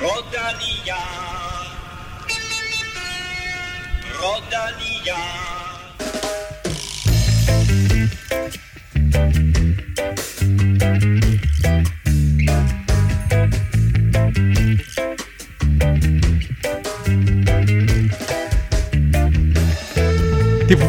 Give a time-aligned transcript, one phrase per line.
[0.00, 0.96] Rodalia.
[4.18, 5.20] Rodalia.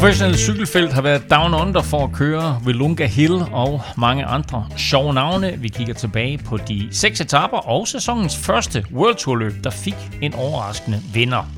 [0.02, 5.14] Professionelle cykelfelt har været down under for at køre Velunga Hill og mange andre sjove
[5.14, 5.54] navne.
[5.58, 9.96] Vi kigger tilbage på de seks etapper og sæsonens første World Tour løb, der fik
[10.22, 11.50] en overraskende vinder.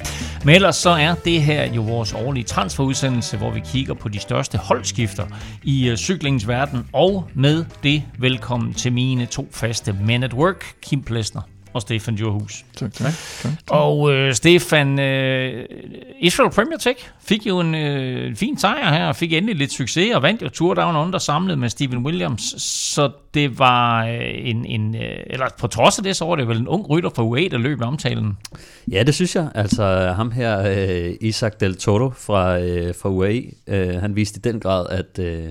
[0.46, 4.20] Men ellers så er det her jo vores årlige transferudsendelse, hvor vi kigger på de
[4.20, 5.26] største holdskifter
[5.64, 6.88] i øh, cyklingens verden.
[6.94, 11.42] Og med det velkommen til mine to faste men at work, Kim Plesner
[11.74, 12.66] og Stefan Djurhus.
[12.76, 13.14] Tak, tak.
[13.42, 13.52] tak.
[13.70, 15.66] Og øh, Stefan, øh,
[16.20, 20.16] Israel Premier Tech fik jo en øh, fin sejr her, og fik endelig lidt succes,
[20.16, 22.62] og vandt jo Tour Down Under samlet med Steven Williams.
[22.62, 26.48] Så det var øh, en, en øh, eller på trods af det, så var det
[26.48, 28.38] vel en ung rytter fra UAE, der løb i omtalen.
[28.92, 29.50] Ja, det synes jeg.
[29.56, 34.52] Altså ham her, øh, Isaac Del Toro fra, øh, fra UAE, øh, han viste i
[34.52, 35.20] den grad, at...
[35.20, 35.50] Øh,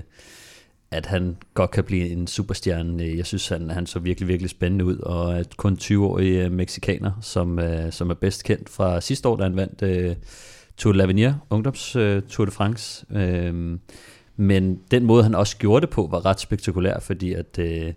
[0.93, 3.03] at han godt kan blive en superstjerne.
[3.03, 6.51] Øh, jeg synes, han, han så virkelig, virkelig spændende ud, og at kun 20-årig øh,
[6.51, 10.15] meksikaner, som, øh, som er bedst kendt fra sidste år, da han vandt uh,
[10.77, 13.05] Tour de l'Avenir, ungdoms uh, Tour de France.
[13.09, 13.77] Uh,
[14.35, 17.93] men den måde, han også gjorde det på, var ret spektakulær, fordi at uh,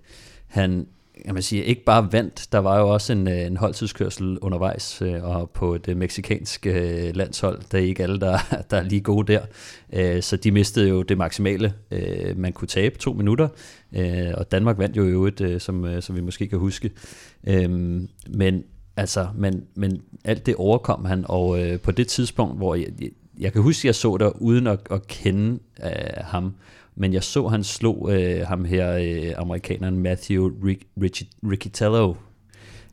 [0.47, 0.87] han
[1.25, 5.03] kan man sige, ikke bare vandt, der var jo også en, øh, en holdtidskørsel undervejs,
[5.03, 8.39] øh, og på det meksikanske øh, landshold, der er ikke alle, der,
[8.71, 9.41] der er lige gode der.
[10.21, 11.75] Så de mistede jo det maksimale,
[12.37, 13.49] man kunne tabe, to minutter,
[14.35, 16.91] og Danmark vandt jo i øvrigt, som, som vi måske kan huske.
[18.29, 18.65] Men,
[18.97, 22.87] altså, men, men alt det overkom han, og på det tidspunkt, hvor jeg,
[23.39, 25.59] jeg kan huske, at jeg så der uden at, at kende
[26.21, 26.55] ham,
[26.97, 32.15] men jeg så, han slog øh, ham her, øh, amerikaneren Matthew Ric- Ric- Riccitello,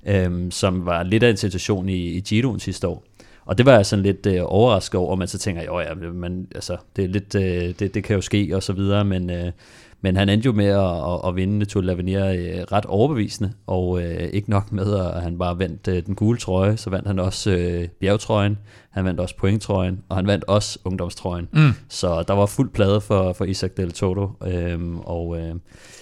[0.07, 3.03] øh, som var lidt af en situation i, i Giroen sidste år.
[3.45, 5.93] Og det var jeg sådan lidt øh, overrasket over, men så tænker jeg, jo ja,
[5.95, 9.29] men, altså, det, er lidt, øh, det, det kan jo ske og så videre, men,
[9.29, 9.51] øh,
[10.03, 13.53] men han endte jo med at, at, at vinde Tour de l'Avenir øh, ret overbevisende,
[13.67, 17.07] og øh, ikke nok med, at han bare vandt øh, den gule trøje, så vandt
[17.07, 18.57] han også øh, bjergtrøjen,
[18.89, 21.47] han vandt også pointtrøjen, og han vandt også ungdomstrøjen.
[21.51, 21.73] Mm.
[21.89, 24.29] Så der var fuld plade for, for Isaac Del Toto.
[24.47, 25.55] Øhm, og, øh,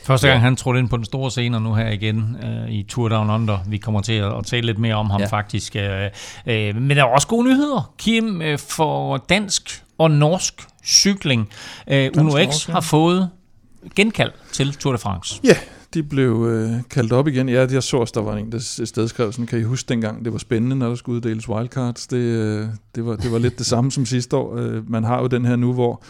[0.04, 0.42] Første gang ja.
[0.42, 3.30] han trådte ind på den store scene, og nu her igen øh, i Tour Down
[3.30, 3.58] Under.
[3.68, 5.28] Vi kommer til at, at tale lidt mere om ham ja.
[5.28, 5.76] faktisk.
[5.76, 6.10] Øh,
[6.48, 10.54] øh, men der er også gode nyheder, Kim, øh, for dansk og norsk
[10.86, 11.50] cykling.
[11.88, 13.30] Øh, Uno X har fået
[13.96, 15.40] genkald til Tour de France.
[15.44, 15.56] Ja,
[15.94, 17.50] de blev øh, kaldt op igen.
[17.50, 20.26] Ja, jeg så også, der var en, der sted skrev sådan, kan I huske dengang,
[20.26, 22.08] det var spændende, når der skulle uddeles wildcards.
[22.08, 24.58] Det, øh, det, var, det var lidt det samme som sidste år.
[24.58, 26.04] Øh, man har jo den her nu, hvor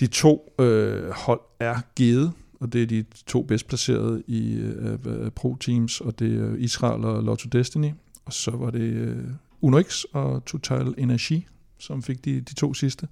[0.00, 4.92] de to øh, hold er givet, og det er de to bedst placerede i øh,
[5.06, 7.90] øh pro-teams, og det er Israel og Lotto Destiny.
[8.24, 9.16] Og så var det øh,
[9.60, 11.46] Uno X og Total Energy,
[11.78, 13.08] som fik de, de to sidste.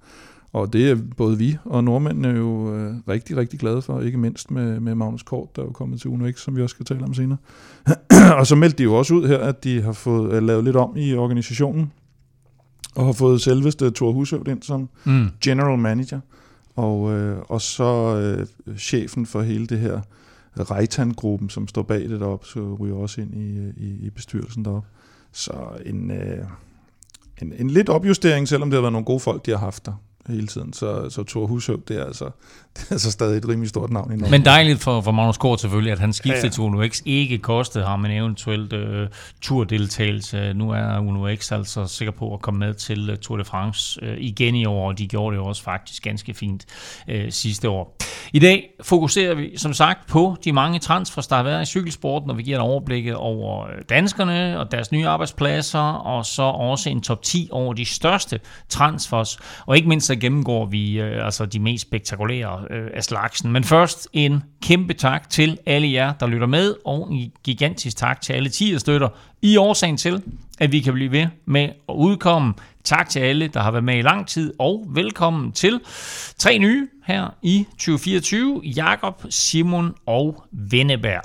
[0.53, 4.51] Og det er både vi og nordmændene jo øh, rigtig, rigtig glade for, ikke mindst
[4.51, 6.87] med, med Magnus Kort, der er jo kommet til Uno X, som vi også skal
[6.87, 7.39] tale om senere.
[8.39, 10.77] og så meldte de jo også ud her, at de har fået uh, lavet lidt
[10.77, 11.93] om i organisationen,
[12.95, 15.29] og har fået selveste Thor Hushovd ind som mm.
[15.41, 16.21] general manager,
[16.77, 20.01] og, øh, og så øh, chefen for hele det her
[20.57, 24.89] Reitan-gruppen, som står bag det deroppe, så ryger også ind i, i, i bestyrelsen deroppe.
[25.33, 25.53] Så
[25.87, 26.45] en, øh,
[27.43, 29.93] en, en lidt opjustering, selvom det har været nogle gode folk, de har haft der
[30.29, 30.73] hele tiden.
[30.73, 32.25] Så, så Thor Hushøv, det er, altså,
[32.77, 34.31] det er altså stadig et rimelig stort navn i Norge.
[34.31, 36.51] Men dejligt for, for Magnus Kort selvfølgelig, at han skiftede ja, ja.
[36.51, 37.03] til Uno X.
[37.05, 39.09] Ikke kostede ham en eventuelt uh,
[39.43, 40.53] tourdeltagelse.
[40.55, 44.01] Nu er Uno X altså sikker på at komme med til uh, Tour de France
[44.03, 46.67] uh, igen i år, og de gjorde det jo også faktisk ganske fint
[47.09, 47.97] uh, sidste år.
[48.33, 52.31] I dag fokuserer vi som sagt på de mange transfers, der har været i cykelsporten,
[52.31, 57.01] og vi giver et overblik over danskerne og deres nye arbejdspladser, og så også en
[57.01, 61.59] top 10 over de største transfers, og ikke mindst så gennemgår vi øh, altså de
[61.59, 63.53] mest spektakulære øh, af slagsen.
[63.53, 68.21] Men først en kæmpe tak til alle jer, der lytter med, og en gigantisk tak
[68.21, 69.09] til alle 10 støtter
[69.43, 70.23] i årsagen til,
[70.59, 72.55] at vi kan blive ved med at udkomme.
[72.85, 75.81] Tak til alle, der har været med i lang tid, og velkommen til
[76.39, 78.61] tre nye her i 2024.
[78.65, 81.23] Jakob, Simon og Venneberg.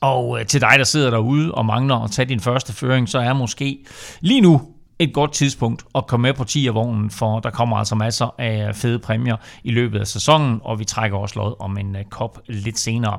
[0.00, 3.18] Og øh, til dig, der sidder derude og mangler at tage din første føring, så
[3.18, 3.78] er måske
[4.20, 4.60] lige nu
[4.98, 8.34] et godt tidspunkt at komme med på 10 af vognen, for der kommer altså masser
[8.38, 12.04] af fede præmier i løbet af sæsonen, og vi trækker også lod om en øh,
[12.04, 13.18] kop lidt senere.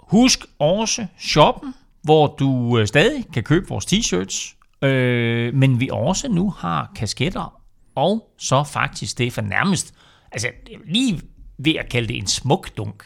[0.00, 4.56] Husk også shoppen, hvor du øh, stadig kan købe vores t-shirts,
[4.86, 7.60] øh, men vi også nu har kasketter,
[7.94, 9.94] og så faktisk, det for nærmest,
[10.32, 10.48] altså
[10.86, 11.20] lige
[11.58, 13.04] ved at kalde det en smuk dunk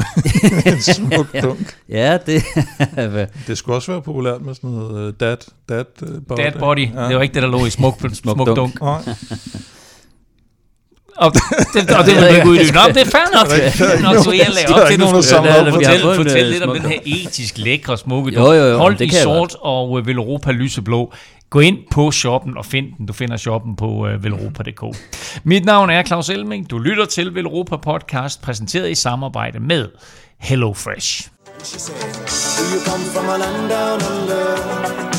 [0.94, 1.76] smuk dunk.
[1.88, 2.42] Ja, det...
[3.46, 5.36] det skulle også være populært med sådan noget uh, dad,
[5.68, 6.38] dad uh, body.
[6.38, 6.88] Dad body.
[6.94, 7.08] Ja.
[7.08, 8.56] Det var ikke det, der lå i smuk, smuk, smuk dunk.
[8.56, 8.82] dunk.
[11.16, 11.32] Og
[11.74, 12.72] det, og det er ikke uddybe.
[12.72, 13.48] Nå, det er fair nok.
[14.02, 16.98] Nå, så jeg lagde op til, at du skulle fortælle, fortælle lidt om den her
[17.04, 21.12] etisk lækre smukke jo, jo, jo, Hold i sort og uh, Velropa lyseblå.
[21.50, 23.06] Gå ind på shoppen og find den.
[23.06, 24.96] Du finder shoppen på uh, velropa.dk.
[25.44, 26.70] Mit navn er Claus Elming.
[26.70, 29.88] Du lytter til Velropa Podcast, præsenteret i samarbejde med
[30.38, 31.28] HelloFresh.
[31.64, 35.11] She said, Do you come from a land down under?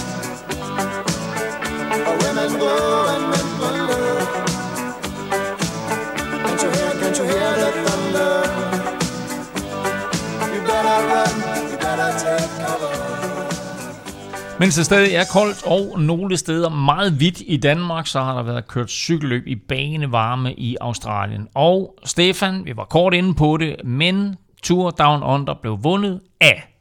[14.59, 18.43] Mens det stadig er koldt og nogle steder meget hvidt i Danmark, så har der
[18.43, 21.47] været kørt cykelløb i banevarme i Australien.
[21.53, 26.73] Og Stefan, vi var kort inde på det, men Tour Down Under blev vundet af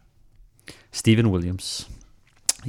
[0.92, 1.88] Steven Williams.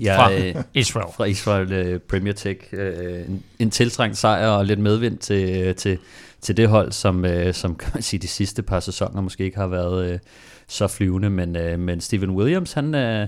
[0.02, 1.14] Ja, fra øh, Israel.
[1.16, 2.60] Fra Israel uh, Premier Tech.
[2.74, 6.00] Uh, en, en tiltrængt sejr og lidt medvind til, til
[6.44, 9.58] til det hold, som, øh, som kan man sige, de sidste par sæsoner måske ikke
[9.58, 10.20] har været øh,
[10.68, 13.28] så flyvende, men, øh, men Steven Williams, han, øh,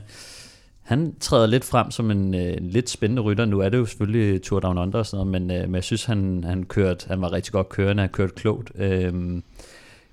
[0.85, 3.45] han træder lidt frem som en, øh, en lidt spændende rytter.
[3.45, 5.83] Nu er det jo selvfølgelig Tour Down Under og sådan noget, men, øh, men jeg
[5.83, 8.71] synes, han, han, kørte, han var rigtig godt kørende, han kørt klogt.
[8.75, 9.41] Øh,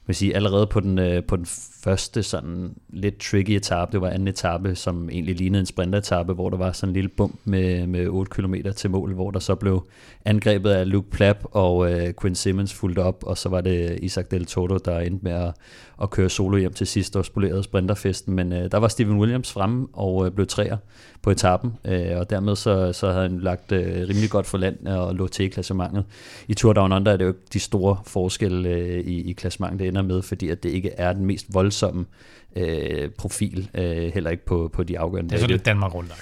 [0.07, 1.47] vil sige, allerede på den, øh, på den
[1.83, 6.51] første sådan lidt tricky etape, det var anden etape, som egentlig lignede en sprinteretape, hvor
[6.51, 9.55] der var sådan en lille bump med, med 8 km til mål, hvor der så
[9.55, 9.87] blev
[10.25, 14.27] angrebet af Luke Plapp og øh, Quinn Simmons fuldt op, og så var det Isaac
[14.31, 15.55] Del Toro, der endte med at,
[16.03, 19.53] at køre solo hjem til sidst og spolerede sprinterfesten, men øh, der var Steven Williams
[19.53, 20.77] fremme og øh, blev træer
[21.23, 24.89] på etappen, øh, og dermed så, så havde han lagt øh, rimelig godt for land
[24.89, 26.05] og lå til i klassementet.
[26.49, 29.81] I Tour Down Under er det jo ikke de store forskelle øh, i, i klassementet,
[29.81, 32.05] det ender med, fordi at det ikke er den mest voldsomme
[32.57, 36.13] øh, profil, øh, heller ikke på, på de afgørende Det er så lidt Danmark rundt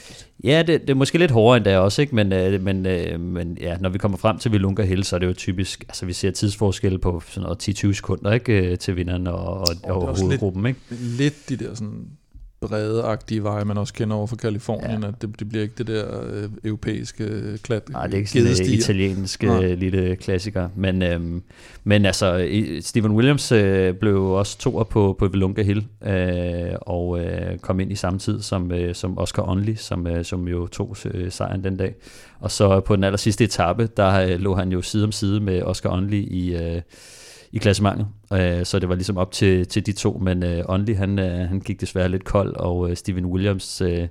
[0.44, 2.14] Ja, det, det er måske lidt hårdere end det også, ikke?
[2.14, 5.20] Men, øh, men, øh, men ja, når vi kommer frem til Vilunga Hill, så er
[5.20, 8.70] det jo typisk, altså vi ser tidsforskelle på sådan noget 10-20 sekunder, ikke?
[8.70, 11.04] Øh, til vinderen og, og, og, og hovedgruppen, lidt, ikke?
[11.04, 12.06] Lidt de der sådan
[12.60, 15.08] brede-agtige veje, man også kender over fra Kalifornien, ja.
[15.08, 17.88] at det, det bliver ikke det der øh, europæiske øh, klat.
[17.88, 20.68] Nej, det er ikke sådan en italiensk øh, lille klassiker.
[20.76, 21.20] Men, øh,
[21.84, 22.48] men altså,
[22.80, 27.92] Stephen Williams øh, blev også toer på, på Velunga Hill, øh, og øh, kom ind
[27.92, 31.64] i samme tid som, øh, som Oscar Onley, som, øh, som jo tog øh, sejren
[31.64, 31.94] den dag.
[32.40, 35.40] Og så på den aller sidste etape, der øh, lå han jo side om side
[35.40, 36.56] med Oscar Onley i...
[36.56, 36.82] Øh,
[37.52, 38.06] i klassementet.
[38.32, 41.48] Øh, så det var ligesom op til, til de to, men øh, Only han, øh,
[41.48, 44.08] han gik desværre lidt kold, og øh, Steven Williams øh,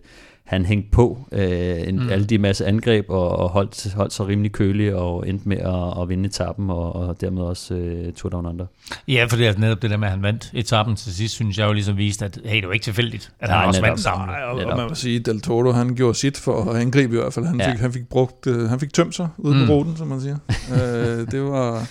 [0.49, 2.09] han hængte på øh, en, mm.
[2.09, 6.01] alle de masse angreb og, og holdt, holdt sig rimelig kølig og endte med at,
[6.01, 8.65] at vinde etappen og, og dermed også øh, Tour Down Under.
[9.07, 11.57] Ja, for det er netop det der med, at han vandt etappen til sidst, synes
[11.57, 13.89] jeg jo ligesom viste, at hey, det var ikke tilfældigt, at Nej, han også netop.
[13.89, 14.27] vandt sammen.
[14.27, 17.19] Nej, og, og man må sige, Del Toro, han gjorde sit for at angribe i
[17.19, 17.45] hvert fald.
[17.45, 17.71] Han, ja.
[17.71, 19.67] fik, han fik brugt, øh, han fik tømt sig ude mm.
[19.67, 20.37] på ruten, som man siger.
[20.71, 21.87] øh, det var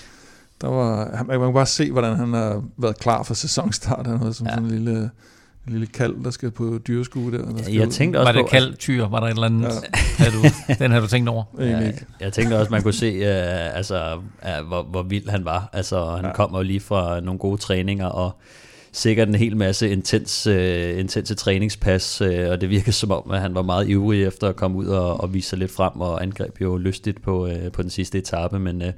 [0.60, 4.06] der var, man kan bare se, hvordan han har været klar for sæsonstart.
[4.06, 4.52] Han var som ja.
[4.52, 5.10] sådan en lille,
[5.66, 7.38] en lille kald, der skal på dyreskue der.
[7.38, 9.06] der skal jeg tænkte også var det kald tyr?
[9.08, 9.69] Var der et eller andet?
[9.69, 9.99] Ja.
[10.25, 10.44] Havde du,
[10.78, 11.44] den har du tænkt over?
[11.58, 15.44] Ja, jeg, jeg tænkte også, man kunne se, uh, altså, uh, hvor, hvor vild han
[15.44, 15.70] var.
[15.72, 16.32] Altså, han ja.
[16.32, 18.37] kom jo lige fra nogle gode træninger, og
[18.93, 23.40] sikkert en hel masse intens, uh, intense træningspas, uh, og det virker som om, at
[23.40, 26.22] han var meget ivrig efter at komme ud og, og vise sig lidt frem, og
[26.22, 28.88] angreb jo lystigt på, uh, på den sidste etape, men uh,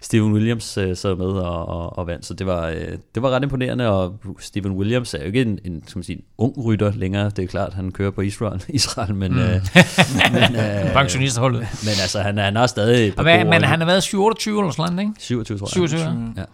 [0.00, 3.30] Steven Williams øh, sad med og, og, og vandt, så det var, øh, det var
[3.30, 7.30] ret imponerende, og Steven Williams er jo ikke en, en, som sige, ung rytter længere,
[7.30, 9.32] det er klart, han kører på Israel, Israel men...
[9.32, 9.38] Mm.
[9.38, 9.44] Øh,
[10.32, 11.60] men øh, Pensionistholdet.
[11.60, 14.94] Men altså, han, han er stadig på Hvad, Men han har været 27 eller sådan
[14.94, 15.22] noget, ikke?
[15.22, 15.70] 27, tror jeg.
[15.70, 16.40] 27, ja.
[16.40, 16.44] ja.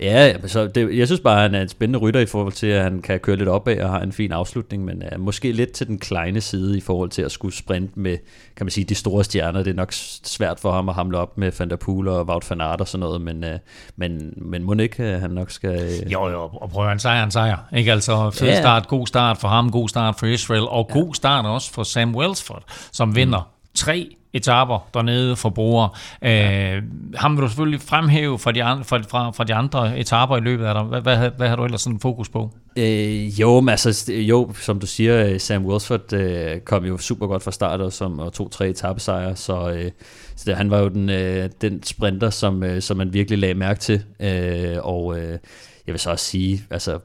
[0.00, 2.66] Ja, så det, jeg synes bare, at han er en spændende rytter i forhold til,
[2.66, 5.72] at han kan køre lidt opad og har en fin afslutning, men uh, måske lidt
[5.72, 8.18] til den kleine side i forhold til at skulle sprinte med,
[8.56, 9.62] kan man sige, de store stjerner.
[9.62, 9.92] Det er nok
[10.24, 12.88] svært for ham at hamle op med Van der Poel og Wout van Aert og
[12.88, 13.50] sådan noget, men, uh,
[13.96, 16.02] men, men må ikke, han nok skal...
[16.12, 17.56] Jo, jo, og prøv en sejr, en sejr.
[17.76, 18.60] Ikke altså, fed ja.
[18.60, 21.00] start, god start for ham, god start for Israel, og ja.
[21.00, 23.70] god start også for Sam Welsford, som vinder mm.
[23.74, 25.88] tre etaper dernede for brugere.
[26.22, 26.76] Ja.
[26.76, 26.82] Øh,
[27.14, 30.40] ham vil du selvfølgelig fremhæve fra de, andre, fra, fra, fra de andre etaper i
[30.40, 30.82] løbet af dig.
[30.82, 32.50] Hvad, hvad, hvad har du ellers sådan fokus på?
[32.76, 37.42] Øh, jo, men altså, jo, som du siger, Sam Wilsford øh, kom jo super godt
[37.42, 39.90] fra start og, som, og tog tre etappesejre, så, øh,
[40.36, 43.54] så det, han var jo den, øh, den sprinter, som, øh, som man virkelig lagde
[43.54, 44.02] mærke til.
[44.20, 45.38] Øh, og øh,
[45.86, 46.98] jeg vil så også sige, altså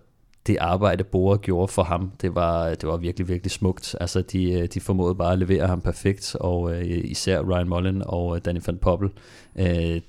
[0.50, 3.96] det arbejde, Bora gjorde for ham, det var, det var virkelig, virkelig smukt.
[4.02, 8.28] Altså, de, de formåede bare at levere ham perfekt, og uh, især Ryan Mullen og
[8.28, 9.10] uh, Danny van Poppel.
[9.56, 9.66] Uh,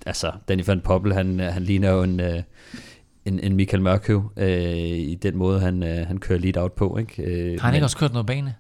[0.06, 2.20] altså, Danny van Poppel, han, han ligner jo en...
[2.20, 2.42] Uh,
[3.24, 4.50] en, en Michael Mørkøv øh,
[4.98, 6.98] i den måde, han, øh, han kører lead out på.
[6.98, 7.22] Ikke?
[7.22, 8.54] Øh, har han ikke også kørt noget bane?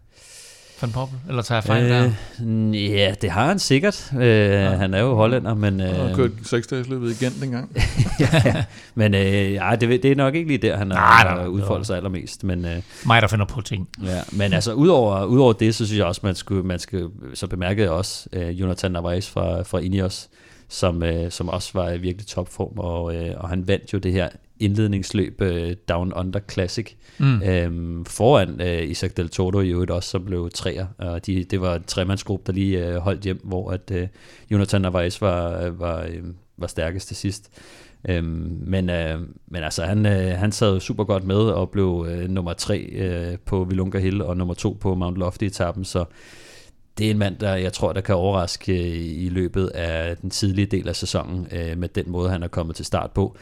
[0.82, 1.18] Van Poppel?
[1.28, 2.78] Eller tager jeg fejl øh, der?
[2.78, 4.12] Ja, det har han sikkert.
[4.16, 4.70] Øh, ja.
[4.70, 5.80] Han er jo hollænder, men...
[5.80, 7.76] Øh, han har kørt seksdagsløbet igen dengang.
[8.20, 11.96] ja, men øh, ja, det, det er nok ikke lige der, han har udfoldet sig
[11.96, 12.44] allermest.
[12.44, 13.88] Men, øh, Mig, der finder på ting.
[14.04, 17.46] Ja, men altså, udover, udover det, så synes jeg også, man skulle, man skal, så
[17.46, 20.28] bemærkede jeg også øh, Jonathan Narvaez fra, fra Ineos,
[20.68, 24.12] som, øh, som også var i virkelig topform, og, øh, og han vandt jo det
[24.12, 24.28] her
[24.60, 27.42] indledningsløb uh, Down Under Classic mm.
[27.42, 30.86] øhm, foran uh, Isaac Del Toro i øvrigt også, som blev træer.
[30.98, 34.02] Og de, det var en tremandsgruppe, der lige uh, holdt hjem, hvor at uh,
[34.50, 37.50] Jonathan Narvaez var, var, uh, var stærkest til sidst.
[38.08, 42.20] Øhm, men, uh, men altså, han, uh, han sad super godt med og blev uh,
[42.28, 42.90] nummer tre
[43.32, 46.04] uh, på Vilunga Hill og nummer to på Mount Lofty-etappen, så
[46.98, 50.66] det er en mand, der jeg tror, der kan overraske i løbet af den tidlige
[50.66, 53.36] del af sæsonen uh, med den måde, han er kommet til start på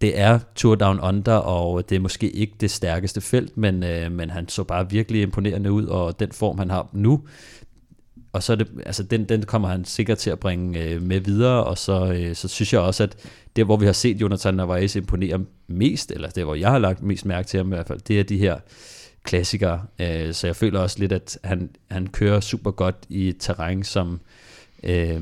[0.00, 4.12] det er Tour Down Under, og det er måske ikke det stærkeste felt, men, øh,
[4.12, 7.22] men han så bare virkelig imponerende ud, og den form, han har nu,
[8.32, 11.20] og så er det, altså den, den kommer han sikkert til at bringe øh, med
[11.20, 13.16] videre, og så, øh, så synes jeg også, at
[13.56, 17.02] det, hvor vi har set Jonathan Narvaez imponere mest, eller det, hvor jeg har lagt
[17.02, 18.58] mest mærke til ham i hvert fald, det er de her
[19.24, 19.82] klassikere.
[19.98, 23.82] Øh, så jeg føler også lidt, at han, han kører super godt i et terræn,
[23.82, 24.20] som,
[24.82, 25.20] øh,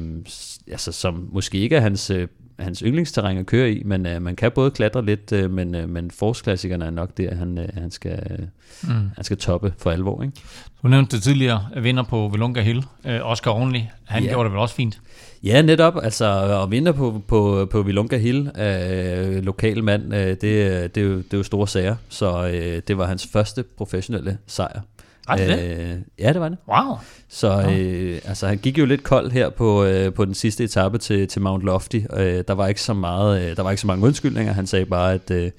[0.71, 2.29] altså, som måske ikke er hans øh,
[2.59, 5.89] hans yndlingsterræn at køre i, men øh, man kan både klatre lidt, øh, men, øh,
[5.89, 8.49] men forårsklassikerne er nok det, han, øh, han, skal,
[8.83, 9.11] mm.
[9.15, 10.23] han skal toppe for alvor.
[10.23, 10.35] Ikke?
[10.83, 14.29] Du nævnte det tidligere, vinder på Velunga Hill, øh, Oscar Only, han ja.
[14.29, 15.01] gjorde det vel også fint?
[15.43, 15.97] Ja, netop.
[16.03, 21.03] Altså at vinde på, på, på Vilunga Hill, øh, lokal mand, øh, det, det, er
[21.03, 21.97] jo, det er jo store sager.
[22.09, 24.81] Så øh, det var hans første professionelle sejr
[25.29, 25.81] var det det?
[25.81, 26.59] Øh, ja, det var det.
[26.69, 26.97] Wow.
[27.29, 30.99] Så øh, altså, han gik jo lidt kold her på, øh, på den sidste etape
[30.99, 32.01] til, til Mount Lofty.
[32.17, 34.53] Øh, der var ikke så meget, øh, der var ikke så mange undskyldninger.
[34.53, 35.51] Han sagde bare, at øh,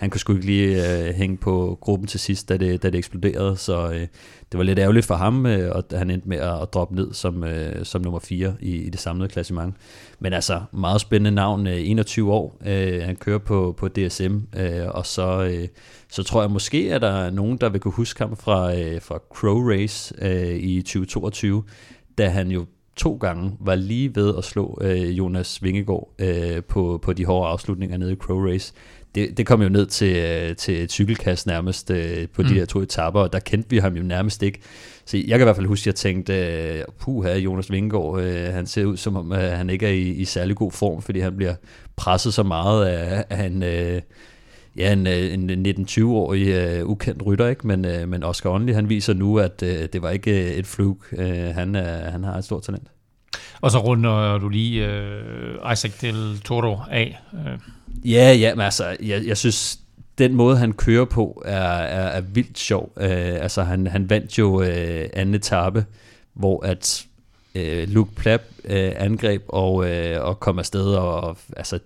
[0.00, 2.98] han kunne sgu ikke lige øh, hænge på gruppen til sidst, da det, da det
[2.98, 3.56] eksploderede.
[3.56, 4.06] Så øh,
[4.52, 7.12] det var lidt ærgerligt for ham, øh, og han endte med at, at droppe ned
[7.12, 9.74] som, øh, som nummer 4 i, i det samlede klassement.
[10.18, 12.58] Men altså, meget spændende navn, øh, 21 år.
[12.66, 15.68] Øh, han kører på, på DSM, øh, og så, øh,
[16.10, 19.02] så tror jeg måske, at der er nogen, der vil kunne huske ham fra, øh,
[19.02, 21.64] fra Crow Race øh, i 2022,
[22.18, 27.00] da han jo to gange var lige ved at slå øh, Jonas Vingegaard øh, på,
[27.02, 28.72] på de hårde afslutninger nede i Crow Race
[29.14, 32.48] det, det kom jo ned til, øh, til et cykelkast nærmest øh, på mm.
[32.48, 34.60] de her to etapper, og der kendte vi ham jo nærmest ikke.
[35.04, 38.22] Så jeg kan i hvert fald huske, at jeg tænkte, øh, puh her, Jonas Vingegaard,
[38.52, 41.36] han ser ud som om, han ikke er i, i særlig god form, fordi han
[41.36, 41.54] bliver
[41.96, 43.62] presset så meget af, af en,
[44.76, 47.66] ja, en, en 19-20-årig ukendt rytter, ikke?
[47.66, 51.04] Men, men Oscar Only, han viser nu, at det var ikke et flug.
[51.54, 52.88] han, han har et stort talent.
[53.60, 57.20] Og så runder du lige uh, Isaac Del Toro af.
[57.32, 57.38] Uh.
[58.10, 59.78] Ja, ja, men altså, jeg, jeg synes,
[60.18, 62.92] den måde, han kører på, er, er, er vildt sjov.
[62.96, 64.66] Uh, altså, han, han vandt jo uh,
[65.12, 65.84] anden etape,
[66.34, 67.04] hvor at
[67.54, 69.86] uh, Luke Plapp uh, angreb og, uh,
[70.20, 71.78] og kom afsted, og, og altså,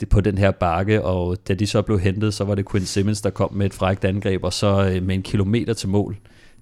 [0.00, 2.86] det på den her bakke, og da de så blev hentet, så var det Quinn
[2.86, 6.16] Simmons, der kom med et frækt angreb, og så øh, med en kilometer til mål,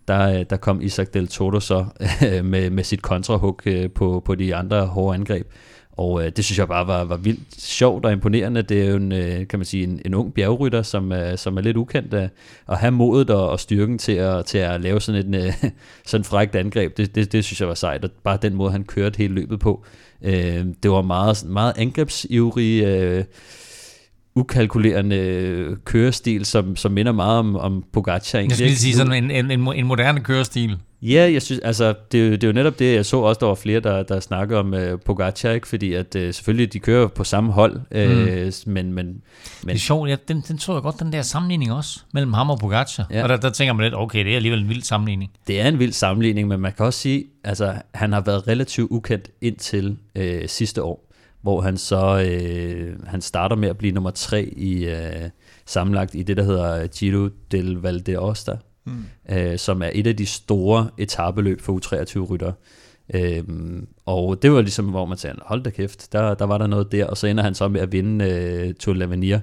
[0.09, 1.87] der, øh, der kom Isaac Del Toro så
[2.45, 5.47] med, med sit kontrahug øh, på, på de andre hårde angreb.
[5.97, 8.63] Og øh, det synes jeg bare var, var vildt sjovt og imponerende.
[8.63, 11.57] Det er jo en, øh, kan man sige, en, en ung bjergrytter, som, øh, som
[11.57, 12.31] er lidt ukendt af
[12.69, 15.71] at have modet og, og styrken til at, til at lave sådan et øh,
[16.07, 16.97] sådan frækt angreb.
[16.97, 19.61] Det, det, det synes jeg var sejt, og bare den måde, han kørte hele løbet
[19.61, 19.85] på.
[20.23, 22.83] Øh, det var meget, meget angrebsivrig...
[22.83, 23.25] Øh,
[24.37, 28.39] ukalkulerende kørestil, som, som minder meget om, om Pogacar.
[28.39, 30.79] Jeg skulle sige sådan en, en, en, en moderne kørestil.
[31.03, 33.55] Ja, jeg synes, altså, det, det er jo netop det, jeg så også, der var
[33.55, 35.69] flere, der, der snakker om uh, Pogacar, ikke?
[35.69, 39.23] fordi at uh, selvfølgelig, de kører på samme hold, uh, men, men, men...
[39.63, 42.51] Det er sjovt, ja, den, den så jeg godt, den der sammenligning også, mellem ham
[42.51, 43.23] og Pogacar, ja.
[43.23, 45.31] og der, der tænker man lidt, okay, det er alligevel en vild sammenligning.
[45.47, 48.91] Det er en vild sammenligning, men man kan også sige, altså, han har været relativt
[48.91, 51.06] ukendt indtil uh, sidste år,
[51.43, 54.87] hvor han så, uh, han starter med at blive nummer tre i...
[54.87, 55.31] Uh,
[55.67, 59.05] sammenlagt i det, der hedder Giro del Valdeosta, mm.
[59.31, 62.53] øh, som er et af de store etabeløb for U23-rytter.
[63.15, 66.67] Øhm, og det var ligesom, hvor man sagde, hold da kæft, der, der var der
[66.67, 69.39] noget der, og så ender han så med at vinde øh, Tour de l'Avenir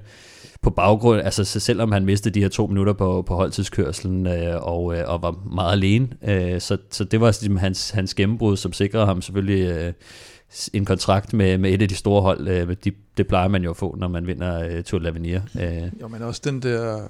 [0.63, 4.98] på baggrund, altså selvom han mistede de her to minutter på, på holdtidskørselen øh, og,
[4.98, 8.74] øh, og var meget alene, øh, så, så det var ligesom hans, hans gennembrud, som
[8.74, 9.93] sikrede ham selvfølgelig øh,
[10.74, 12.48] en kontrakt med, med et af de store hold.
[12.48, 15.63] Øh, de, det plejer man jo at få, når man vinder øh, Tour de l'Avenir.
[15.63, 15.91] Øh.
[16.01, 17.08] Jo, men også den der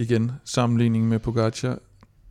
[0.00, 1.78] igen, sammenligning med Pogacar,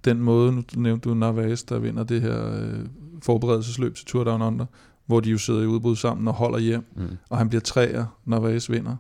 [0.06, 2.80] den måde, nu nævnte du Narvaez, der vinder det her øh,
[3.24, 4.66] forberedelsesløb til Tour Down Under,
[5.06, 7.08] hvor de jo sidder i udbrud sammen og holder hjem, mm.
[7.30, 8.96] og han bliver træer, Narvaez vinder.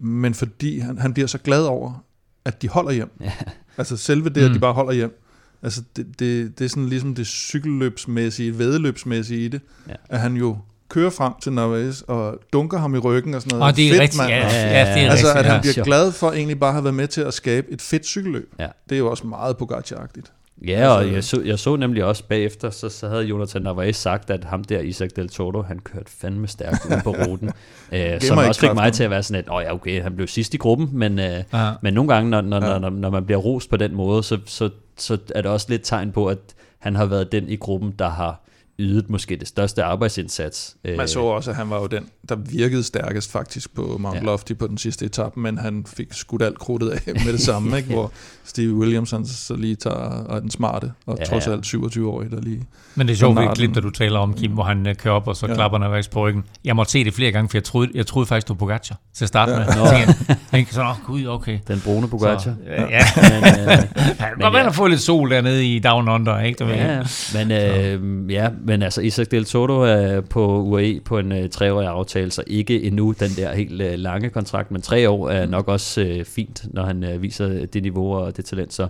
[0.00, 2.04] Men fordi han, han bliver så glad over,
[2.44, 3.10] at de holder hjem.
[3.20, 3.32] Ja.
[3.78, 4.54] Altså selve det, at Mm.
[4.54, 5.22] de bare holder hjem.
[5.62, 9.94] Altså det, det, det er sådan ligesom det cykelløbsmæssige, vedeløbsmæssige i det, Ja.
[10.08, 10.56] at han jo
[10.88, 13.72] kører frem til Narvaez og dunker ham i ryggen og sådan noget.
[13.72, 14.16] Og det er Fedt, rigtigt.
[14.18, 14.30] mand.
[14.30, 15.46] Ja, Ja, ja, det er Altså, rigtigt.
[15.46, 17.82] at han bliver glad for egentlig bare at have været med til at skabe et
[17.82, 18.54] fedt cykelløb.
[18.58, 18.66] Ja.
[18.88, 20.32] Det er jo også meget Pogacar-agtigt.
[20.66, 23.96] Ja, og Altså- jeg så, jeg så nemlig også bagefter, så, så havde Jonathan Narvaez
[23.96, 27.50] sagt, at ham der, Isaac Del Toro, han kørte fandme stærkt ud på ruten.
[27.92, 30.28] øh, som også fik mig til at være sådan, at åh ja, okay, han blev
[30.28, 31.42] sidst i gruppen, men, øh,
[31.82, 32.78] men nogle gange, når, når, Ja.
[32.78, 35.82] når, når man bliver rost på den måde, så, så, så er det også lidt
[35.84, 36.38] tegn på, at
[36.78, 38.44] han har været den i gruppen, der har
[38.78, 40.76] ydet måske det største arbejdsindsats.
[40.84, 44.16] Øh, Man så også, at han var jo den, der virkede stærkest faktisk på Mount
[44.16, 44.22] Ja.
[44.22, 47.76] Lofty på den sidste etape, men han fik skudt alt krudtet af med det samme,
[47.76, 47.88] ikke?
[47.92, 48.12] hvor
[48.44, 51.52] Steve Williams han så lige tager og er den smarte, og Ja, trods ja.
[51.52, 52.66] alt 27-årig, der lige...
[52.94, 54.94] Men det er sjovt ved et klip, der du taler om, Kim, hvor han øh,
[54.94, 55.52] kører op, og så Ja.
[55.52, 55.56] ja.
[55.56, 56.44] klapper Narvaez på ryggen.
[56.64, 58.98] Jeg måtte se det flere gange, for jeg troede, jeg troede faktisk, du var Pogacar
[59.14, 59.58] til at starte Ja.
[59.58, 59.66] med.
[59.76, 59.84] Nå.
[59.84, 60.14] Jeg
[60.52, 61.58] tænkte, sådan, åh gud, okay.
[61.68, 62.38] Den brune Pogacar.
[62.38, 63.68] Så, øh, ja, Men, øh,
[64.18, 64.66] han være, ja.
[64.66, 66.58] at få lidt sol dernede i Down Under, ikke?
[66.58, 66.74] Du ved.
[66.74, 67.02] Ja,
[67.34, 71.88] men, øh, ja, men altså Isaac Del Toro er på UAE på en øh, treårig
[71.88, 75.68] aftale, så ikke endnu den der helt øh, lange kontrakt, men tre år er nok
[75.68, 78.72] også øh, fint, når han øh, viser det niveau og det talent.
[78.72, 78.88] Så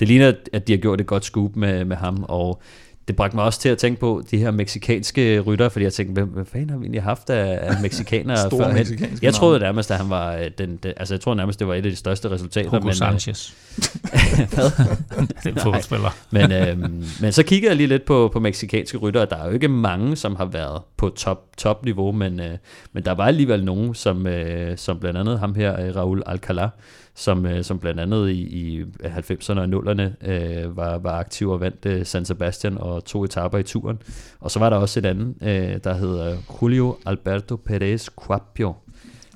[0.00, 2.62] det ligner, at de har gjort et godt scoop med, med ham, og
[3.08, 6.12] det bragte mig også til at tænke på de her meksikanske rytter, fordi jeg tænkte,
[6.12, 8.74] hvem, hvad fanden har vi egentlig haft af, af meksikanere Store
[9.22, 11.84] Jeg troede nærmest, at han var den, den, altså jeg tror nærmest, det var et
[11.84, 12.70] af de største resultater.
[12.70, 13.52] Hugo men, Sanchez.
[14.36, 14.70] hvad?
[15.28, 16.10] det er en fodboldspiller.
[16.30, 19.26] Men, øhm, men så kigger jeg lige lidt på, på meksikanske ryttere.
[19.30, 22.58] Der er jo ikke mange, som har været på top, top niveau, men, øh,
[22.92, 26.68] men der var alligevel nogen, som, øh, som blandt andet ham her, øh, Raul Alcalá,
[27.14, 31.60] som, øh, som blandt andet i, i 90'erne og 0'erne øh, var, var aktiv og
[31.60, 33.98] vandt øh, San Sebastian og to etaper i turen.
[34.40, 38.74] Og så var der også et andet, øh, der hedder Julio Alberto Perez Quapio,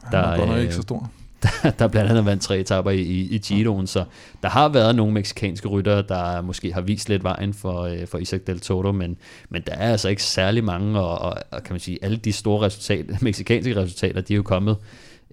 [0.02, 1.10] Han Der, var godt nok øh, ikke så stor
[1.78, 4.04] der blandt andet vandt tre etapper i, i, i Giroen, så
[4.42, 8.18] der har været nogle meksikanske ryttere, der måske har vist lidt vejen for, øh, for
[8.18, 9.16] Isaac Del Toro, men,
[9.48, 12.32] men der er altså ikke særlig mange, og, og, og kan man sige, alle de
[12.32, 14.76] store resultater, meksikanske resultater, de er jo kommet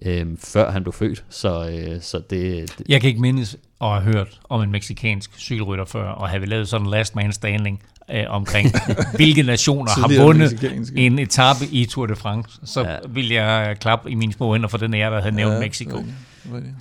[0.02, 3.88] øh, før han blev født, så, øh, så det, det Jeg kan ikke mindes at
[3.88, 7.32] have hørt om en meksikansk cykelrytter før, og have vi lavet sådan en last man
[7.32, 8.72] standing øh, omkring,
[9.16, 12.96] hvilke nationer har vundet en etape i Tour de France, så Ja.
[13.08, 15.96] vil jeg klappe i mine små hænder for den ære, der havde nævnt Ja, Mexico.
[15.96, 16.14] rigtigt.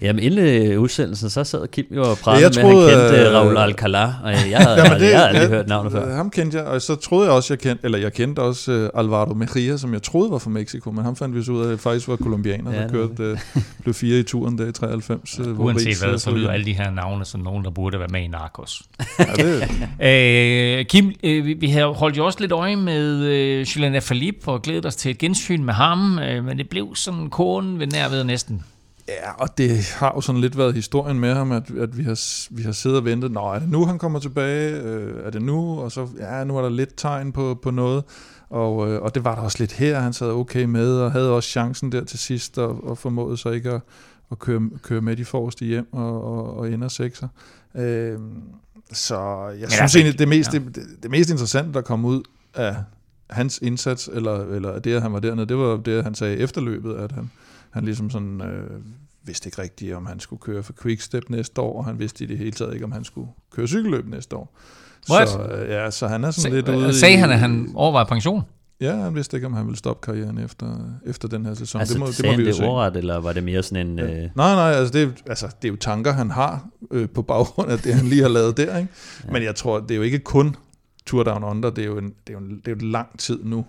[0.02, 3.10] Jamen inden øh, udsendelsen, så sad Kim jo og pralede jeg med, at troede, han
[3.10, 5.92] kendte øh, Raul Alcalá, og jeg havde, Jamen, det, jeg havde aldrig ja, hørt navnet
[5.92, 6.16] før.
[6.16, 9.00] Ham kendte jeg, og så troede jeg også, jeg kendte, eller jeg kendte også uh,
[9.00, 11.74] Alvaro Mejia, som jeg troede var fra Mexico, men ham fandt vi så ud af,
[11.74, 14.72] at faktisk var kolumbianer, Ja, der det kørte, uh, blev fire i turen der i
[14.72, 15.40] 93.
[15.40, 18.22] Uh, Uanset hvad, så lyder alle de her navne som nogen, der burde være med
[18.22, 18.82] i Narcos.
[19.20, 19.64] Ja, det,
[20.80, 24.52] Øh, Kim, øh, vi, vi har holdt jo også lidt øje med øh, Julian Philippe
[24.52, 27.88] og glædet os til et gensyn med ham, øh, men det blev sådan konen ved
[27.88, 28.64] nær ved næsten.
[29.08, 32.50] Ja, og det har jo sådan lidt været historien med ham, at, at vi, har,
[32.56, 34.82] vi har siddet og ventet, nå, er det nu, han kommer tilbage?
[34.82, 35.80] Øh, er det nu?
[35.80, 38.04] Og så, ja, nu er der lidt tegn på, på noget.
[38.50, 41.32] Og, øh, og det var der også lidt her, han sad okay med, og havde
[41.32, 43.82] også chancen der til sidst, og, og formåede så ikke at,
[44.32, 47.28] at køre, køre med de forreste hjem og, og, og ender sekser.
[47.76, 48.20] Øh,
[48.92, 49.16] så
[49.48, 50.60] jeg Men synes altså, egentlig, det mest, ja.
[50.60, 52.76] det, det, det mest interessante, der kom ud af
[53.30, 56.96] hans indsats, eller, eller det, at han var dernede, det var det, han sagde efterløbet,
[56.96, 57.32] at han,
[57.74, 58.80] han ligesom sådan øh,
[59.24, 62.28] vidste ikke rigtigt, om han skulle køre for Quickstep næste år, og han vidste i
[62.28, 64.58] det hele taget ikke, om han skulle køre cykelløb næste år.
[65.12, 65.30] What?
[65.30, 67.40] Så, øh, ja, så han er sådan Se, lidt ude øh, sagde i, han, at
[67.40, 68.42] han overvejer pension?
[68.82, 71.82] Ja, han vidste ikke, om han ville stoppe karrieren efter, efter den her sæson.
[71.82, 72.64] Altså, det må, det sagde må han vi jo det se.
[72.64, 74.00] ordret, eller var det mere sådan en...
[74.00, 74.06] Ja.
[74.06, 77.22] Øh, Nej, nej, altså det, er, altså det er jo tanker, han har øh, på
[77.22, 78.78] baggrund af det, han lige har lavet der.
[78.78, 78.92] Ikke?
[79.26, 79.32] Ja.
[79.32, 80.56] Men jeg tror, det er jo ikke kun
[81.06, 82.92] Tour Down Under, det er jo, en, det er jo, en, det er jo en
[82.92, 83.66] lang tid nu.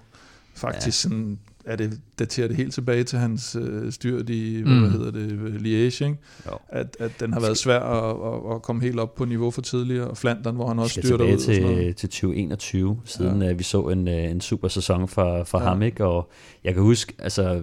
[0.55, 1.09] Faktisk ja.
[1.09, 4.81] sådan, er det, daterer det helt tilbage til hans øh, styrt i, mm.
[4.81, 6.17] Hvad hedder det, Liège, ikke?
[6.47, 6.53] Jo.
[6.69, 9.63] At, at den har været svær at, at, at komme helt op på niveau for
[9.63, 11.39] tidligere, og Flandern, hvor han også skal styrter ud.
[11.39, 13.53] tilbage og til, til 2021, siden ja.
[13.53, 15.69] vi så en, øh, en super sæson fra, fra ja.
[15.69, 16.05] ham, ikke?
[16.05, 16.31] og
[16.65, 17.63] jeg kan huske, altså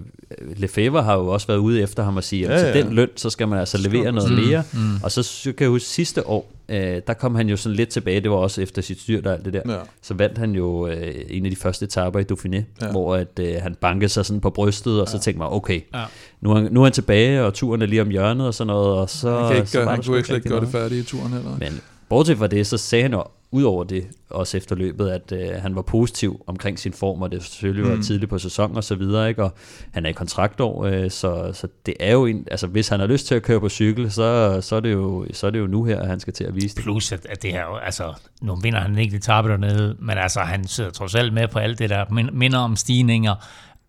[0.56, 2.92] Lefebvre har jo også været ude efter ham og sige, at Ja, ja, til den
[2.92, 4.78] løn, så skal man altså levere man- noget Mm, mere, mm.
[5.04, 8.20] og så kan jeg huske sidste år, øh, der kom han jo sådan lidt tilbage,
[8.20, 9.78] det var også efter sit styrt og alt det der, Ja.
[10.02, 12.90] så vandt han jo øh, en af de første etaper i Dauphiné, ja.
[12.90, 15.20] hvor at, øh, han bankede sig sådan på brystet, og så Ja.
[15.20, 16.04] tænkte man, okay, Ja.
[16.40, 18.66] nu, er, han- nu er han tilbage, og turen er lige om hjørnet og sådan
[18.66, 19.38] noget, og så...
[19.38, 20.90] Han, kan ikke, så gøre, han kunne ikke slet gøre det noget.
[20.90, 21.50] færdigt i turen heller.
[21.58, 23.24] Men bortset fra det, så sagde han jo
[23.54, 27.32] ud over det, også efter løbet, at øh, han var positiv omkring sin form, og
[27.32, 28.02] det selvfølgelig var Mm.
[28.02, 29.44] tidligt på sæsonen og så videre, ikke?
[29.44, 29.54] og
[29.90, 33.06] han er i kontraktår, øh, så, så det er jo en, altså hvis han har
[33.06, 35.66] lyst til at køre på cykel, så, så, er, det jo, så er det jo
[35.66, 36.82] nu her, at han skal til at vise det.
[36.82, 40.40] Plus, at, at det her, jo- altså, nu vinder han ikke etape dernede, men altså,
[40.40, 43.34] han sidder trods alt med på alt det, der min- minder om stigninger.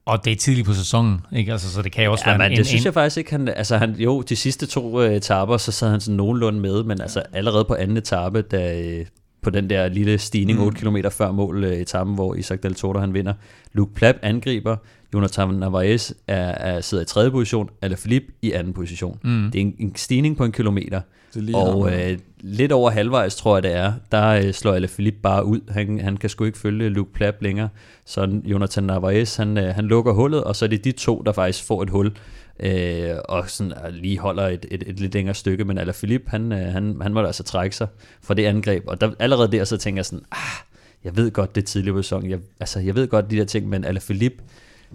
[0.05, 1.51] Og det er tidligt på sæsonen, ikke?
[1.51, 3.17] Altså, så det kan jo også Ja, være men en, det synes en, jeg faktisk
[3.17, 3.31] ikke.
[3.31, 6.83] Han, altså han, jo, de sidste to øh, etaper, så sad han sådan nogenlunde med,
[6.83, 9.05] men altså allerede på anden etape, da, øh,
[9.41, 10.65] på den der lille stigning, mm.
[10.65, 13.33] 8 km før mål øh, etappen, hvor Isaac Del Toro han vinder.
[13.73, 14.75] Luke Plapp angriber,
[15.13, 19.19] Jonathan Narvaez er, er, sidder i tredje position, Alaphilippe i anden position.
[19.23, 19.49] Mm.
[19.53, 21.01] Det er en, en stigning på en kilometer.
[21.33, 21.99] Det Og ham.
[21.99, 25.59] øh, lidt over halvvejs, tror jeg det er, der øh, slår Alaphilippe bare ud.
[25.69, 27.69] Han, han kan sgu ikke følge Luke Plapp længere.
[28.05, 31.31] Så Jonathan Narvaez, han, øh, han lukker hullet, og så er det de to, der
[31.31, 32.11] faktisk får et hul.
[32.59, 36.51] Øh, og sådan, øh, lige holder et, et, et lidt længere stykke, men Alaphilippe, han,
[36.51, 37.87] øh, han, han måtte altså trække sig
[38.21, 40.65] fra det angreb, og der, allerede der så tænker jeg sådan, ah,
[41.03, 43.45] jeg ved godt, det er tidligere på sæsonen, jeg, altså, jeg ved godt de der
[43.45, 44.43] ting, men Alaphilippe,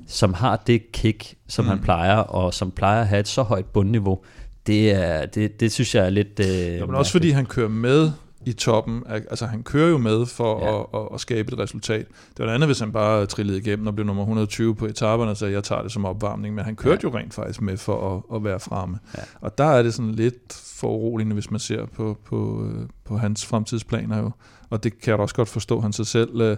[0.07, 1.69] som har det kick, som mm.
[1.69, 4.25] han plejer, og som plejer at have et så højt bundniveau,
[4.69, 6.41] det, er, det, det synes jeg er lidt...
[6.41, 8.11] Øh, Ja, men også fordi han kører med
[8.47, 9.03] i toppen.
[9.07, 10.81] Altså han kører jo med for Ja.
[10.81, 12.07] at, at, at skabe et resultat.
[12.09, 15.35] Det var noget andet, hvis han bare trillede igennem og blev nummer 120 på etaperne,
[15.35, 16.55] så jeg tager det som opvarmning.
[16.55, 17.11] Men han kørte ja.
[17.13, 18.99] jo rent faktisk med for at, at være fremme.
[19.17, 19.23] Ja.
[19.41, 23.17] Og der er det sådan lidt for uroligende, hvis man ser på, på, øh, på
[23.19, 24.31] hans fremtidsplaner jo.
[24.71, 26.57] Og det kan jeg også godt forstå, han sig selv øh,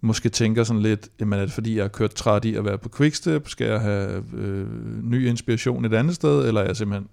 [0.00, 2.78] måske tænker sådan lidt, jamen er det fordi, jeg har kørt træt i at være
[2.78, 3.48] på Quickstep?
[3.48, 4.66] Skal jeg have øh,
[5.02, 6.46] ny inspiration et andet sted?
[6.48, 7.08] Eller er jeg simpelthen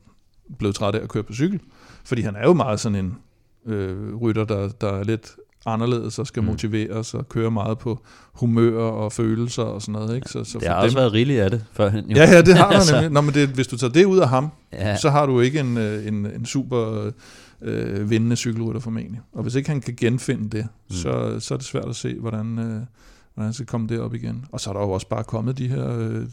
[0.57, 1.59] blevet træt af at køre på cykel?
[2.05, 3.17] Fordi han er jo meget sådan en
[3.73, 5.35] øh, rytter, der, der er lidt
[5.65, 6.47] anderledes og skal Mm.
[6.47, 7.99] motiveres og køre meget på
[8.33, 10.15] humør og følelser og sådan noget.
[10.15, 10.29] Ikke?
[10.29, 12.11] Så, så det har også været rigeligt af det førhen.
[12.11, 12.15] Jo.
[12.15, 12.93] Ja, ja, det har der Altså.
[12.95, 13.11] nemlig.
[13.11, 15.59] Nå, men det, hvis du tager det ud af ham, Ja, så har du ikke
[15.59, 17.11] en, øh, en, en super
[17.61, 19.21] øh, vindende cykelrytter formentlig.
[19.33, 20.95] Og hvis ikke han kan genfinde det, Mm.
[20.95, 24.45] så, så er det svært at se, hvordan, øh, hvordan han skal komme derop igen.
[24.51, 26.25] Og så er der jo også bare kommet de her øh,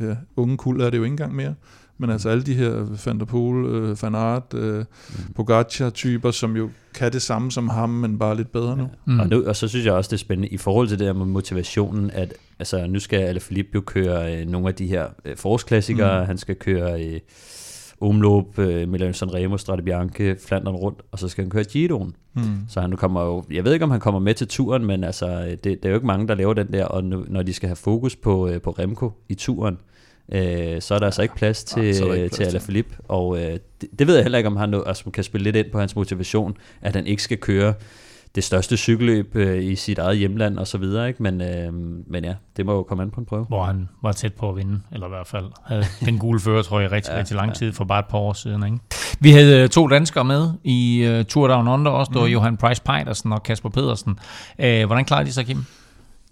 [0.00, 1.54] øh, unge kulder, er det jo ikke engang mere.
[1.98, 4.84] Men altså alle de her Van der Poel, øh, Van Aert, øh, Mm.
[5.34, 8.88] Pogacar-typer, som jo kan det samme som ham, men bare lidt bedre nu.
[9.04, 9.20] Mm.
[9.20, 11.12] Og, nu, og så synes jeg også, det er spændende i forhold til det der
[11.12, 15.36] med motivationen, at altså, nu skal Alaphilippe jo køre øh, nogle af de her øh,
[15.36, 16.20] forårsklassikere.
[16.20, 16.26] Mm.
[16.26, 17.20] Han skal køre øh,
[18.00, 22.14] Omloop, øh, Milan Sanremo, Strade Bianche, Flandern rundt, og så skal han køre Giroen.
[22.34, 22.42] Mm.
[22.68, 25.04] Så han nu kommer jo, jeg ved ikke, om han kommer med til turen, men
[25.04, 27.42] altså, øh, det, det er jo ikke mange, der laver den der, og nu, når
[27.42, 29.78] de skal have fokus på, øh, på Remco i turen,
[30.32, 32.44] øh, så er der altså ikke plads til, Nej, så er der ikke plads til
[32.44, 32.50] til.
[32.50, 35.42] Alaphilippe, og øh, det, det ved jeg heller ikke, om han nu, altså, kan spille
[35.44, 37.74] lidt ind på hans motivation, at han ikke skal køre
[38.34, 41.22] det største cykelløb øh, i sit eget hjemland og så videre, ikke?
[41.22, 41.72] Men, øh,
[42.10, 43.44] men ja, det må jo komme an på en prøve.
[43.44, 46.62] hvor han var tæt på at vinde, eller i hvert fald havde den gule fører,
[46.62, 47.54] tror jeg, rigtig, Ja, rigtig lang ja.
[47.54, 48.64] tid for bare et par år siden.
[48.66, 48.78] Ikke?
[49.20, 52.32] Vi havde øh, to danskere med i uh, Tour Down Under også, det var Mm.
[52.32, 54.18] Johan Price Pejdersen og Kasper Pedersen.
[54.58, 55.64] Uh, hvordan klarede de sig, Kim?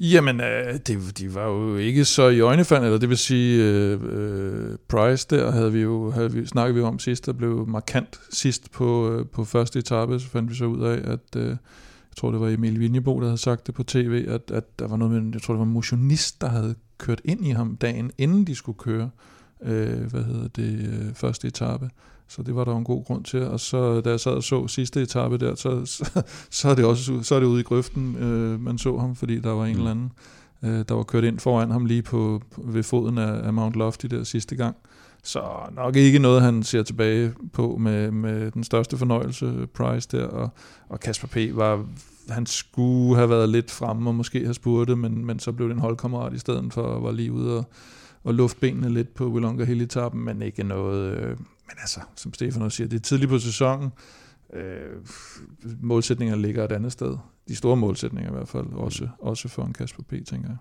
[0.03, 4.01] Jamen, øh, det, de var jo ikke så i øjnefald, eller det vil sige, øh,
[4.03, 8.21] øh, Price der havde vi jo havde vi, snakket vi om sidst, der blev markant
[8.31, 12.17] sidst på, øh, på første etape, så fandt vi så ud af, at øh, jeg
[12.17, 14.97] tror det var Emil Vinjebo, der havde sagt det på tv, at, at der var
[14.97, 18.11] noget med, jeg tror det var en motionist, der havde kørt ind i ham dagen,
[18.19, 19.11] inden de skulle køre,
[19.63, 21.91] øh, hvad hedder det, øh, første etape.
[22.37, 23.43] Så det var der en god grund til.
[23.43, 26.85] Og så da jeg sad og så sidste etape der, så, så, så er det
[26.85, 29.73] også så er det ude i grøften, øh, man så ham, fordi der var en
[29.73, 29.79] Mm.
[29.79, 30.13] eller anden,
[30.63, 33.77] øh, der var kørt ind foran ham lige på, på ved foden af, af Mount
[33.77, 34.77] Lofty der sidste gang.
[35.25, 35.43] Så
[35.77, 40.51] nok ikke noget, han ser tilbage på med, med den største fornøjelse, Price der, og,
[40.89, 41.57] og Kasper P.
[41.57, 41.85] var,
[42.29, 45.75] han skulle have været lidt fremme og måske have spurtet, men, men så blev det
[45.75, 47.65] en holdkammerat i stedet for, og var lige ude og,
[48.25, 52.35] og lufte benene lidt på Willonga Hill etappen, men ikke noget, øh, men altså, som
[52.35, 53.93] Stefan også siger, det er tidligt på sæsonen,
[54.55, 55.07] øh,
[55.81, 57.17] målsætningerne ligger et andet sted.
[57.49, 60.57] De store målsætninger i hvert fald, også, også for en Kasper P., tænker jeg.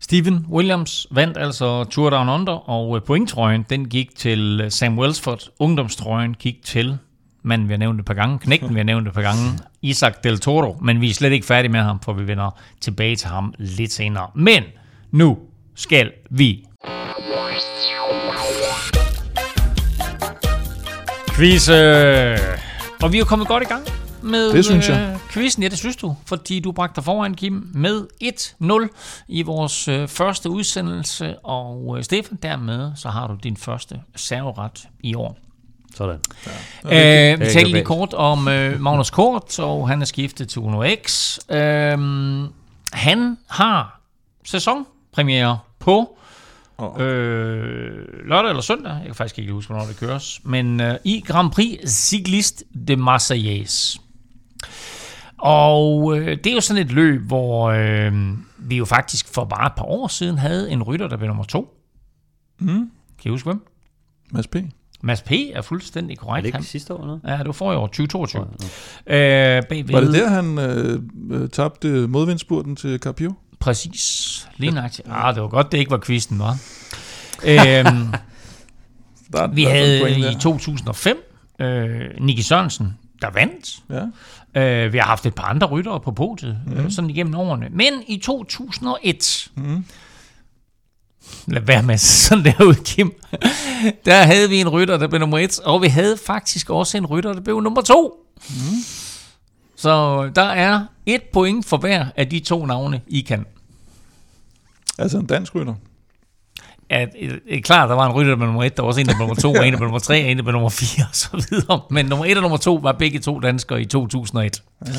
[0.00, 4.98] Steven Williams vandt altså Tour Down Under, og øh, pointtrøjen, den gik til øh, Sam
[4.98, 5.50] Welsford.
[5.58, 6.98] Ungdomstrøjen gik til
[7.42, 10.14] manden, vi har nævnt et par gange, knægten, vi har nævnt et par gange, Isaac
[10.24, 10.78] Del Toro.
[10.82, 13.92] Men vi er slet ikke færdige med ham, for vi vender tilbage til ham lidt
[13.92, 14.30] senere.
[14.34, 14.62] Men
[15.10, 15.38] nu
[15.78, 16.64] skal vi
[21.34, 21.68] quiz.
[23.02, 23.84] Og vi er jo kommet godt i gang
[24.22, 25.10] med Det synes jeg.
[25.12, 25.62] øh, quizzen.
[25.62, 28.06] Ja, det synes du, fordi du bragte dig foran, Kim, med
[28.92, 31.38] 1-0 i vores øh, første udsendelse.
[31.38, 35.38] Og øh, Stefan, dermed så har du din første serveret i år.
[35.94, 36.20] Sådan.
[36.84, 40.84] Øh, vi talte lige kort om øh, Magnus Kort, og han er skiftet til Uno
[41.06, 41.38] X.
[41.50, 41.98] Øh,
[42.92, 44.00] han har
[45.18, 46.18] sæsonpremiere på
[46.76, 48.92] Og, øh, lørdag eller søndag.
[48.92, 50.40] Jeg kan faktisk ikke huske, hvornår det køres.
[50.44, 54.00] Men øh, i Grand Prix Cycliste de Marseillaise.
[55.38, 58.12] Og øh, det er jo sådan et løb, hvor øh,
[58.58, 61.44] vi jo faktisk for bare et par år siden havde en rytter, der blev nummer
[61.44, 61.74] to.
[62.58, 62.88] mm, Kan
[63.24, 63.60] I huske hvem?
[64.30, 64.56] Mads P.
[65.02, 65.32] Mads P.
[65.52, 66.42] er fuldstændig korrekt.
[66.42, 68.40] det ikke Han, sidste år eller ja, det var for i år, 2022.
[68.40, 68.62] noget?
[69.06, 70.58] Øh, bagved, Var det der, han
[71.30, 73.34] øh, tabte modvindspurten til Carpio?
[73.60, 74.48] Præcis.
[74.56, 75.08] Lige nøjagtigt.
[75.10, 76.50] Ah, det var godt, det ikke var quizzen, var.
[77.44, 78.12] øhm,
[79.32, 80.38] Der, vi der havde i der.
[80.38, 81.16] 2005
[81.60, 83.78] øh, Nicky Sørensen, der vandt.
[83.90, 84.02] Ja.
[84.60, 86.72] Øh, vi har haft et par andre ryttere på podiet, mm.
[86.72, 87.68] øh, sådan igennem årene.
[87.70, 89.84] Men i 2001, mm.
[91.46, 93.12] lad være med sådan der ud, Kim,
[94.06, 97.06] der havde vi en rytter, der blev nummer et, og vi havde faktisk også en
[97.06, 98.14] rytter, der blev nummer to.
[98.48, 98.54] Mm.
[99.78, 103.46] Så der er et point for hver af de to navne, I kan.
[104.98, 105.74] Altså en dansk rytter.
[106.90, 109.00] At, øh, øh, klart, der var en rytter, der blev nummer et, der var også
[109.00, 111.04] en, der blev nummer to, og en, blev nummer tre, og en, blev nummer fire,
[111.10, 111.80] og så videre.
[111.90, 114.62] Men nummer et og nummer to var begge to danskere i 2001.
[114.86, 114.92] Ja.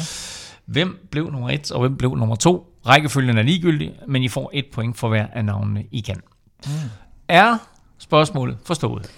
[0.66, 2.66] Hvem blev nummer et, og hvem blev nummer to?
[2.86, 6.22] Rækkefølgen er ligegyldig, men I får et point for hver af navnene, I kan.
[6.66, 6.72] Mm.
[7.28, 7.58] Er
[7.98, 9.12] spørgsmålet forstået?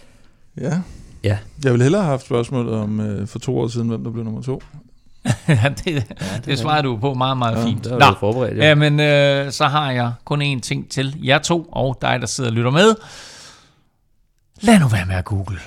[0.57, 0.81] Ja.
[1.23, 4.11] Ja, Jeg ville hellere have haft spørgsmålet om øh, for to år siden, hvem der
[4.11, 4.61] blev nummer to.
[5.47, 5.93] ja, det, ja,
[6.35, 7.89] det, det svarer du på meget, meget Ja, fint.
[7.89, 8.57] var du forberedt.
[8.57, 8.75] Ja.
[8.75, 12.49] Men øh, så har jeg kun én ting til jer to, og dig, der sidder
[12.49, 12.95] og lytter med.
[14.61, 15.59] Lad nu være med at google.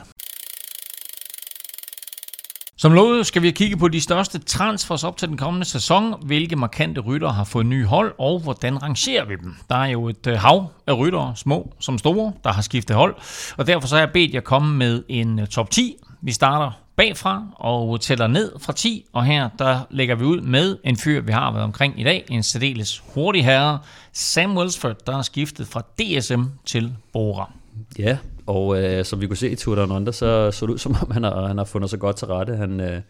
[2.77, 6.57] Som lovet skal vi kigge på de største transfers op til den kommende sæson, hvilke
[6.57, 9.57] markante ryttere har fået nye hold, og hvordan rangerer vi dem.
[9.71, 13.15] Der er jo et øh, hav af ryttere, små som store, der har skiftet hold,
[13.57, 15.97] og derfor så har jeg bedt jer komme med en øh, top 10.
[16.23, 20.77] Vi starter bagfra og tæller ned fra 10, og her der lægger vi ud med
[20.85, 23.79] en fyr, vi har været omkring i dag, en særdeles hurtig herre,
[24.13, 27.53] Sam Welsford, der er skiftet fra DSM til Bora.
[27.99, 30.79] Ja, og øh, som vi kunne se i Tour Down Under, så så det ud
[30.79, 32.57] som om, han har, han har fundet sig godt til rette.
[32.57, 33.01] Han, øh,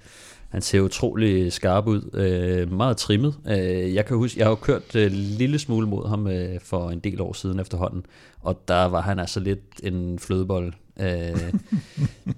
[0.49, 3.35] han ser utrolig skarp ud, øh, meget trimmet.
[3.47, 6.61] Øh, jeg kan huske, jeg har jo kørt øh, en lille smule mod ham øh,
[6.61, 8.07] for en del år siden efterhånden,
[8.41, 10.73] og der var han altså lidt en flødebold.
[11.01, 11.53] Øh,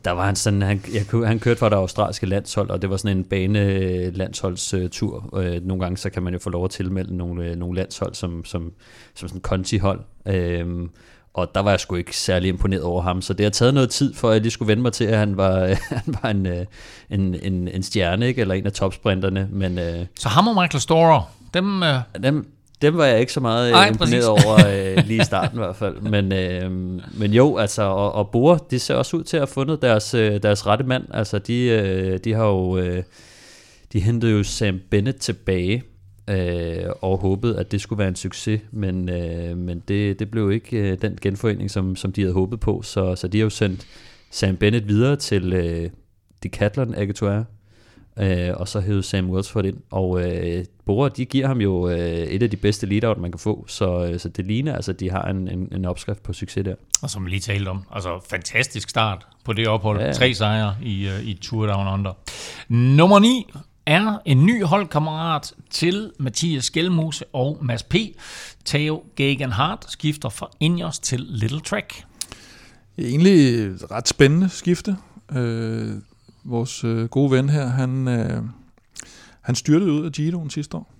[0.04, 2.96] der var han sådan, han, jeg, han kørte for det australske landshold, og det var
[2.96, 5.38] sådan en bane landsholdstur.
[5.38, 8.14] Øh, nogle gange så kan man jo få lov at tilmelde nogle, øh, nogle landshold
[8.14, 8.72] som, som,
[9.14, 10.00] som sådan kontihold.
[10.26, 10.88] Øh,
[11.34, 13.90] og der var jeg sgu ikke særlig imponeret over ham, så det har taget noget
[13.90, 15.66] tid, for at jeg lige skulle vende mig til, at han var,
[16.04, 16.66] han var en, øh,
[17.10, 18.40] en, en, en stjerne, ikke?
[18.40, 22.96] eller en af topsprinterne, men øh, Så ham og Michael Storer, dem, øh, dem, dem
[22.96, 26.00] var jeg ikke så meget Ej, imponeret over øh, lige i starten i hvert fald.
[26.14, 26.70] Men, øh,
[27.18, 30.14] men jo, altså, og, og Bore, de ser også ud til at have fundet deres,
[30.14, 31.04] øh, deres rette mand.
[31.10, 33.02] Altså, de, øh, de har jo, øh,
[33.92, 35.82] de hentede jo Sam Bennett tilbage,
[36.30, 40.52] øh, og håbede, at det skulle være en succes, men, øh, men det, det blev
[40.52, 43.50] ikke øh, den genforening, som, som de havde håbet på, så, så de har jo
[43.50, 43.86] sendt
[44.30, 45.90] Sam Bennett videre til øh,
[46.42, 47.44] Decathlon Agatoire,
[48.18, 51.98] øh, og så hævede Sam Welsford ind, og øh, Bora, de giver ham jo øh,
[51.98, 55.10] et af de bedste lead man kan få, så, øh, så det ligner, altså, de
[55.10, 56.74] har en, en, en opskrift på succes der.
[57.02, 60.00] og som vi lige talte om, altså fantastisk start på det ophold.
[60.00, 60.12] Ja.
[60.12, 62.12] Tre sejre i, øh, i Tour Down Under.
[62.68, 63.46] Nummer 9
[63.86, 67.94] er en ny holdkammerat til Mathias Skelmose og Mads P.
[68.64, 72.04] Theo Gegenhardt skifter fra Ineos til Little Track.
[72.98, 74.96] Egentlig et ret spændende skifte.
[75.32, 75.92] Øh,
[76.46, 78.42] vores øh, gode ven her, han, øh,
[79.40, 80.92] han styrtede ud af Giroen sidste år.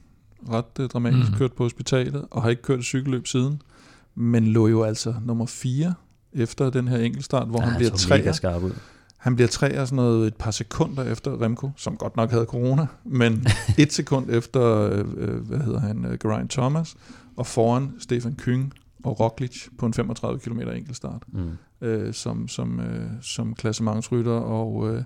[0.50, 1.38] Ret øh, dramatisk, mm-hmm.
[1.38, 3.62] kørt på hospitalet, og har ikke kørt cykelløb siden.
[4.14, 5.94] Men lå jo altså nummer 4
[6.32, 8.32] efter den her enkeltstart, hvor ja, han bliver træer.
[8.32, 8.72] skarp ud.
[9.16, 12.86] Han bliver træer sådan noget et par sekunder efter Remco, som godt nok havde corona,
[13.04, 13.46] men
[13.78, 16.96] et sekund efter, øh, øh, hvad hedder han, øh, Geraint Thomas,
[17.36, 18.72] og foran Stefan Kyng
[19.04, 21.50] og Roglic på en 35 km enkeltstart Mm.
[21.80, 25.02] øh, som, som, øh, som klassementsrytter, og øh,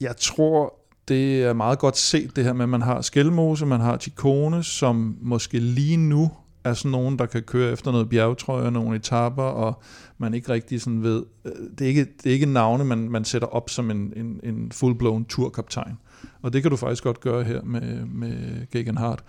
[0.00, 0.74] jeg tror,
[1.08, 4.62] det er meget godt set det her med, at man har Skelmose, man har Chikone,
[4.64, 6.30] som måske lige nu
[6.64, 9.82] er sådan nogen, der kan køre efter noget bjergetrøje og nogle etapper, og
[10.18, 13.24] man ikke rigtig sådan ved, øh, det er ikke, det er ikke navne, man, man
[13.24, 15.98] sætter op som en, en, en full-blown turkaptajn.
[16.42, 19.24] Og det kan du faktisk godt gøre her med, med Gegenhardt.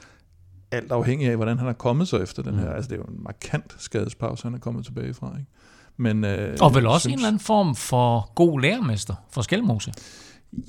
[0.71, 2.69] Alt afhængig af, hvordan han er kommet så efter den her.
[2.69, 2.75] Mm.
[2.75, 5.31] Altså, det er jo en markant skadespause, han er kommet tilbage fra.
[5.39, 5.51] Ikke?
[5.97, 9.93] Men, øh, Og vel også synes- en eller anden form for god lærermester for Skelmose.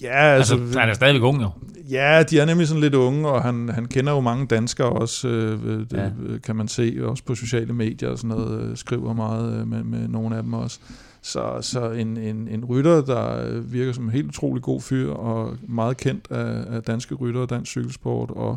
[0.03, 1.51] Ja, Altså, altså, han er stadigvæk ung jo.
[1.91, 5.29] ja, de er nemlig sådan lidt unge, og han, han kender jo mange danskere også,
[5.29, 6.11] øh, det, Ja.
[6.45, 9.85] kan man se, også på sociale medier og sådan noget, øh, skriver meget øh, med,
[9.85, 10.79] med nogle af dem også.
[11.23, 15.11] Så, så en, en, en rytter, der øh, virker som en helt utrolig god fyr,
[15.13, 18.57] og meget kendt af, af danske ryttere og dansk cykelsport, og,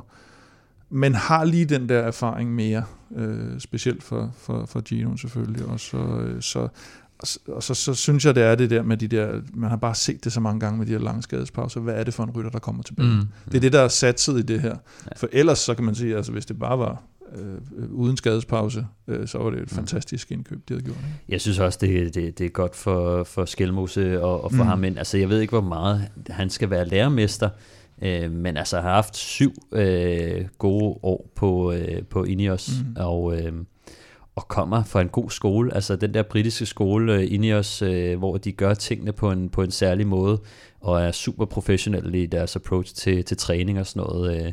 [0.89, 2.83] men har lige den der erfaring mere,
[3.15, 5.65] øh, specielt for, for, for Gino selvfølgelig.
[5.65, 6.67] Og så, øh, så,
[7.47, 9.95] og så, så, synes jeg, det er det der med de der, man har bare
[9.95, 12.29] set det så mange gange med de her lange skadespauser, hvad er det for en
[12.31, 13.07] rytter, der kommer tilbage?
[13.09, 13.27] Mm.
[13.45, 14.69] Det er det, der er satset i det her.
[15.05, 15.11] Ja.
[15.17, 17.03] For ellers så kan man sige, altså hvis det bare var
[17.35, 19.75] øh, uden skadespause, øh, så var det et Mm.
[19.75, 20.97] fantastisk indkøb, de havde gjort.
[20.97, 21.19] Ikke?
[21.29, 24.63] Jeg synes også, det, det, det er godt for, for Skelmose og, og for mm.
[24.63, 24.67] Mm.
[24.67, 24.79] ham.
[24.79, 27.49] Men altså, jeg ved ikke, hvor meget han skal være lærermester.
[28.03, 32.95] Øh, men altså har haft syv øh, gode år på, øh, på Ineos, mm.
[33.01, 33.53] og, øh,
[34.35, 35.73] og kommer fra en god skole.
[35.73, 39.61] Altså den der britiske skole, øh, Ineos, øh, hvor de gør tingene på en, på
[39.61, 40.41] en særlig måde,
[40.81, 44.45] og er super professionelle i deres approach til, til træning og sådan noget.
[44.45, 44.51] Øh,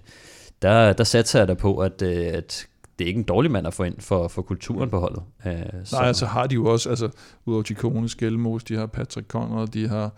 [0.63, 2.67] der, der satser jeg da på, at, øh, at
[2.99, 5.23] det er ikke en dårlig mand at få ind for, for kulturen på holdet.
[5.45, 5.53] Uh,
[5.93, 7.09] Nej, altså har de jo også, altså
[7.47, 10.11] udover Chikone, Skelmos, de har Patrick Conrad, de har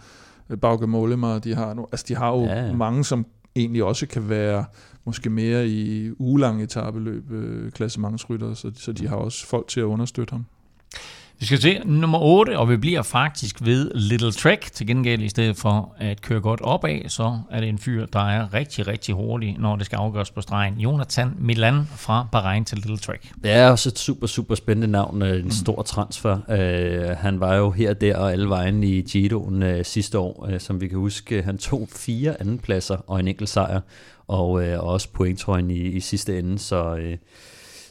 [0.50, 2.72] øh, Bauke Mollema, de har, no, altså de har jo ja.
[2.72, 3.26] mange, som
[3.60, 4.64] egentlig også kan være
[5.04, 9.84] måske mere i ugelange etabeløb, øh, klassementsrytter, så, så de har også folk til at
[9.84, 10.44] understøtte ham.
[11.40, 14.72] Vi skal se nummer 8, og vi bliver faktisk ved Little Trek.
[14.72, 18.30] Til gengæld i stedet for at køre godt opad, så er det en fyr, der
[18.30, 20.74] er rigtig, rigtig hurtig, når det skal afgøres på stregen.
[20.78, 23.32] Jonathan Milan fra Bahrain til Little Trek.
[23.42, 25.22] Det er også et super, super spændende navn.
[25.22, 25.50] Øh, en mm.
[25.50, 26.38] stor transfer.
[26.48, 30.48] Uh, han var jo her, der og alle vejen i Giroen uh, sidste år.
[30.52, 33.80] Uh, som vi kan huske, han tog fire andenpladser og en enkelt sejr.
[34.26, 36.58] Og uh, også pointtrøjen i, i sidste ende.
[36.58, 36.94] Så...
[36.94, 37.18] Uh,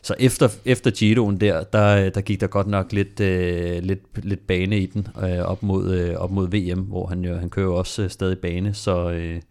[0.01, 4.47] så efter, efter Giroen der, der, der gik der godt nok lidt, øh, lidt, lidt
[4.47, 7.71] bane i den øh, op, mod, øh, op mod VM, hvor han jo han kører
[7.71, 9.41] også øh, stadig bane, så, øh,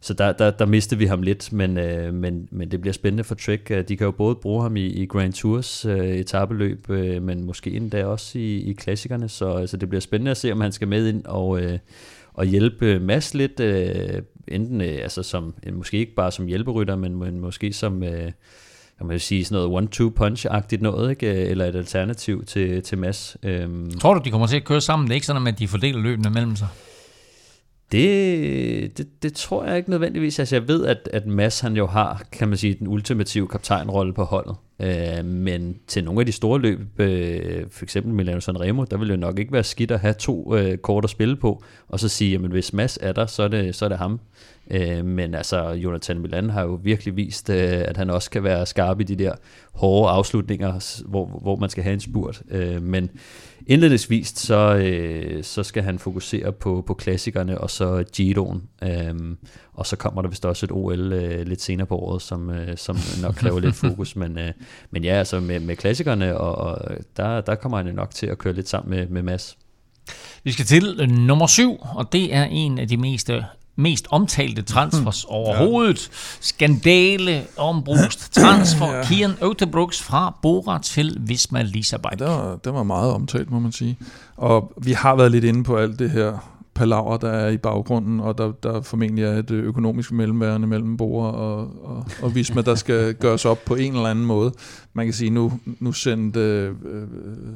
[0.00, 3.24] så der, der, der mistede vi ham lidt, men, øh, men, men det bliver spændende
[3.24, 3.70] for Trek.
[3.70, 7.44] Øh, de kan jo både bruge ham i, i Grand Tours øh, etabeløb, øh, men
[7.44, 10.72] måske endda også i, i klassikerne, så, så det bliver spændende at se, om han
[10.72, 11.78] skal med ind og, øh,
[12.34, 17.16] og hjælpe Mads lidt, øh, enten øh, altså som, måske ikke bare som hjælperytter, men,
[17.16, 18.02] men måske som...
[18.02, 18.32] Øh,
[18.98, 21.26] kan man sige, sådan noget one-two-punch-agtigt noget, ikke?
[21.26, 23.36] eller et alternativ til, til Mads.
[23.42, 23.90] Øhm.
[23.90, 25.06] Tror du, de kommer til at køre sammen?
[25.06, 26.68] Det er ikke sådan, at de fordeler løbende mellem sig?
[27.92, 30.38] Det, det, det tror jeg ikke nødvendigvis.
[30.38, 34.12] Altså jeg ved, at, at Mads han jo har, kan man sige, den ultimative kaptajnrolle
[34.12, 34.56] på holdet.
[34.80, 39.08] Øh, men til nogle af de store løb, øh, for eksempel Milano Sanremo, der vil
[39.08, 42.08] jo nok ikke være skidt at have to øh, kort at spille på, og så
[42.08, 44.20] sige, at hvis Mads er der, så er det, så er det ham.
[44.70, 48.66] Øh, men altså, Jonathan Milan har jo virkelig vist, øh, at han også kan være
[48.66, 49.32] skarp i de der
[49.72, 52.42] hårde afslutninger, hvor, hvor man skal have en spurt.
[52.50, 53.10] Øh, men
[53.66, 58.62] indledningsvis, så, øh, så skal han fokusere på, på klassikerne og så Giroen.
[58.82, 59.14] Øh,
[59.72, 62.76] og så kommer der vist også et OL øh, lidt senere på året, som, øh,
[62.76, 64.16] som nok kræver lidt fokus.
[64.16, 64.52] Men, øh,
[64.90, 68.38] men ja, altså med, med klassikerne, og, og der, der kommer han nok til at
[68.38, 69.58] køre lidt sammen med, med Mads.
[70.44, 73.42] Vi skal til nummer syv, og det er en af de mest øh,
[73.76, 75.34] mest omtalte transfers mm.
[75.34, 76.08] overhovedet.
[76.12, 76.16] Ja.
[76.40, 78.92] Skandale, ombrugst, transfer.
[78.92, 79.04] ja.
[79.04, 83.58] Kian Øtebrooks fra Bora til Visma Lisa Ja, det, var, det var meget omtalt, må
[83.58, 83.98] man sige.
[84.36, 88.20] Og vi har været lidt inde på alt det her palaver, der er i baggrunden,
[88.20, 92.74] og der, der formentlig er et økonomisk mellemværende mellem Bora og, og, og Visma, der
[92.74, 94.52] skal gøres op på en eller anden måde.
[94.92, 96.72] Man kan sige, nu, nu sendte øh,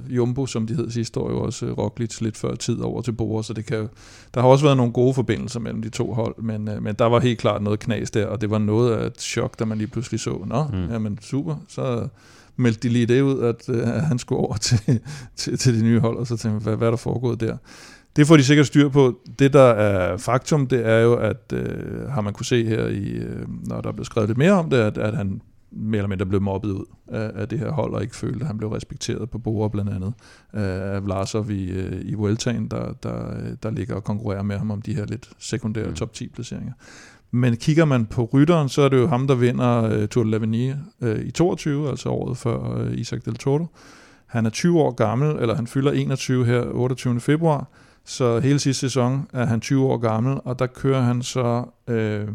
[0.09, 3.12] Jumbo, som de hed sidste år, jo også øh, Roglic lidt før tid over til
[3.12, 3.88] Bora, så det kan,
[4.35, 7.04] der har også været nogle gode forbindelser mellem de to hold, men, øh, men der
[7.04, 9.78] var helt klart noget knas der, og det var noget af et chok, da man
[9.78, 10.92] lige pludselig så, nå, mm.
[10.92, 12.09] jamen super, så
[12.56, 15.00] meldte de lige det ud, at øh, han skulle over til,
[15.37, 17.56] til, til de nye hold, og så tænkte jeg, hvad, hvad er der foregået der?
[18.16, 19.18] Det får de sikkert styr på.
[19.38, 23.09] Det, der er faktum, det er jo, at øh, har man kunne se her, i,
[23.09, 25.40] øh, når der er blevet skrevet lidt mere om det, at, at han
[25.73, 28.46] mere eller mindre blev mobbet ud af, af det her hold, og ikke følte, at
[28.46, 30.12] han blev respekteret på bordet blandt andet
[30.53, 34.83] af Vlasov i, øh, i Vueltaen, der, der, der ligger og konkurrerer med ham om
[34.83, 35.94] de her lidt sekundære mm.
[35.94, 36.73] top 10 placeringer.
[37.31, 40.37] Men kigger man på rytteren, så er det jo ham, der vinder uh, Tour de
[40.37, 43.66] l'Avenir uh, i 22, altså året før uh, Isaac Del Toro.
[44.27, 47.20] Han er 20 år gammel, eller han fylder 21 her 28.
[47.20, 47.68] februar,
[48.05, 52.29] så hele sidste sæson er han 20 år gammel, og der kører han så øh,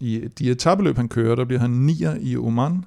[0.00, 2.84] i de etabeløb, han kører, der bliver han 9 i Oman,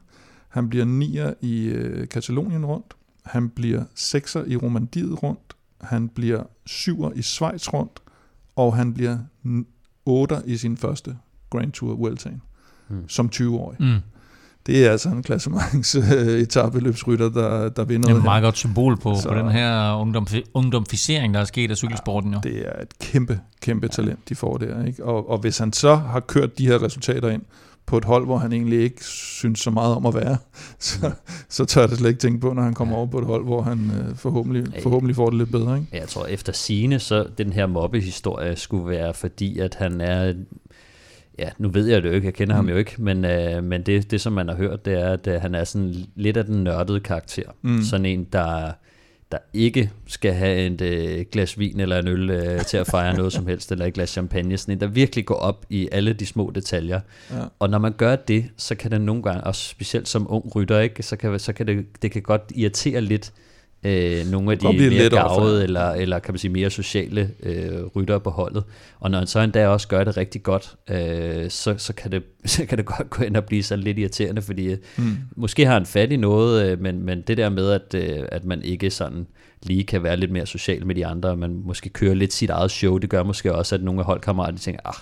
[0.49, 2.93] han bliver 9 i øh, Katalonien rundt,
[3.25, 7.99] han bliver 6'er i Romandiet rundt, han bliver 7'er i Schweiz rundt,
[8.55, 9.17] og han bliver
[10.09, 11.17] 8'er i sin første
[11.49, 12.41] Grand Tour Vueltaen,
[12.89, 13.09] mm.
[13.09, 13.77] som 20-årig.
[13.79, 14.01] Mm
[14.65, 18.07] det er altså en klassements etabeløbsrytter, der, der vinder.
[18.07, 21.45] Det er et meget godt symbol på, så, på den her ungdom, ungdomficering, der er
[21.45, 22.33] sket af cykelsporten.
[22.33, 22.39] Jo.
[22.43, 24.85] Det er et kæmpe, kæmpe talent, de får der.
[24.85, 25.05] Ikke?
[25.05, 27.41] Og, og hvis han så har kørt de her resultater ind
[27.85, 30.37] på et hold, hvor han egentlig ikke synes så meget om at være,
[30.79, 31.11] så,
[31.49, 33.43] så tør jeg det slet ikke tænke på, når han kommer over på et hold,
[33.43, 35.77] hvor han øh, forhåbentlig, forhåbentlig får det lidt bedre.
[35.77, 35.87] Ikke?
[35.93, 40.33] Jeg tror, efter sine så den her mobbehistorie skulle være, fordi at han er
[41.39, 42.67] ja, nu ved jeg det jo ikke, jeg kender mm.
[42.67, 45.27] ham jo ikke, men, øh, men det, det, som man har hørt, det er, at
[45.27, 47.49] øh, han er sådan lidt af den nørdede karakter.
[47.61, 47.81] Mm.
[47.81, 48.71] Sådan en, der,
[49.31, 53.17] der ikke skal have et øh, glas vin eller en øl øh, til at fejre
[53.17, 54.57] noget som helst, eller et glas champagne.
[54.57, 56.99] Sådan en, der virkelig går op i alle de små detaljer.
[57.31, 57.43] Ja.
[57.59, 60.79] Og når man gør det, så kan det nogle gange, også specielt som ung rytter,
[60.79, 63.33] ikke, så kan, så kan det, det kan godt irritere lidt,
[63.85, 68.19] øh, nogle af de mere gavede, eller, eller kan man sige mere sociale øh, ryttere
[68.19, 68.63] på holdet.
[68.99, 72.23] Og når han så endda også gør det rigtig godt, øh, så, så, kan det,
[72.45, 75.17] så kan det godt gå ind og blive sådan lidt irriterende, fordi mm.
[75.35, 78.45] måske har han fat i noget, øh, men, men det der med, at, øh, at
[78.45, 79.27] man ikke sådan
[79.63, 82.49] lige kan være lidt mere social med de andre, og man måske kører lidt sit
[82.49, 84.95] eget show, det gør måske også, at nogle af holdkammeraterne tænker, ah,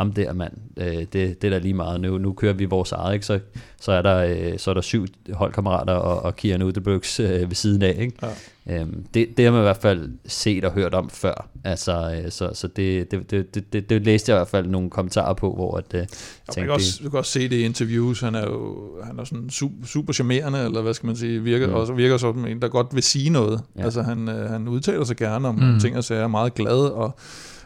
[0.00, 2.00] ham der mand, øh, det, det er da lige meget.
[2.00, 3.26] Nu, nu kører vi vores eget, ikke?
[3.26, 3.40] Så,
[3.80, 7.54] så, er der, øh, så er der syv holdkammerater og, og Kian Udebrooks øh, ved
[7.54, 7.96] siden af.
[7.98, 8.12] Ikke?
[8.22, 8.28] Ja.
[8.80, 11.48] Øhm, det, det har man i hvert fald set og hørt om før.
[11.64, 14.66] Altså, øh, så så det, det, det, det, det, det læste jeg i hvert fald
[14.66, 17.64] nogle kommentarer på, hvor at, øh, tænkte, kan også, du kan også se det i
[17.64, 18.20] interviews.
[18.20, 21.66] Han er jo han er sådan super, super charmerende, eller hvad skal man sige, virker,
[21.66, 21.74] mm.
[21.74, 23.60] også virker som en, der godt vil sige noget.
[23.76, 23.84] Ja.
[23.84, 25.80] Altså, han, øh, han udtaler sig gerne om mm.
[25.80, 27.16] ting og sager, er meget glad og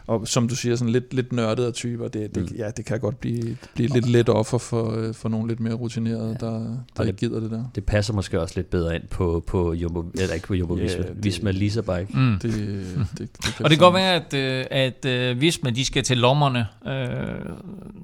[0.07, 2.57] og som du siger, sådan lidt, lidt nørdede typer, det, det, mm.
[2.57, 5.73] ja, det kan godt blive, blive lidt let offer for, øh, for nogle lidt mere
[5.73, 6.45] rutinerede, ja.
[6.45, 7.63] der, der ikke gider det der.
[7.75, 10.83] Det passer måske også lidt bedre ind på, på Jumbo, eller ikke på Jumbo yeah,
[10.83, 12.07] Visma, det, Visma Lisa Bike.
[12.13, 12.39] Mm.
[12.41, 15.85] Det, det, det, det og det kan godt være, at, øh, at, at Visma, de
[15.85, 16.95] skal til lommerne øh,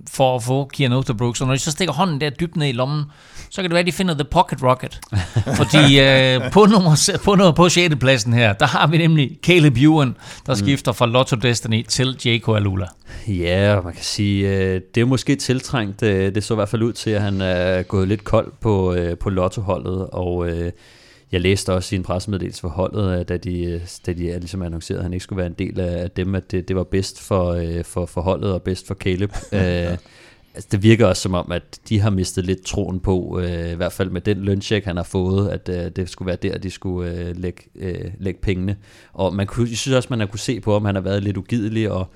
[0.10, 2.72] for at få Kian Osterbrooks, og når de så stikker hånden der dybt ned i
[2.72, 3.04] lommen,
[3.50, 5.00] så kan det være, at de finder The Pocket Rocket.
[5.60, 7.96] Fordi øh, på, nummer, på, nummer, på 6.
[7.96, 10.56] pladsen her, der har vi nemlig Caleb Ewan, der mm.
[10.56, 12.88] skifter fra Lotto Destiny til Jayco Alula.
[13.28, 16.04] Ja, man kan sige, øh, det er måske tiltrængt.
[16.04, 18.94] Øh, det så i hvert fald ud til, at han er gået lidt kold på,
[18.94, 20.50] øh, på Lotto-holdet, og
[21.32, 25.04] jeg læste også i en pressemeddelelse for holdet, da de, da de ligesom annoncerede, at
[25.04, 28.06] han ikke skulle være en del af dem, at det, det var bedst for, for,
[28.06, 29.32] for holdet og bedst for Caleb.
[30.54, 33.76] altså, det virker også som om, at de har mistet lidt troen på, øh, i
[33.76, 36.70] hvert fald med den løncheck, han har fået, at øh, det skulle være der, de
[36.72, 38.76] skulle øh, lægge, øh, lægge pengene.
[39.14, 41.24] Og man kunne, jeg synes også, man har kunne se på, om han har været
[41.24, 42.08] lidt ugidelig, og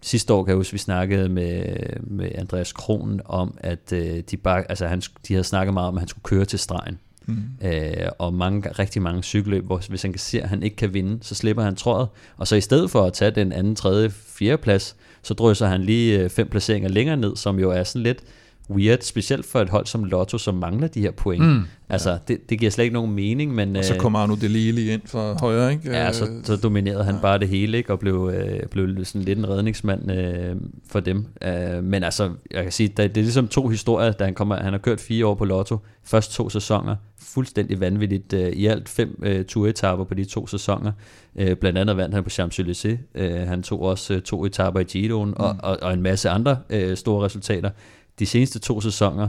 [0.00, 4.36] sidste år kan jeg huske, vi snakkede med, med Andreas Kron om, at øh, de,
[4.36, 6.98] bare, altså, han, de havde snakket meget om, at han skulle køre til stregen.
[7.26, 7.42] Mm.
[7.62, 10.94] Øh, og mange, rigtig mange cykelløb, hvor hvis han kan se, at han ikke kan
[10.94, 12.08] vinde, så slipper han trådet.
[12.36, 14.96] Og så i stedet for at tage den anden, tredje, fjerde plads,
[15.26, 18.22] så drysser han lige øh, fem placeringer længere ned, som jo er sådan lidt
[18.70, 21.44] weird, specielt for et hold som Lotto, som mangler de her point.
[21.44, 21.62] Mm.
[21.88, 22.16] Altså, ja.
[22.28, 23.76] det, det giver slet ikke nogen mening, men...
[23.76, 25.90] Og så øh, kommer Arno Delili ind fra højre, ikke?
[25.90, 27.20] Ja, så, så dominerede han ja.
[27.20, 27.92] bare det hele, ikke?
[27.92, 30.56] Og blev, øh, blev sådan lidt en redningsmand øh,
[30.88, 31.26] for dem.
[31.42, 34.56] Øh, men altså, jeg kan sige, det er ligesom to historier, da han kommer...
[34.56, 38.32] Han har kørt fire år på Lotto, først to sæsoner, fuldstændig vanvittigt.
[38.32, 40.92] Øh, I alt fem øh, turetapper på de to sæsoner.
[41.36, 42.96] Øh, blandt andet vandt han på Champs-Élysées.
[43.14, 45.36] Øh, han tog også øh, to etapper i Giroen, mm.
[45.36, 47.70] og, og, og en masse andre øh, store resultater
[48.18, 49.28] de seneste to sæsoner,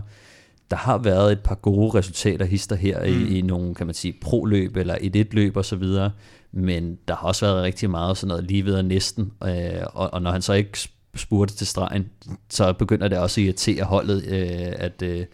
[0.72, 3.06] der har været et par gode resultater hister her mm.
[3.06, 6.12] i, i nogle, kan man sige, pro-løb eller et et løb og så videre,
[6.52, 10.22] men der har også været rigtig meget sådan noget lige ved næsten, øh, og, og
[10.22, 12.10] når han så ikke spurgte til stregen,
[12.50, 15.26] så begynder det også at irritere holdet, øh, at øh,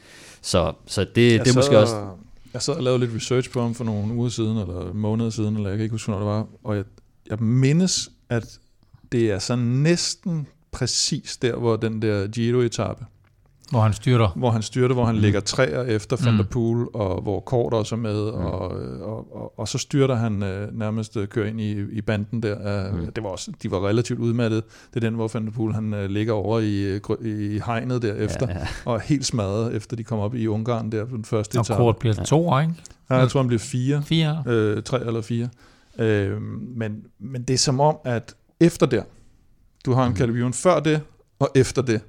[0.42, 1.96] så, så det, det er måske også...
[2.54, 5.56] Jeg sad og lavede lidt research på ham for nogle uger siden, eller måneder siden,
[5.56, 6.84] eller jeg kan ikke huske, hvornår det var, og jeg,
[7.30, 8.60] jeg mindes, at
[9.12, 13.06] det er så næsten præcis der, hvor den der Giro-etappe,
[13.74, 14.28] hvor han styrter.
[14.36, 15.22] Hvor han styrter, hvor han mm.
[15.22, 16.50] ligger træer efter Van der mm.
[16.50, 18.38] Poel, og hvor Kort også er med, mm.
[18.38, 18.62] og,
[19.02, 22.92] og, og, og så styrter han øh, nærmest øh, kører ind i, i banden der.
[22.92, 23.12] Mm.
[23.12, 24.64] det var også, de var relativt udmattet.
[24.94, 28.48] Det er den, hvor Van der Poel han øh, ligger over i, i hegnet derefter,
[28.50, 28.68] ja, ja.
[28.86, 31.74] og er helt smadret, efter de kom op i Ungarn der på den første etape.
[31.74, 32.74] Og Kort bliver to, ikke?
[33.10, 34.04] Ja, jeg tror, han bliver fire.
[34.06, 34.44] Fire.
[34.48, 35.50] Øh, tre eller fire.
[36.00, 36.42] Øh,
[36.76, 39.04] men, men det er som om, at efter der,
[39.86, 40.16] du har en mm.
[40.16, 41.02] Caleb før det,
[41.40, 42.02] og efter det,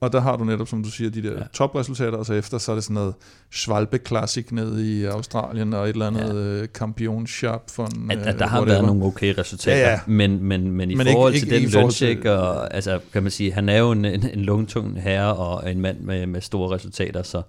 [0.00, 1.42] og der har du netop, som du siger, de der ja.
[1.52, 3.14] topresultater, og så efter, så er det sådan noget
[3.52, 6.66] Schwalbe Classic nede i Australien, og et eller andet ja.
[6.66, 7.70] Campion øh, Shop.
[7.70, 10.00] For en, at, at der har været nogle okay resultater, ja, ja.
[10.06, 13.32] Men, men, men i men forhold ikke, til ikke, den løncheck, og altså, kan man
[13.32, 16.74] sige, han er jo en, en, en lungtung herre, og en mand med, med store
[16.74, 17.42] resultater, så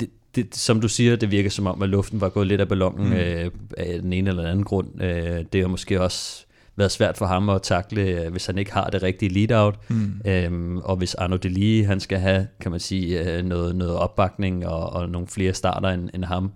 [0.00, 2.68] det, det, som du siger, det virker som om, at luften var gået lidt af
[2.68, 3.12] ballonen mm.
[3.12, 5.02] øh, af den ene eller den anden grund.
[5.02, 6.43] Øh, det er måske også
[6.76, 9.74] været svært for ham at takle, øh, hvis han ikke har det rigtige lead-out.
[9.88, 10.20] Mm.
[10.26, 14.66] Øhm, og hvis Arno Deli, han skal have, kan man sige, øh, noget, noget opbakning
[14.66, 16.52] og, og nogle flere starter end, end ham,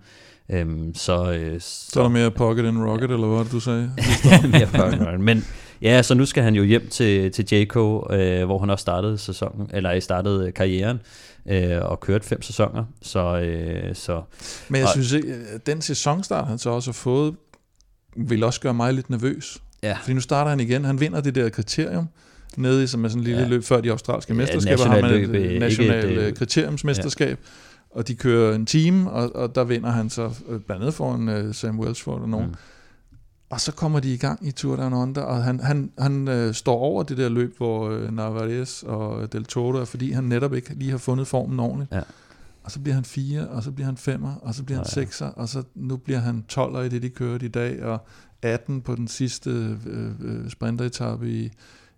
[0.49, 1.91] øhm, så, øh, så...
[1.91, 3.13] Så er der mere pocket and rocket, ja.
[3.13, 3.91] eller hvad du sagde?
[4.51, 5.45] mere pocket Men
[5.81, 9.17] ja, så nu skal han jo hjem til, til Jayco, øh, hvor han også startede
[9.17, 10.99] sæsonen, eller startede karrieren
[11.45, 12.85] øh, og kørt fem sæsoner.
[13.01, 14.21] Så, øh, så,
[14.69, 17.35] Men jeg og, synes ikke, den sæsonstart, han så også har fået,
[18.15, 19.61] vil også gøre mig lidt nervøs.
[19.83, 19.97] Ja.
[20.01, 20.85] Fordi nu starter han igen.
[20.85, 22.07] Han vinder det der kriterium
[22.57, 23.47] nede i, som er sådan en lille ja.
[23.47, 27.39] løb før de australske ja, mesterskaber, har man et øh, national et, øh, kriteriumsmesterskab.
[27.39, 27.97] Ja.
[27.97, 31.47] Og de kører en team, og, og der vinder han så øh, blandt andet foran
[31.47, 32.47] uh, Sam Welsford og nogen.
[32.47, 32.55] Mm.
[33.49, 36.53] Og så kommer de i gang i Tour Down Under, og han, han, han øh,
[36.53, 40.53] står over det der løb, hvor øh, Navarez og Del Toro er, fordi han netop
[40.53, 41.91] ikke lige har fundet formen ordentligt.
[41.91, 42.01] Ja.
[42.63, 45.01] og så bliver han 4, og så bliver han 5'er, og så bliver han Ja,
[45.01, 45.07] ja.
[45.07, 48.07] 6'er, og så nu bliver han 12'er i det, de kørte i dag, og
[48.41, 51.51] 18 på den sidste øh, øh, sprinteretappe i,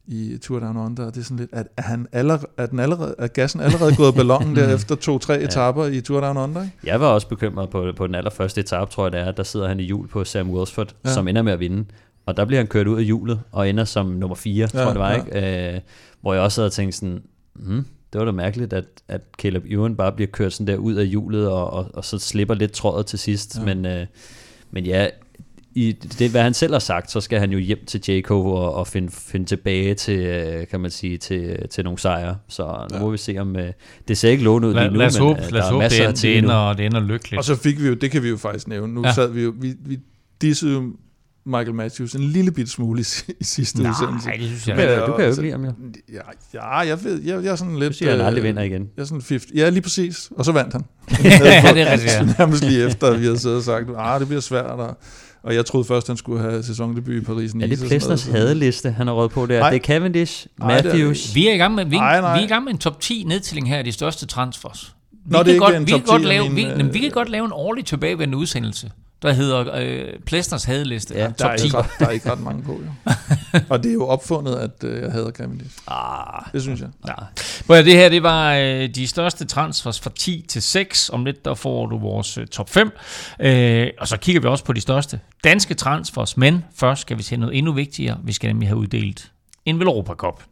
[0.07, 2.79] i Tour Down Under, og det er sådan lidt, at, er, han allerede, er, den
[2.79, 5.43] allerede, er gassen allerede gået af ballonen der efter to-tre Ja.
[5.43, 6.73] etapper i Tour Down Under, ikke?
[6.83, 9.31] Jeg var også bekymret på, på den allerførste etape, tror jeg det er.
[9.31, 11.13] Der sidder han i hjul på Sam Wilsford, Ja.
[11.13, 11.85] som ender med at vinde.
[12.25, 14.79] Og der bliver han kørt ud af hjulet og ender som nummer 4, Ja, tror
[14.79, 15.41] jeg det var, ja.
[15.41, 15.73] ikke?
[15.75, 15.81] Øh,
[16.21, 17.21] hvor jeg også havde tænkt sådan,
[17.53, 20.93] hmm, det var da mærkeligt, at, at Caleb Ewan bare bliver kørt sådan der ud
[20.93, 23.57] af hjulet, og, og, og så slipper lidt trådet til sidst.
[23.59, 23.63] Ja.
[23.65, 24.05] Men, øh,
[24.71, 25.07] men ja,
[25.75, 28.73] i det, hvad han selv har sagt, så skal han jo hjem til Jacob og,
[28.73, 32.37] og finde, finde tilbage til, øh, kan man sige, til, til nogle sejre.
[32.49, 33.01] Så nu Ja.
[33.03, 33.71] må vi se, om øh,
[34.07, 35.69] det ser ikke lovende ud lige nu, lad os men håbe, øh, lad der os
[35.69, 37.37] er håbe masser det, af det, ender, det ender lykkeligt.
[37.37, 39.13] Og så fik vi jo, det kan vi jo faktisk nævne, nu Ja.
[39.13, 39.99] sad vi jo, vi, vi
[40.41, 40.83] dissede jo
[41.45, 43.05] Michael Matthews en lille bit smule i,
[43.39, 44.27] i sidste udsendelse.
[44.27, 45.01] Nej, det synes jeg Men ikke.
[45.01, 45.71] du kan jo ikke lide ham, jo.
[46.13, 46.19] Ja,
[46.53, 47.89] ja jeg, ved, jeg, jeg er sådan lidt...
[47.93, 48.89] Du siger, at han aldrig vinder igen.
[48.97, 49.45] Jeg er sådan 50.
[49.55, 50.31] Ja, lige præcis.
[50.37, 50.81] Og så vandt han.
[51.23, 52.25] ja, det er rigtigt, ja.
[52.37, 54.65] Nærmest lige efter, at vi havde siddet og sagt, ah, det bliver svært.
[54.65, 54.97] Og,
[55.43, 57.53] og jeg troede først, han skulle have sæsondebut i Paris.
[57.53, 59.59] Er det Plesners hadeliste, han har råd på der?
[59.59, 59.69] Nej.
[59.69, 61.35] Det er Cavendish, Nej, det er Matthews.
[61.35, 62.33] Vi er i gang med, vi, Nej, nej.
[62.33, 64.95] vi er i gang med en top 10 nedtælling her af de største transfers.
[65.11, 66.49] Vi Nå, kan det er ikke godt, en vi top kan godt 10 af lave,
[66.49, 70.63] mine, vi, øh, vi kan godt lave en årlig tilbagevendende udsendelse, der hedder øh, Plesners
[70.63, 71.13] hadeliste.
[71.13, 71.65] Ja, Der er, 10.
[71.65, 73.11] ikke ret, der er ikke ret mange på, jo.
[73.69, 75.77] og det er jo opfundet, at øh, jeg hader Cavendish.
[75.87, 76.89] Ah, Det synes jeg.
[77.07, 77.13] Ja.
[77.75, 81.09] At, det her det var øh, de største transfers fra 10 til 6.
[81.09, 82.91] Om lidt der får du vores øh, top 5.
[83.39, 86.37] Øh, og så kigger vi også på de største danske transfers.
[86.37, 88.17] Men først skal vi se noget endnu vigtigere.
[88.23, 89.31] Vi skal nemlig have uddelt
[89.65, 90.43] en Velropa Cup.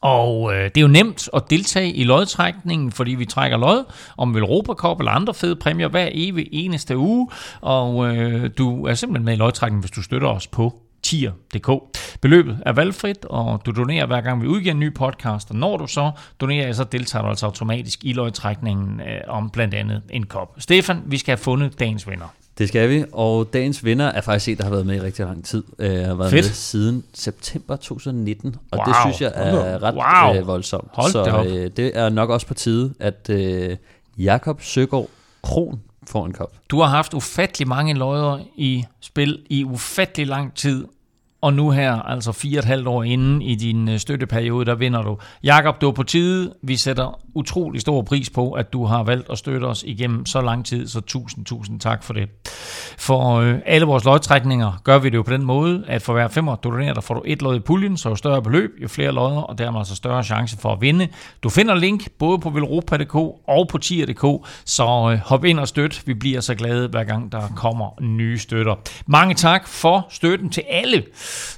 [0.00, 3.84] Og øh, det er jo nemt at deltage i lodtrækningen, fordi vi trækker lod
[4.16, 7.28] om Europa Cup eller andre fede præmier hver evig eneste uge.
[7.60, 11.98] Og øh, du er simpelthen med i lodtrækningen, hvis du støtter os på tier.dk.
[12.20, 15.76] Beløbet er valgfrit, og du donerer hver gang vi udgiver en ny podcast, og når
[15.76, 20.26] du så donerer, så deltager du altså automatisk i lodtrækningen øh, om blandt andet en
[20.26, 20.54] kop.
[20.58, 23.04] Stefan, vi skal have fundet dagens vinder det skal vi.
[23.12, 25.62] Og dagens vinder er faktisk en, der har været med i rigtig lang tid.
[25.78, 26.46] Øh, har været Fedt.
[26.46, 28.56] med siden september 2019.
[28.70, 28.84] Og Wow.
[28.86, 29.94] det synes jeg er ret
[30.34, 30.40] Wow.
[30.40, 30.88] øh, voldsomt.
[30.92, 33.76] Hold så øh, det er nok også på tide, at øh,
[34.18, 35.08] Jakob Søgaard
[35.42, 36.52] Kron får en kop.
[36.70, 40.84] Du har haft ufattelig mange lodder i spil i ufattelig lang tid,
[41.40, 44.74] og nu her, altså fire og et halvt år inden i din øh, støtteperiode, der
[44.74, 45.18] vinder du.
[45.42, 46.54] Jakob, du er på tide.
[46.62, 50.40] Vi sætter utrolig stor pris på, at du har valgt at støtte os igennem så
[50.40, 52.28] lang tid, så tusind, tusind tak for det.
[52.98, 56.28] For øh, alle vores lodtrækninger gør vi det jo på den måde, at for hver
[56.28, 58.88] femmer du donerer, der får du et lod i puljen, så jo større beløb, jo
[58.88, 61.08] flere lodder, og dermed altså større chance for at vinde.
[61.42, 63.14] Du finder link både på velropa.dk
[63.48, 66.02] og på tier.dk, så øh, hop ind og støt.
[66.06, 68.74] Vi bliver så glade, hver gang der kommer nye støtter.
[69.06, 71.04] Mange tak for støtten til alle,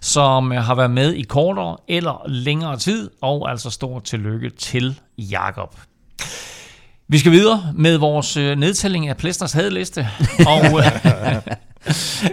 [0.00, 5.00] som øh, har været med i kortere eller længere tid, og altså stort tillykke til
[5.18, 5.76] Jakob.
[7.08, 10.08] Vi skal videre med vores øh, nedtælling af Plesters hadliste
[10.46, 10.64] og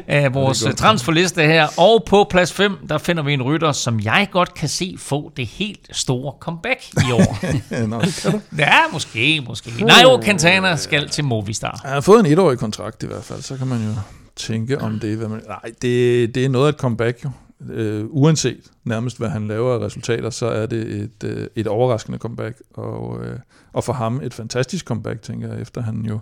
[0.07, 1.67] øh, vores øh, transferliste her.
[1.77, 5.31] Og på plads 5, der finder vi en rytter, som jeg godt kan se få
[5.37, 6.79] det helt store comeback
[7.09, 7.37] i år.
[7.87, 8.41] Nå, det kan du.
[8.57, 9.85] ja, måske, måske.
[9.85, 11.81] Nairo Quintana skal til Movistar.
[11.83, 13.93] Han har fået en etårig kontrakt i hvert fald, så kan man jo
[14.37, 15.17] tænke om det.
[15.17, 17.29] Hvad man, nej, det, det er noget af et comeback jo.
[17.69, 22.17] Øh, uanset nærmest hvad han laver af resultater, så er det et, øh, et overraskende
[22.17, 22.61] comeback.
[22.73, 23.39] Og, øh,
[23.73, 26.19] og for ham et fantastisk comeback, tænker jeg, efter han jo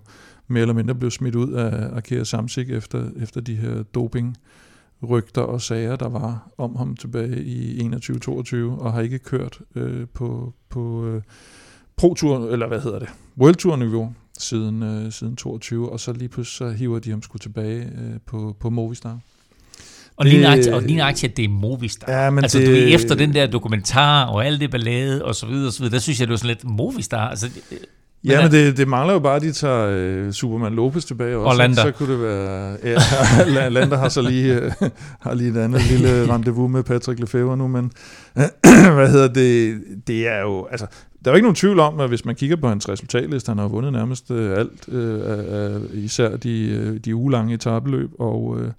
[0.48, 4.38] mere eller mindre blev smidt ud af Akira Samsik efter, efter de her doping
[5.10, 10.08] rygter og sager, der var om ham tilbage i 21-22, og har ikke kørt øh,
[10.14, 11.22] på, på øh,
[12.02, 16.72] Pro-Tour, eller hvad hedder det, World Tour-niveau siden, øh, siden 22, og så lige pludselig
[16.72, 19.20] så hiver de ham sgu tilbage øh, på, på Movistar.
[20.18, 22.12] Og lige nøjagtigt, og lige nøjagtigt, at det er Movistar.
[22.24, 25.36] Ja, men altså, det- du ved, efter den der dokumentar og alt det ballade og
[25.36, 27.30] så videre, og så videre der synes jeg, det var sådan lidt Movistar.
[27.30, 27.50] Altså,
[28.26, 31.50] Ja, Men det, det mangler jo bare, at de tager øh, Superman Lopez tilbage også.
[31.50, 31.82] Og Landa.
[31.82, 32.78] Så, kunne det være...
[32.84, 34.72] Ja, Landa har så lige, øh,
[35.20, 37.92] har lige et andet lille rendezvous med Patrick Lefebvre nu, men
[38.96, 39.82] hvad hedder det?
[40.08, 40.68] Det er jo...
[40.72, 40.86] Altså,
[41.26, 43.58] der er jo ikke nogen tvivl om, at hvis man kigger på hans resultatliste, han
[43.58, 48.72] har vundet nærmest øh, alt, øh, især de, øh, de ugelange etabeløb, og, øh,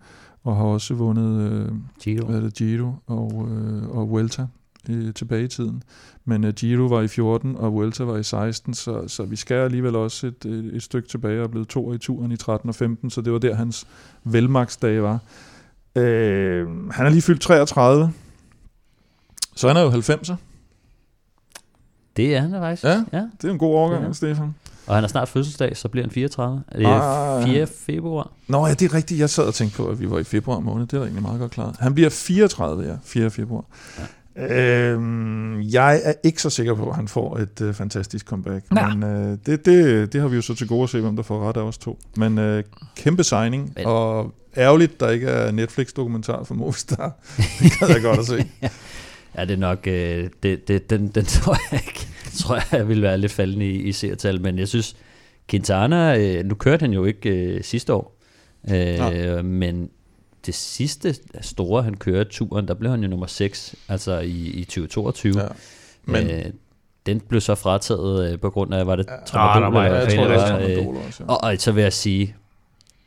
[0.44, 1.68] og har også vundet øh,
[2.03, 2.26] Giro.
[2.26, 4.47] hvad er det, Giro og, øh, og Vuelta
[4.89, 5.82] øh, tilbage i tiden.
[6.24, 9.55] Men øh, Giro var i 14, og Vuelta var i 16, så, så vi skal
[9.57, 12.74] alligevel også et, et, et stykke tilbage og blevet to i turen i 13 og
[12.74, 13.87] 15, så det var der hans
[14.24, 15.18] velmagsdage var.
[15.97, 18.12] Øh, han er lige fyldt 33,
[19.57, 20.34] så han er jo 90'er.
[22.16, 22.84] Det er han da faktisk.
[22.84, 23.05] Ja.
[23.12, 23.28] ja.
[23.43, 24.07] Det er en god overgang, Ja.
[24.07, 24.12] ja.
[24.12, 24.55] Stefan.
[24.87, 26.62] Og han har snart fødselsdag, så bliver han 34.
[26.68, 27.66] Er det Ah, 4.
[27.66, 28.30] februar?
[28.49, 29.20] Nå ja, det er rigtigt.
[29.20, 30.87] Jeg sad og tænkte på, at vi var i februar måned.
[30.87, 31.76] Det er da egentlig meget godt klart.
[31.78, 32.97] Han bliver 34, ja.
[33.05, 33.30] 4.
[33.30, 33.64] februar.
[34.39, 38.64] Øhm, jeg er ikke så sikker på, at han får et øh, fantastisk comeback.
[38.70, 38.95] Nej.
[38.95, 41.22] Men øh, det, det, det har vi jo så til gode at se, hvem der
[41.22, 41.99] får ret af os to.
[42.16, 42.64] Men øh,
[42.97, 47.12] kæmpe signing, Men- og ærgerligt, der ikke er Netflix-dokumentar for Movistar.
[47.37, 48.47] det kan jeg godt at se.
[49.39, 53.03] Ja, det er nok, øh, det, det, den, den tror jeg ikke, tror jeg vil
[53.03, 54.97] være lidt faldende i, i seertal, men jeg synes,
[55.51, 58.18] Quintana, øh, nu kørte han jo ikke øh, sidste år,
[58.70, 59.89] øh, men
[60.47, 64.64] det sidste store, han kørte turen, der blev han jo nummer 6, altså i, i
[64.64, 65.40] 2022.
[65.42, 65.47] Ja.
[66.05, 66.44] Men, øh,
[67.07, 69.16] den blev så frataget øh, på grund af, var det Ja.
[69.26, 69.76] tramadol?
[69.76, 71.24] Ah, ja, hvad jeg tror, det det var, øh, Tramadol også.
[71.24, 71.30] Ja.
[71.32, 72.34] og, og så vil jeg sige,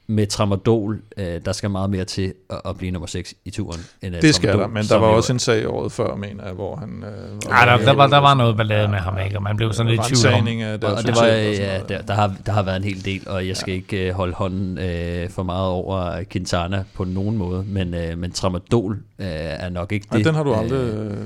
[0.10, 3.80] med tramadol, øh, der skal meget mere til at, at blive nummer 6 i turen.
[4.02, 6.46] End af Det skal tramadol, der, men der var også en sag året før, mener
[6.46, 7.04] jeg, hvor han...
[7.04, 9.38] Øh, Ej, der, der, var, der var noget ballade med ham, ikke?
[9.38, 10.48] Og man blev sådan lidt i tvivl om.
[10.48, 13.30] Af Og, og det var, ja, der, der, har, der har været en hel del,
[13.30, 13.76] og jeg skal ja.
[13.76, 18.32] ikke øh, holde hånden øh, for meget over Quintana på nogen måde, men, øh, men
[18.32, 20.26] tramadol øh, er nok ikke Ej, det.
[20.26, 21.18] den har du aldrig Øh, øh,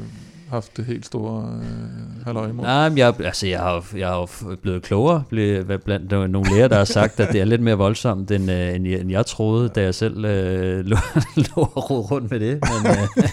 [0.53, 2.65] haft det helt store øh, halløj imod.
[2.65, 4.29] Nej, men jeg, altså, jeg, har, jeg har
[4.61, 7.75] blevet klogere blev, hvad blandt nogle læger, der har sagt, at det er lidt mere
[7.75, 10.97] voldsomt, end, øh, end, jeg, end jeg troede, da jeg selv øh, lå,
[11.55, 12.59] lå og rundt med det.
[12.83, 13.23] Men, øh,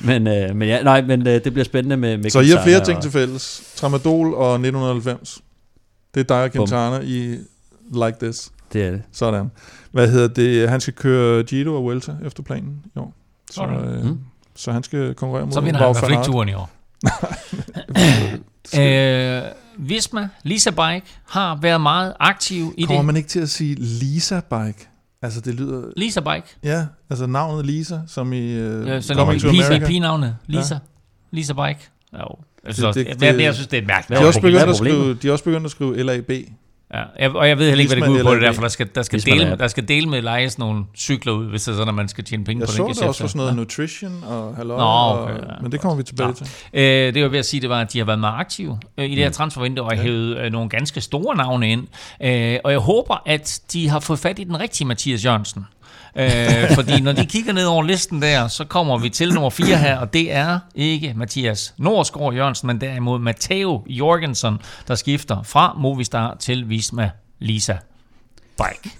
[0.22, 2.62] men, øh, men ja, nej, men øh, det bliver spændende med, med Så I har
[2.64, 3.72] flere ting og- til fælles.
[3.76, 5.40] Tramadol og 1990.
[6.14, 6.66] Det er dig og Bum.
[6.68, 7.36] Quintana i
[7.92, 8.50] Like This.
[8.72, 9.02] Det er det.
[9.12, 9.50] Sådan.
[9.92, 10.68] Hvad hedder det?
[10.68, 13.14] Han skal køre Giro og Vuelta efter planen i år.
[13.50, 13.76] Så, Sådan.
[13.88, 14.18] øh, Mm.
[14.56, 16.70] Så han skal konkurrere mod Så vinder han i hvert fald ikke turen i år.
[18.78, 19.42] Øh,
[19.78, 23.06] Visma, Lisa Bike, har været meget aktiv i Kommer det.
[23.06, 24.88] man ikke til at sige Lisa Bike?
[25.22, 25.82] Altså det lyder...
[25.96, 26.46] Lisa Bike.
[26.62, 29.86] Ja, altså navnet Lisa, som i uh, Ja, sådan Coming to en America.
[29.86, 30.36] pigenavne.
[30.46, 30.78] Lisa.
[31.30, 31.80] Lisa Bike.
[32.12, 32.18] Jo.
[32.64, 34.08] Jeg synes, Det- også, det- det, det- det, jeg synes, det er et mærkeligt.
[34.08, 36.30] De er, Ja, også begyndt at skrive, de er også begyndt at skrive LAB.
[36.94, 38.62] Ja, jeg, og jeg ved heller ikke, hvad det går ud på det der, for
[38.62, 41.62] der skal, der skal, dele, er- der skal dele med lejes nogle cykler ud, hvis
[41.62, 42.94] det er sådan, at man skal tjene penge Jeg på så den.
[42.94, 45.62] det også for sådan noget nutrition og halløj, Nå, okay, og, ja.
[45.62, 46.34] men det kommer vi tilbage Nå.
[46.34, 46.46] til.
[46.72, 49.04] Øh, det var ved at sige, det var, at de har været meget aktive øh,
[49.04, 50.02] i det her transfervindue og Ja.
[50.02, 51.86] hævet øh, nogle ganske store navne ind.
[52.22, 55.66] Øh, og jeg håber, at de har fået fat i den rigtige Mathias Jørgensen.
[56.16, 59.76] Øh, fordi når de kigger ned over listen der, så kommer vi til nummer 4
[59.78, 64.58] her, og det er ikke Mathias Norsgaard Jørgensen, men derimod Matteo Jorgensen,
[64.88, 67.76] der skifter fra Movistar til Visma Lisa
[68.56, 68.96] Bike.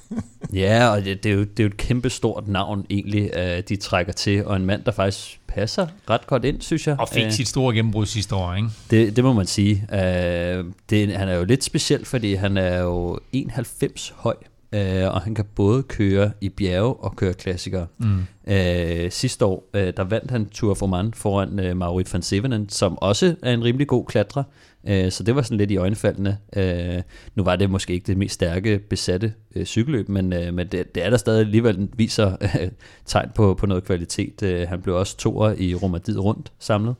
[0.53, 3.63] Ja, og det, det, er jo, det er jo et kæmpe stort navn egentlig, øh,
[3.69, 7.01] de trækker til, og en mand, der faktisk passer ret godt ind, synes jeg.
[7.01, 8.69] Og fik Øh, sit store gennembrud sidste år, ikke?
[8.91, 9.87] Det, det må man sige.
[9.93, 14.35] Øh, det, han er jo lidt speciel, fordi han er jo 91 høj,
[14.75, 17.87] øh, og han kan både køre i bjerge og køre klassikere.
[17.99, 18.53] Mm.
[18.53, 22.69] Øh, sidste år, øh, der vandt han Tour of Oman foran øh, Maurits van Sevenen,
[22.69, 24.43] som også er en rimelig god klatrer.
[24.89, 26.39] Øh, så det var sådan lidt i øjenfaldene.
[26.57, 27.03] Øh,
[27.35, 30.95] nu var det måske ikke det mest stærke besatte øh, cykelløb, men, øh, men det,
[30.95, 32.69] det er der stadig alligevel viser øh,
[33.07, 34.43] tegn på, på noget kvalitet.
[34.43, 36.95] Øh, han blev også toer i Romadiet rundt samlet,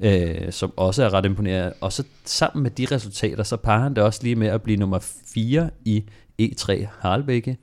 [0.00, 1.72] øh, som også er ret imponerende.
[1.80, 4.76] Og så sammen med de resultater, så parer han det også lige med at blive
[4.76, 4.98] nummer
[5.34, 6.04] 4 i
[6.42, 7.56] E3 Harlbække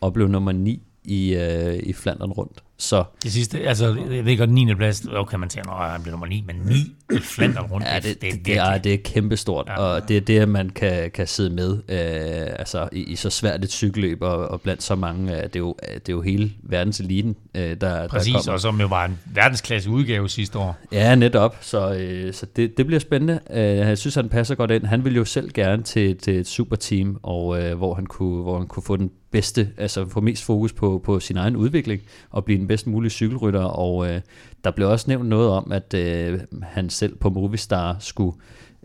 [0.00, 2.62] og blev nummer 9 i, øh, i Flandern rundt.
[2.82, 4.74] Så Det sidste, altså, jeg ved godt, 9.
[4.74, 6.72] plads, okay, man siger, at han bliver nummer 9, men 9
[7.16, 9.76] i Flandern rundt, Ja, det, det, det, virkelig- er, det er kæmpestort, Ja.
[9.80, 13.64] og det er det, man kan, kan sidde med øh, altså i, i så svært
[13.64, 16.52] et cykelløb, og, og blandt så mange, øh, det er jo, det er jo hele
[16.62, 18.52] verdens eliten, øh, der, Præcis, der kommer.
[18.52, 20.78] og som jo var en verdensklasse udgave sidste år.
[20.92, 23.40] Ja, netop, så, øh, så det, det bliver spændende.
[23.50, 24.84] Øh, jeg synes, han passer godt ind.
[24.86, 28.58] Han ville jo selv gerne til, til et superteam, og øh, hvor, han kunne, hvor
[28.58, 32.44] han kunne få den bedste, altså få mest fokus på, på sin egen udvikling, og
[32.44, 34.20] blive den bedst mulige cykelrytter, og øh,
[34.64, 38.36] der blev også nævnt noget om, at øh, han selv på Movistar skulle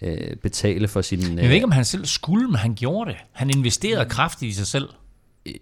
[0.02, 1.20] øh, betale for sin...
[1.38, 3.18] Jeg ved ikke, om han selv skulle, men han gjorde det.
[3.32, 4.90] Han investerede kraftigt i sig selv.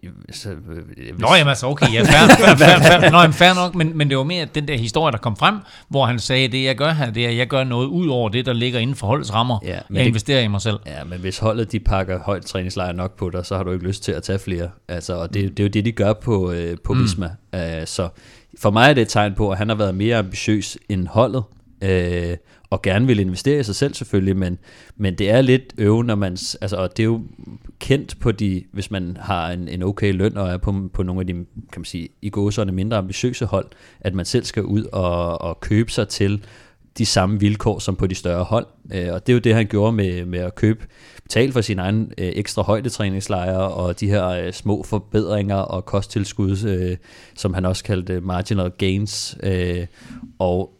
[0.03, 3.53] Øh, så, øh, Nå, jamen altså, okay, ja, fair, fair, fair, fair, Nå, jamen, fair
[3.53, 5.55] nok, men, men det var mere den der historie, der kom frem,
[5.89, 8.29] hvor han sagde, det jeg gør her, det er, at jeg gør noget ud over
[8.29, 9.59] det, der ligger inden for holdets rammer.
[9.63, 10.79] Ja, men jeg det- investerer i mig selv.
[10.85, 13.85] Ja, men hvis holdet de pakker højt træningslejr nok på dig, så har du ikke
[13.87, 14.69] lyst til at tage flere.
[14.87, 17.03] Altså, og det, det er jo det, de gør på, øh, på Mm.
[17.03, 17.29] Visma.
[17.53, 18.09] Uh, så
[18.61, 21.43] for mig er det et tegn på, at han har været mere ambitiøs end holdet,
[21.83, 22.37] øh,
[22.75, 24.57] og gerne vil investere i sig selv selvfølgelig, men,
[24.97, 27.21] men det er lidt øve, når man, altså, og det er jo
[27.79, 31.21] kendt på de, hvis man har en, en okay løn, og er på, på nogle
[31.21, 31.45] af de, kan
[31.77, 33.65] man sige, i gåserne mindre ambitiøse hold,
[33.99, 36.45] at man selv skal ud og, og købe sig til
[36.97, 38.67] de samme vilkår som på de større hold.
[38.93, 40.85] Øh, og det er jo det, han gjorde med, med at købe,
[41.23, 46.65] betale for sin egen øh, ekstra højdetræningslejre og de her øh, små forbedringer og kosttilskud,
[46.67, 46.97] øh,
[47.35, 49.37] som han også kaldte marginal gains.
[49.43, 49.85] Øh,
[50.39, 50.74] og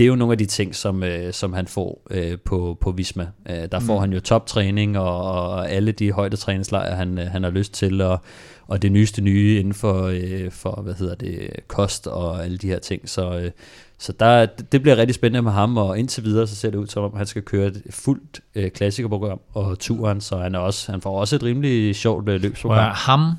[0.00, 2.90] det er jo nogle af de ting, som, øh, som han får øh, på, på
[2.90, 3.26] Visma.
[3.48, 4.00] Øh, der får mm.
[4.00, 8.20] han jo toptræning og, og alle de højdetræningslejre, han, øh, han har lyst til, og,
[8.66, 12.66] og det nyeste nye inden for, øh, for hvad hedder det, kost og alle de
[12.66, 13.08] her ting.
[13.08, 13.50] Så, øh,
[13.98, 16.86] så der, det bliver rigtig spændende med ham, og indtil videre så ser det ud
[16.86, 20.92] som om, han skal køre et fuldt øh, klassikerprogram og turen, så han, er også,
[20.92, 22.92] han får også et rimelig sjovt øh, løbsprogram.
[22.94, 23.32] ham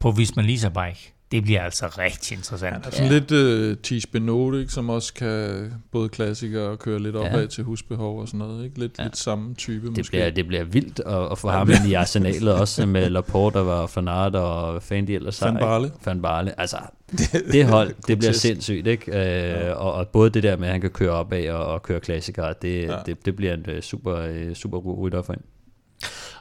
[0.00, 2.86] på Visma Lisa Bike, det bliver altså rigtig interessant.
[2.86, 3.18] Ja, sådan ja.
[3.18, 3.32] lidt
[3.72, 7.46] uh, Tis Benot, ikke, som også kan både klassikere og køre lidt opad ja.
[7.46, 8.64] til husbehov og sådan noget.
[8.64, 8.78] Ikke?
[8.78, 9.02] Lidt, ja.
[9.02, 10.10] lidt samme type det måske.
[10.10, 13.56] Bliver, det bliver vildt at, at få ja, ham ind i arsenalet, også med Laporte
[13.56, 15.90] og Fanart og de ellers Van Barle.
[16.04, 16.60] Van Barle.
[16.60, 16.76] Altså,
[17.52, 19.12] det hold, det bliver sindssygt, ikke?
[19.12, 19.72] Uh, ja.
[19.72, 22.54] og, og både det der med, at han kan køre opad og, og køre klassikere,
[22.62, 22.96] det, ja.
[23.06, 25.46] det, det bliver en uh, super, super god rytter for hende.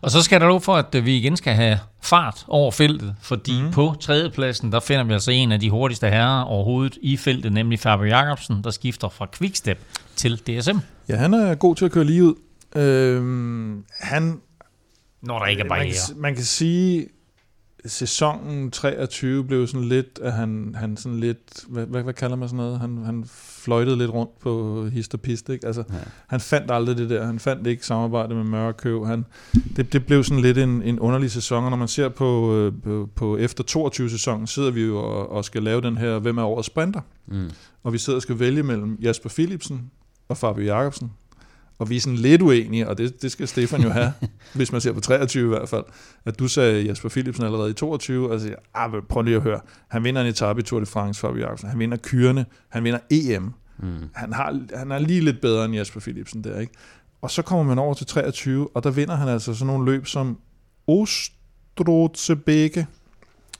[0.03, 3.61] Og så skal der lov for, at vi igen skal have fart over feltet, fordi
[3.61, 3.71] mm.
[3.71, 7.79] på tredjepladsen, der finder vi altså en af de hurtigste herrer overhovedet i feltet, nemlig
[7.79, 9.79] Fabio Jacobsen, der skifter fra Quickstep
[10.15, 10.77] til DSM.
[11.09, 12.35] Ja, han er god til at køre lige ud.
[12.75, 14.41] Øhm, han...
[15.21, 15.95] Når der ikke er barriere.
[16.13, 17.07] Man, man kan sige,
[17.85, 22.49] sæsonen 23 blev sådan lidt, at han, han sådan lidt, hvad, hvad, hvad kalder man
[22.49, 22.79] sådan noget?
[22.79, 25.67] Han, han fløjtede lidt rundt på hist og pist, ikke?
[25.67, 25.95] Altså, ja.
[26.27, 27.25] han fandt aldrig det der.
[27.25, 29.05] Han fandt ikke samarbejde med Mørkøv.
[29.05, 29.25] Han,
[29.75, 32.73] det, det blev sådan lidt en, en underlig sæson, og når man ser på, øh,
[32.83, 36.37] på, på efter 22 sæsonen, sidder vi jo og, og skal lave den her, hvem
[36.37, 37.01] er årets sprinter?
[37.25, 37.49] Mm.
[37.83, 39.91] Og vi sidder og skal vælge mellem Jasper Philipsen
[40.27, 41.11] og Fabio Jacobsen.
[41.83, 44.13] Og vi er sådan lidt uenige, og det, det skal Stefan jo have,
[44.55, 45.83] hvis man ser på 23 i hvert fald.
[46.25, 49.59] At du sagde Jasper Philipsen allerede i 22, og siger, ah, prøv lige at høre.
[49.87, 51.69] Han vinder en etape i Tour de France, Fabio Jacobsen.
[51.69, 52.45] Han vinder kyrene.
[52.69, 53.53] Han vinder EM.
[53.79, 54.09] Mm.
[54.13, 56.73] Han, har, han er lige lidt bedre end Jasper Philipsen der, ikke?
[57.21, 60.07] Og så kommer man over til 23, og der vinder han altså sådan nogle løb
[60.07, 60.37] som
[60.87, 62.87] Ostrotsebeke.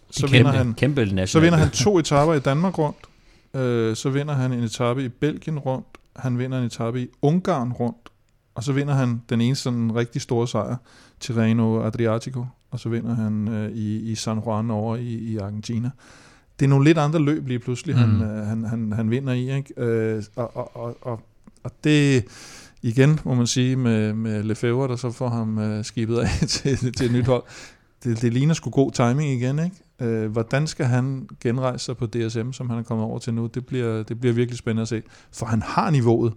[0.10, 2.98] Så, kæmpe, vinder han, kæmpe så vinder han to etaper i Danmark rundt.
[3.54, 5.88] Øh, så vinder han en etape i Belgien rundt.
[6.16, 8.10] Han vinder en etape i Ungarn rundt.
[8.56, 10.76] Og så vinder han den eneste sådan rigtig store sejr,
[11.20, 15.92] Tirreno Adriatico, og så vinder han øh, i, i San Juan over i, i Argentina.
[16.60, 18.02] Det er nogle lidt andre løb lige pludselig, mm.
[18.02, 19.56] han, øh, han, han, han vinder i.
[19.58, 19.82] Ikke?
[19.82, 21.22] Øh, og, og, og, og,
[21.64, 22.26] og det
[22.82, 26.94] igen, må man sige, med, med Lefebvre, der så får ham øh, skibet af til,
[26.94, 27.44] til et nyt hold.
[28.04, 29.76] Det, det ligner sgu god timing igen, ikke?
[30.00, 33.48] Øh, hvordan skal han genrejse sig på DSM, som han er kommet over til nu?
[33.48, 35.02] Det bliver, det bliver virkelig spændende at se.
[35.32, 36.34] For han har niveauet.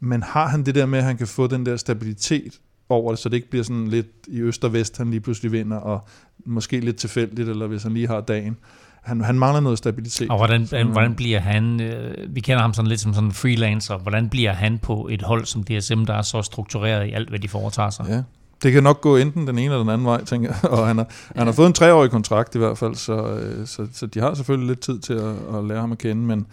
[0.00, 3.18] Men har han det der med, at han kan få den der stabilitet over det,
[3.18, 6.08] så det ikke bliver sådan lidt i øst og vest, han lige pludselig vinder, og
[6.46, 8.56] måske lidt tilfældigt, eller hvis han lige har dagen.
[9.02, 10.30] Han, han mangler noget stabilitet.
[10.30, 13.32] Og hvordan, så, hvordan bliver han, øh, vi kender ham sådan lidt som sådan en
[13.32, 17.28] freelancer, hvordan bliver han på et hold som DSM, der er så struktureret i alt,
[17.28, 18.06] hvad de foretager sig?
[18.08, 18.22] Ja,
[18.62, 20.70] det kan nok gå enten den ene eller den anden vej, tænker jeg.
[20.78, 21.38] Og han har, ja.
[21.38, 24.34] han har fået en treårig kontrakt i hvert fald, så, øh, så, så de har
[24.34, 26.46] selvfølgelig lidt tid til at, at lære ham at kende, men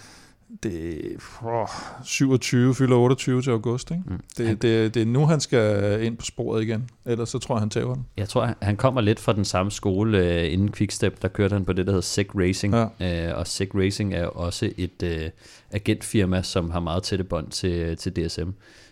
[0.63, 1.01] det
[1.43, 1.67] oh,
[2.03, 3.91] 27 fylder 28 til august.
[3.91, 4.03] Ikke?
[4.05, 4.19] Mm.
[4.37, 6.89] Det, det, det er nu, han skal ind på sporet igen.
[7.05, 8.05] Ellers så tror jeg, han tager den.
[8.17, 11.21] Jeg tror, han kommer lidt fra den samme skole uh, inden Quickstep.
[11.21, 12.73] Der kørte han på det, der hedder SEC Racing.
[12.99, 13.31] Ja.
[13.31, 15.29] Uh, og SEC Racing er også et uh,
[15.71, 18.49] agentfirma, som har meget tætte bånd til, til DSM.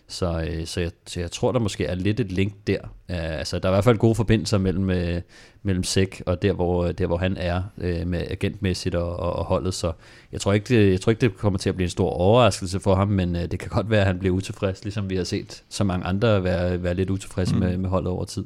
[0.08, 2.78] Så, øh, så, jeg, så jeg tror, der måske er lidt et link der.
[2.82, 5.22] Uh, altså, der er i hvert fald gode forbindelser mellem, uh,
[5.62, 9.44] mellem SEC og der, hvor, der, hvor han er uh, med agentmæssigt og, og, og
[9.44, 9.74] holdet.
[9.74, 9.92] Så
[10.32, 12.80] jeg tror, ikke, det, jeg tror ikke, det kommer til at blive en stor overraskelse
[12.80, 15.24] for ham, men uh, det kan godt være, at han bliver utilfreds, ligesom vi har
[15.24, 17.60] set så mange andre være, være lidt utilfredse mm.
[17.60, 18.44] med, med holdet over tid.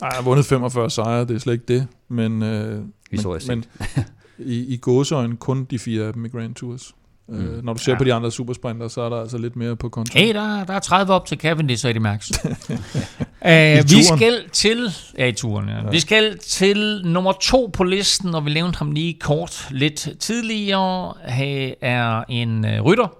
[0.00, 1.86] Nej, jeg har vundet 45 sejre, det er slet ikke det.
[2.08, 2.40] Men,
[3.20, 3.64] så men, men
[4.38, 6.94] i, i gåsøjne kun de fire af dem i Grand Tours.
[7.28, 7.44] Mm.
[7.44, 7.98] Øh, når du ser ja.
[7.98, 10.18] på de andre supersprinter, så er der altså lidt mere på konto.
[10.18, 12.30] Hey, der, der er 30 op til Cavendish, så Max.
[12.40, 13.50] uh,
[13.90, 15.74] vi skal til, ja i turen, ja.
[15.74, 15.90] ja.
[15.90, 21.14] Vi skal til nummer to på listen, og vi nævnte ham lige kort lidt tidligere.
[21.24, 23.16] Her er en uh, rytter,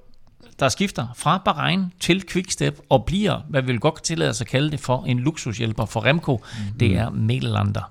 [0.60, 4.46] der skifter fra Bahrain til Quickstep og bliver, hvad vi vil godt tillade os at
[4.46, 6.36] kalde det for, en luksushjælper for Remco.
[6.36, 6.78] Mm.
[6.78, 7.90] Det er Mikkel Lander.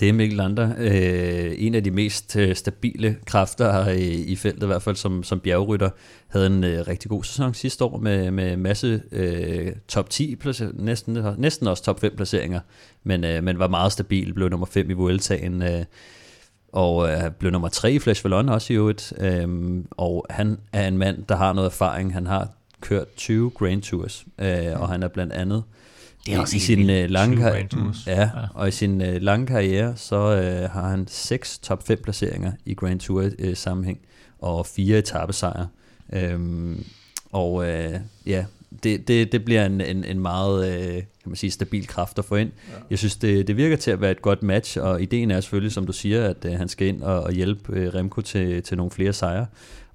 [0.00, 0.74] Det er Mikkel Lander.
[0.78, 5.22] Øh, en af de mest øh, stabile kræfter i, i feltet, i hvert fald som,
[5.22, 5.90] som bjergrytter,
[6.28, 10.36] havde en øh, rigtig god sæson sidste år med, med masse øh, top 10,
[10.74, 12.60] næsten, næsten også top 5 placeringer,
[13.04, 15.84] men, øh, men var meget stabil, blev nummer 5 i Vueltaen, øh,
[16.72, 19.48] og øh, blev nummer 3 i Flash Vallon også i øvrigt, øh,
[19.90, 22.48] og han er en mand, der har noget erfaring, han har
[22.80, 25.62] kørt 20 Grand Tours, øh, og han er blandt andet
[26.26, 29.46] det er også i sin uh, lange karriere, ja, ja, og i sin uh, lange
[29.46, 33.98] karriere, så uh, har han seks top 5 placeringer i Grand Tour uh, sammenhæng,
[34.38, 35.68] og fire etappesejre.
[36.34, 36.84] Um,
[37.32, 37.94] og uh,
[38.26, 38.44] ja,
[38.82, 42.24] det, det, det bliver en, en, en meget uh, kan man sige, stabil kraft at
[42.24, 42.50] få ind.
[42.68, 42.74] Ja.
[42.90, 45.72] Jeg synes, det, det virker til at være et godt match, og ideen er selvfølgelig,
[45.72, 48.76] som du siger, at uh, han skal ind og, og hjælpe uh, Remco til, til
[48.76, 49.46] nogle flere sejre.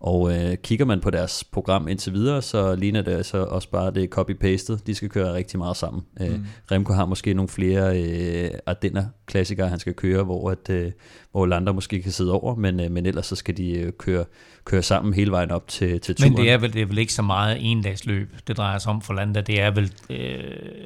[0.06, 3.92] Og øh, kigger man på deres program indtil videre, så ligner det altså også bare
[3.92, 4.88] det copy-pastet.
[4.88, 6.04] De skal køre rigtig meget sammen.
[6.22, 6.46] Øh, mm.
[6.72, 10.92] Remco har måske nogle flere øh, Ardenner-klassikere, han skal køre, hvor, at, øh,
[11.32, 14.26] hvor Lander måske kan sidde over, men, øh, men ellers så skal de øh, køre,
[14.66, 16.34] køre sammen hele vejen op til, til turen.
[16.34, 19.02] Men det er, vel, det er vel ikke så meget endagsløb, det drejer sig om
[19.02, 19.42] for Lander.
[19.42, 20.18] Det er vel øh,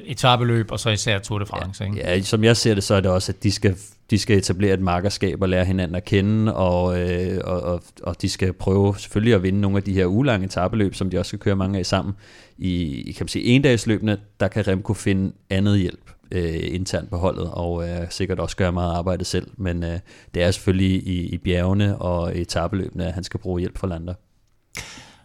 [0.06, 1.84] etabeløb, og så især Tour de France.
[1.84, 2.10] Ja, ikke?
[2.10, 3.76] ja, som jeg ser det, så er det også, at de skal
[4.10, 8.22] de skal etablere et markerskab og lære hinanden at kende, og, øh, og, og, og
[8.22, 11.30] de skal prøve selvfølgelig at vinde nogle af de her ulange tabeløb, som de også
[11.30, 12.14] skal køre mange af sammen.
[12.58, 17.18] I, i kan man sige, endagsløbene, der kan Remco finde andet hjælp øh, internt på
[17.18, 20.00] holdet, og øh, sikkert også gøre meget arbejde selv, men øh,
[20.34, 23.88] det er selvfølgelig i, i bjergene og i tabeløbene, at han skal bruge hjælp fra
[23.88, 24.14] Lander.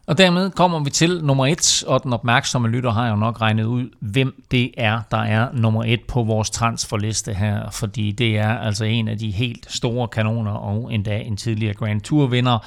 [0.06, 3.64] Og dermed kommer vi til nummer et, og den opmærksomme lytter har jo nok regnet
[3.64, 8.58] ud, hvem det er, der er nummer et på vores transferliste her, fordi det er
[8.58, 12.58] altså en af de helt store kanoner, og endda en tidligere Grand Tour-vinder,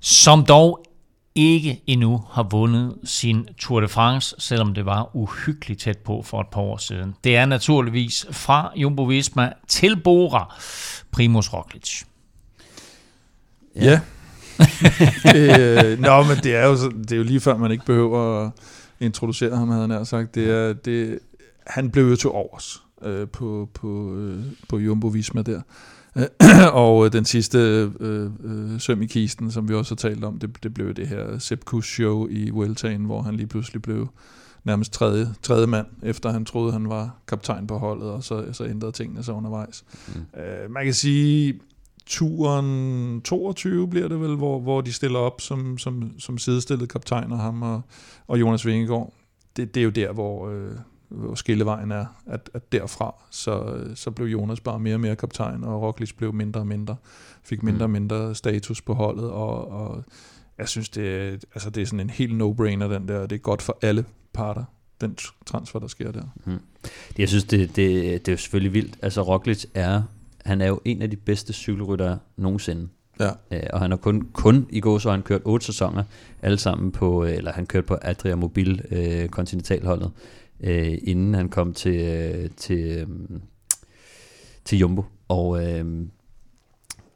[0.00, 0.86] som dog
[1.34, 6.40] ikke endnu har vundet sin Tour de France, selvom det var uhyggeligt tæt på for
[6.40, 7.14] et par år siden.
[7.24, 10.54] Det er naturligvis fra Jumbo Visma til Bora,
[11.10, 12.02] Primus Roglic.
[13.76, 14.00] Ja, ja
[15.36, 18.50] øh, nå, men det er, jo, det er jo lige før, man ikke behøver at
[19.00, 20.34] introducere ham, havde han sagt.
[20.34, 21.18] Det er, det,
[21.66, 25.60] han blev jo til overs øh, på, på, øh, på Jumbo Visma der.
[26.72, 27.58] og den sidste
[28.00, 31.08] øh, øh, søm i kisten, som vi også har talt om, det, det blev det
[31.08, 34.08] her Sepp show i Vueltaen, hvor han lige pludselig blev
[34.64, 38.64] nærmest tredje, tredje mand, efter han troede, han var kaptajn på holdet, og så, så
[38.64, 39.84] ændrede tingene sig undervejs.
[40.08, 40.40] Mm.
[40.40, 41.60] Øh, man kan sige,
[42.06, 47.36] turen 22 bliver det vel, hvor, hvor de stiller op som, som, som sidestillede kaptajner,
[47.36, 47.82] ham og,
[48.26, 49.12] og Jonas Vingegaard.
[49.56, 50.70] Det, det er jo der, hvor, øh,
[51.08, 55.64] hvor skillevejen er, at, at derfra, så, så blev Jonas bare mere og mere kaptajn,
[55.64, 56.96] og Roglic blev mindre og mindre,
[57.42, 57.92] fik mindre og mm.
[57.92, 60.04] mindre status på holdet, og, og
[60.58, 63.40] jeg synes, det er, altså det er sådan en helt no-brainer, den der, det er
[63.40, 64.64] godt for alle parter,
[65.00, 66.22] den transfer, der sker der.
[66.44, 66.58] Mm.
[67.18, 67.76] Jeg synes, det, det,
[68.26, 68.98] det er jo selvfølgelig vildt.
[69.02, 70.02] Altså Roglic er
[70.44, 72.88] han er jo en af de bedste cykelryttere nogensinde.
[73.20, 73.30] Ja.
[73.50, 76.04] Øh, og han har kun, kun i går så han kørt otte sæsoner,
[76.42, 80.10] alle sammen på, øh, eller han kørte på Adria Mobil øh, kontinentalholdet,
[80.60, 83.06] øh, inden han kom til, øh, til, øh,
[84.64, 85.04] til Jumbo.
[85.28, 86.06] Og øh,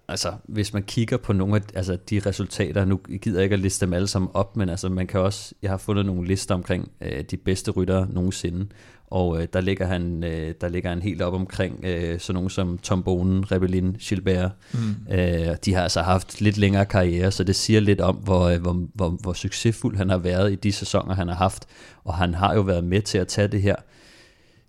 [0.08, 3.60] altså, hvis man kigger på nogle af altså, de resultater, nu gider jeg ikke at
[3.60, 6.54] liste dem alle sammen op, men altså, man kan også, jeg har fundet nogle lister
[6.54, 8.66] omkring øh, de bedste ryttere nogensinde,
[9.10, 12.50] og øh, der, ligger han, øh, der ligger han helt op omkring øh, sådan nogen
[12.50, 14.50] som Tom Bonen, Rebellin, Gilbert.
[14.72, 15.14] Mm.
[15.14, 18.60] Øh, de har altså haft lidt længere karriere, så det siger lidt om, hvor, øh,
[18.60, 21.66] hvor, hvor, hvor succesfuld han har været i de sæsoner, han har haft.
[22.04, 23.76] Og han har jo været med til at tage det her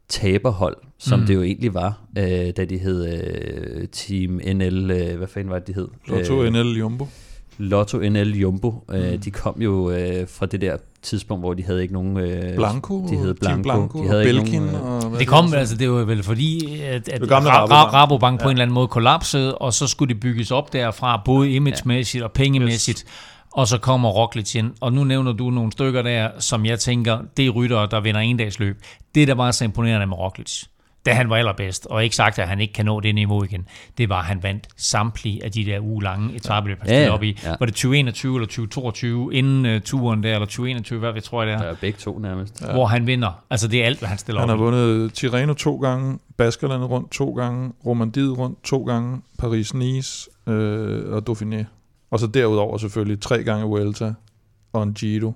[0.09, 1.25] taberhold, som mm.
[1.25, 5.59] det jo egentlig var, øh, da de hed øh, Team NL, øh, hvad fanden var
[5.59, 5.87] det, de hed?
[6.07, 7.07] Lotto øh, NL Jumbo.
[7.57, 9.19] Lotto NL Jumbo, øh, mm.
[9.19, 12.17] de kom jo øh, fra det der tidspunkt, hvor de havde ikke nogen...
[12.17, 14.45] Øh, Blanco, de hed Blanco, Blanco de havde Belkin.
[14.45, 18.39] Ikke nogen, øh, det kom, det altså det var vel fordi, at, at Rabobank, Rabobank
[18.39, 18.43] ja.
[18.43, 22.21] på en eller anden måde kollapsede, og så skulle det bygges op derfra, både imagemæssigt
[22.21, 22.25] ja.
[22.25, 22.99] og pengemæssigt.
[22.99, 23.13] Yes.
[23.51, 27.19] Og så kommer Roglic ind, og nu nævner du nogle stykker der, som jeg tænker,
[27.37, 28.81] det er ryttere, der vinder en dags løb.
[29.15, 30.63] Det, der var så imponerende med Roglic,
[31.05, 33.67] da han var allerbedst, og ikke sagt, at han ikke kan nå det niveau igen,
[33.97, 37.23] det var, at han vandt samtlige af de der ugelange etabeløb, han ja, ja, op
[37.23, 37.39] i.
[37.43, 37.49] Ja.
[37.59, 41.59] Var det 2021 eller 2022, inden uh, turen der, eller 2021, hvad vi tror jeg
[41.59, 41.67] det er?
[41.67, 42.61] Ja, begge to nærmest.
[42.61, 42.71] Ja.
[42.71, 43.43] Hvor han vinder.
[43.49, 46.19] Altså det er alt, hvad han stiller han op Han har vundet Tirreno to gange,
[46.37, 51.63] Baskerlandet rundt to gange, Romandiet rundt to gange, Paris-Nice øh, og Dauphiné.
[52.11, 54.13] Og så derudover selvfølgelig tre gange Vuelta
[54.73, 55.33] og en Giro.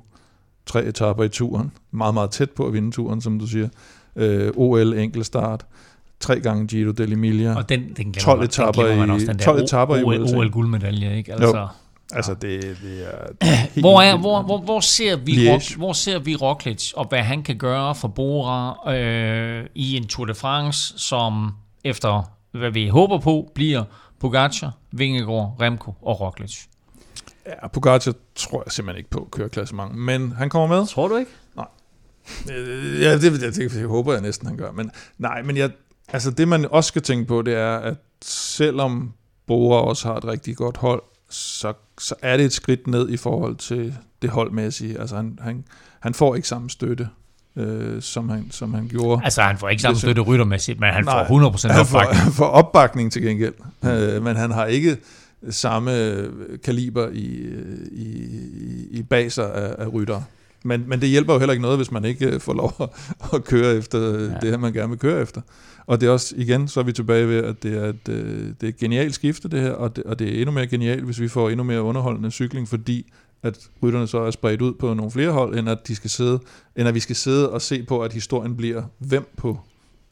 [0.66, 1.72] Tre etaper i turen.
[1.92, 3.70] Meget, meget tæt på at vinde turen, som du siger
[4.16, 5.66] øh, OL enkeltstart,
[6.20, 10.04] tre gange Giro dell'Emilia, og den, den 12 etaper i, også, den 12 etaper i
[10.04, 11.34] OL, OL guldmedalje, ikke?
[11.34, 11.68] Altså, jo.
[12.14, 16.36] Altså det, det er hvor, er, hvor, hvor, hvor, ser vi Rock, hvor ser vi
[16.36, 21.52] Roglic og hvad han kan gøre for Bora øh, i en Tour de France, som
[21.84, 23.84] efter hvad vi håber på bliver
[24.20, 26.60] Pogacar, Vingegaard, Remco og Roglic.
[27.46, 30.88] Ja, Pogacar tror jeg simpelthen ikke på kører klassement, men han kommer med.
[30.88, 31.32] Tror du ikke?
[31.58, 31.64] Øh,
[33.00, 34.72] ja, det, det, det, det håber jeg næsten, han gør.
[34.72, 35.72] Men nej, men jeg,
[36.08, 39.14] altså det man også skal tænke på, det er, at selvom
[39.48, 43.18] Bora også har et rigtig godt hold, så, så er det et skridt ned i
[43.18, 45.00] forhold til det holdmæssige.
[45.00, 45.64] Altså han, han,
[46.00, 47.10] han får ikke samme støtte,
[47.56, 49.22] øh, som, han, som han gjorde.
[49.24, 51.76] Altså han får ikke samme støtte ryttermæssigt, men han Nej, får 100% opbakning.
[51.76, 53.54] Han får, han får opbakning til gengæld,
[53.86, 54.98] øh, men han har ikke
[55.50, 55.92] samme
[56.64, 57.26] kaliber i,
[57.92, 58.28] i,
[58.92, 60.24] i baser af, af ryttere.
[60.64, 62.90] Men, men det hjælper jo heller ikke noget, hvis man ikke øh, får lov at,
[63.34, 64.40] at køre efter ja.
[64.42, 65.42] det her, man gerne vil køre efter.
[65.86, 68.48] Og det er også, igen, så er vi tilbage ved, at det er et, øh,
[68.48, 71.04] det er et genialt skifte, det her, og det, og det er endnu mere genialt,
[71.04, 73.12] hvis vi får endnu mere underholdende cykling, fordi
[73.44, 76.40] at rytterne så er spredt ud på nogle flere hold, end at, de skal sidde,
[76.76, 79.60] end at vi skal sidde og se på, at historien bliver, hvem på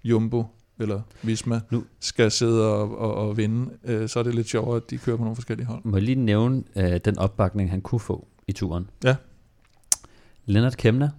[0.04, 0.46] Jumbo
[0.80, 3.70] eller Visma Nu- skal sidde og, og, og vinde.
[3.86, 5.82] Øh, så er det lidt sjovere, at de kører på nogle forskellige hold.
[5.84, 8.90] Må jeg lige nævne øh, den opbakning, han kunne få i turen?
[9.04, 9.16] Ja.
[10.46, 11.10] Lennart Kemna,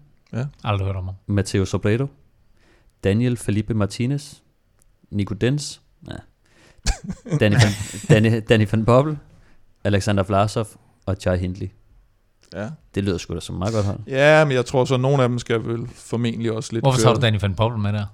[0.64, 1.14] Aldrig hørt om ham.
[1.26, 2.06] Matteo Sobredo,
[3.04, 4.34] Daniel Felipe Martinez,
[5.10, 6.16] Nico Dens, ja.
[7.40, 7.72] Danny, van,
[8.08, 9.18] Danny, Danny van Poppel,
[9.84, 10.66] Alexander Vlasov
[11.06, 11.68] og Jai Hindley.
[12.54, 12.68] Ja.
[12.94, 13.98] Det lyder sgu da som et meget godt hold.
[14.06, 16.98] ja, men jeg tror så, at nogle af dem skal vel formentlig også lidt Hvorfor
[17.00, 18.06] tager du Danny van Poppel med der?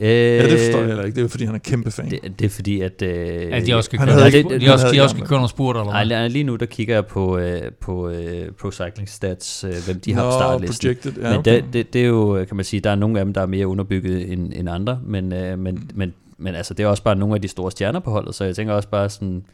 [0.00, 1.16] Øh, Ja, det forstår jeg heller ikke.
[1.16, 2.10] Det er fordi han er kæmpe fan.
[2.10, 3.02] Det, det er fordi, at...
[3.02, 5.28] Øh, At de også skal han køre, havde spur- de han også, de også skal
[5.28, 6.18] køre nogle spurter, eller hvad?
[6.18, 10.00] Nej, lige nu der kigger jeg på, øh, på øh, Pro Cycling Stats, øh, hvem
[10.00, 10.86] de har Nå, på startlisten.
[10.88, 11.12] projected.
[11.22, 11.54] Ja, men okay.
[11.56, 13.46] det, det, det er jo, kan man sige, der er nogle af dem, der er
[13.46, 17.16] mere underbygget end, end andre, men, øh, men, men, men altså, det er også bare
[17.16, 19.44] nogle af de store stjerner på holdet, så jeg tænker også bare sådan,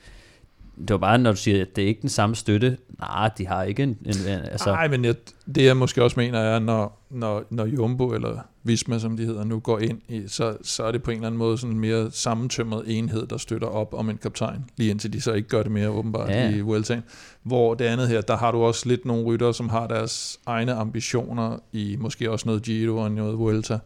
[0.79, 2.77] det var bare, når du siger, at det er ikke den samme støtte.
[3.01, 3.89] Nej, de har ikke en...
[3.89, 5.15] en, en altså, Nej, men jeg,
[5.55, 9.45] det jeg måske også mener er, når, når, når Jumbo eller Visma, som de hedder
[9.45, 11.81] nu, går ind i, så, så er det på en eller anden måde sådan en
[11.81, 15.63] mere sammentømret enhed, der støtter op om en kaptajn, lige indtil de så ikke gør
[15.63, 16.45] det mere åbenbart Ja.
[16.49, 16.57] ja.
[16.57, 17.03] i Vueltaen.
[17.43, 20.73] Hvor det andet her, der har du også lidt nogle ryttere, som har deres egne
[20.75, 23.79] ambitioner i måske også noget Giro og noget Vuelta,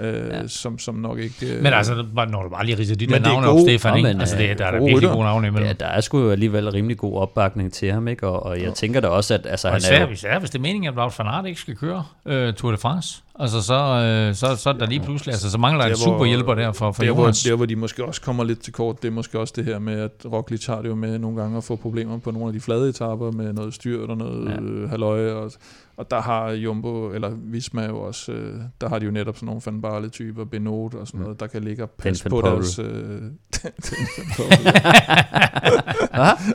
[0.00, 0.36] øh, Ja.
[0.36, 0.46] ja.
[0.46, 1.54] som, som nok ikke...
[1.56, 3.62] Øh, Men altså, når du bare lige ridser de der det er navne op, gode-
[3.64, 4.08] Stefan, Nå, ikke?
[4.08, 5.12] men, Altså, det, er- der er der virkelig ryttere.
[5.12, 5.66] gode navne imellem.
[5.66, 8.26] ja, der er sgu jo alligevel rimelig god opbakning til ham, ikke?
[8.28, 8.72] Og, og jeg Jo.
[8.74, 10.88] tænker da også, at altså, Og han er især, jo, især hvis det er meningen,
[10.88, 13.22] at Wout van Aert ikke skal køre øh, Tour de France.
[13.40, 16.04] Altså, så, øh, så, så er der lige pludselig, altså, så mangler der en Der,
[16.06, 17.42] hvor- superhjælper der for, for der, hvor, Jonas.
[17.42, 19.78] der, hvor de måske også kommer lidt til kort, det er måske også det her
[19.78, 22.52] med, at Roglic har det jo med nogle gange at få problemer på nogle af
[22.52, 24.50] de flade etapper med noget styrt og noget Ja.
[24.82, 24.86] ja.
[24.88, 25.52] halløj, og,
[25.96, 29.46] og der har Jumbo, eller Visma jo også, øh, der har de jo netop sådan
[29.46, 31.24] nogle Van Barle typer, Benot og sådan Mm.
[31.24, 32.52] noget, der kan ligge og passe på Poppel.
[32.52, 32.78] deres...
[32.78, 32.84] Øh,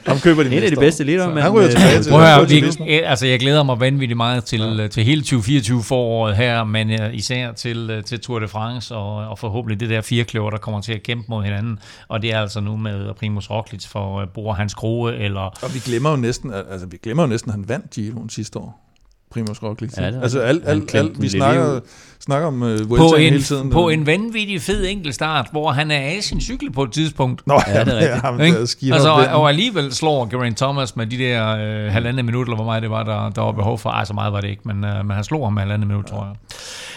[0.08, 1.38] den køber de en af de bedste Så men...
[1.44, 4.18] han ryger øh, tilbage til- Prøv at høre, vi, øh, altså, jeg glæder mig vanvittigt
[4.18, 4.88] meget til, ja.
[4.88, 9.16] til hele 2024 foråret her, men uh, især til, øh, til Tour de France, og,
[9.16, 11.80] og forhåbentlig det der firekløver, der kommer til at kæmpe mod hinanden.
[12.08, 15.42] Og det er altså nu med øh, Primus Roglic for uh, Bor Hans Grohe, eller
[15.42, 18.60] Og vi glemmer jo næsten, altså vi glemmer jo næsten, at han vandt Giroen sidste
[18.60, 18.83] år.
[19.34, 19.98] Primus Roglic.
[19.98, 21.80] Ja, altså alt, alt, alt, vi snakker,
[22.20, 23.70] snakker om uh, på Vueltaen en, hele tiden.
[23.70, 27.48] på en vanvittig fed enkeltstart, hvor han er af sin cykel på et tidspunkt.
[27.48, 28.22] Nå, Ja, det er rigtigt.
[28.22, 32.48] ham, der Altså, og, og alligevel slår Geraint Thomas med de der øh, halvandet minut,
[32.48, 33.90] eller hvor meget det var, der, der var behov for.
[33.90, 36.06] Ej, så meget var det ikke, men, øh, men han slog ham med halvandet minut,
[36.06, 36.28] tror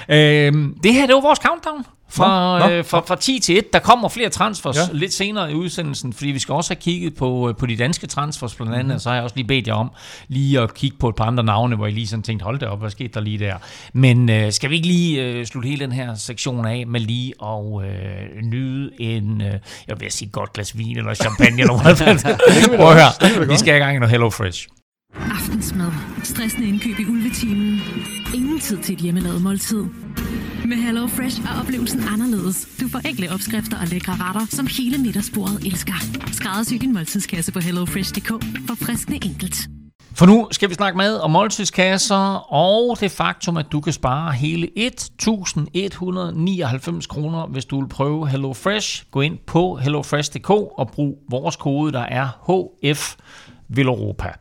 [0.09, 0.17] jeg.
[0.17, 1.85] Øh, det her, det var vores countdown.
[2.11, 3.73] Fra, Nå, øh, fra, fra 10 til 1.
[3.73, 4.83] Der kommer flere transfers ja.
[4.93, 8.07] Lidt senere i udsendelsen, fordi vi skal også have kigget på, øh, på de danske
[8.07, 8.95] transfers blandt andet, mm.
[8.95, 9.91] og så har jeg også lige bedt jer om
[10.29, 12.67] lige at kigge på et par andre navne, hvor jeg lige sådan tænkte, hold da
[12.67, 13.55] op, hvad skete der lige der?
[13.93, 17.35] Men øh, skal vi ikke lige øh, slutte hele den her sektion af med lige
[17.43, 19.53] at øh, nyde en, øh,
[19.89, 22.77] jeg vil sige godt glas vin eller champagne eller hvad?
[22.77, 24.69] Prøv at høre, vi skal have i gang i noget Hello Fresh.
[25.15, 25.91] Aftensmad.
[26.23, 27.81] Stressende indkøb i ulvetimen.
[28.35, 29.85] Ingen tid til et hjemmelavet måltid.
[30.67, 32.69] Med Hello Fresh er oplevelsen anderledes.
[32.81, 35.93] Du får enkle opskrifter og lækre retter, som hele middagsbordet elsker.
[36.33, 38.29] Skræddersy din måltidskasse på hellofresh.dk
[38.67, 39.57] for friskende enkelt.
[40.15, 44.33] For nu skal vi snakke med om måltidskasser og det faktum, at du kan spare
[44.33, 49.05] hele 1.199 kroner, hvis du vil prøve HelloFresh.
[49.11, 53.15] Gå ind på hellofresh.dk og brug vores kode, der er HF
[53.69, 54.33] Villeuropa.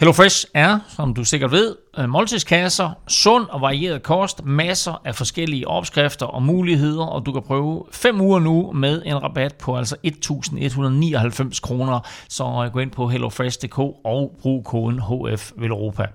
[0.00, 5.68] HelloFresh er, som du sikkert ved, øh, måltidskasser, sund og varieret kost, masser af forskellige
[5.68, 9.96] opskrifter og muligheder, og du kan prøve 5 uger nu med en rabat på altså
[10.06, 12.00] 1.199 kroner.
[12.28, 16.06] Så øh, gå ind på hellofresh.dk og brug koden HF Villeuropa.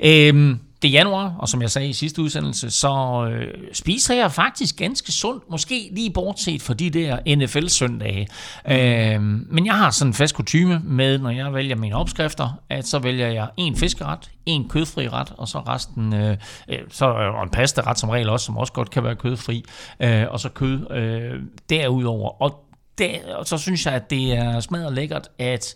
[0.00, 4.32] Øhm, det er januar, og som jeg sagde i sidste udsendelse, så øh, spiser jeg
[4.32, 8.28] faktisk ganske sundt, måske lige bortset fra de der NFL-søndage.
[8.68, 12.86] Øh, men jeg har sådan en fast kutume med, når jeg vælger mine opskrifter, at
[12.86, 16.36] så vælger jeg en fiskeret, en kødfri ret, og så resten, øh,
[16.68, 19.64] øh så øh, og en pasta-ret som regel også, som også godt kan være kødfri,
[20.00, 22.42] øh, og så kød øh, derudover.
[22.42, 22.64] Og,
[22.98, 25.74] der, og så synes jeg, at det er smadret lækkert, at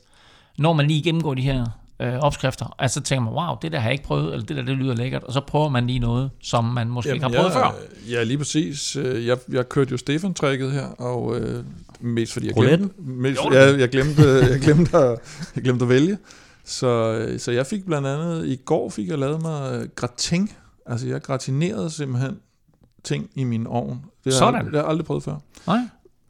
[0.59, 1.65] når man lige gennemgår de her
[2.01, 4.63] øh, opskrifter, altså tænker man, wow, det der har jeg ikke prøvet, eller det der,
[4.63, 7.43] det lyder lækkert, og så prøver man lige noget, som man måske Jamen, ikke har
[7.43, 7.73] prøvet jeg,
[8.09, 8.11] før.
[8.11, 8.97] Ja, lige præcis.
[8.97, 11.65] Øh, Jeg, jeg kørte jo Stefan-trækket her, og øh,
[12.01, 12.89] mest fordi jeg Rouletten?
[12.89, 15.19] glemte, mest, ja, jeg, glemte, jeg, glemte at,
[15.57, 16.19] jeg glemte at vælge.
[16.65, 20.51] Så, øh, så jeg fik blandt andet, i går fik jeg lavet mig øh, gratin.
[20.87, 22.37] Altså jeg gratinerede simpelthen
[23.05, 24.01] ting i min ovn.
[24.25, 24.55] Det har, Sådan.
[24.55, 25.37] Jeg, det har jeg aldrig prøvet før.
[25.67, 25.79] Nej.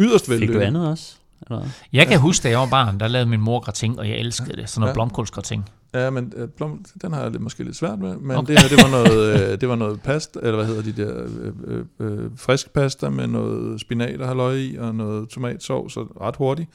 [0.01, 0.55] Yderst Fik vellykket.
[0.57, 1.15] du andet også?
[1.51, 1.67] Eller?
[1.93, 4.57] Jeg kan huske, da jeg var barn, der lavede min mor gratin, og jeg elskede
[4.57, 4.69] det.
[4.71, 4.95] Sådan noget Ja.
[4.95, 5.63] blomkålsgratin.
[5.95, 8.53] Ja, men øh, blom, den har jeg lidt, måske lidt svært med, men Okay.
[8.55, 11.25] det her, det var noget, øh, det var noget pasta, eller hvad hedder de der,
[11.67, 16.09] øh, øh, øh, frisk pasta med noget spinat og halløj i, og noget tomatsovs, og
[16.21, 16.71] ret hurtigt.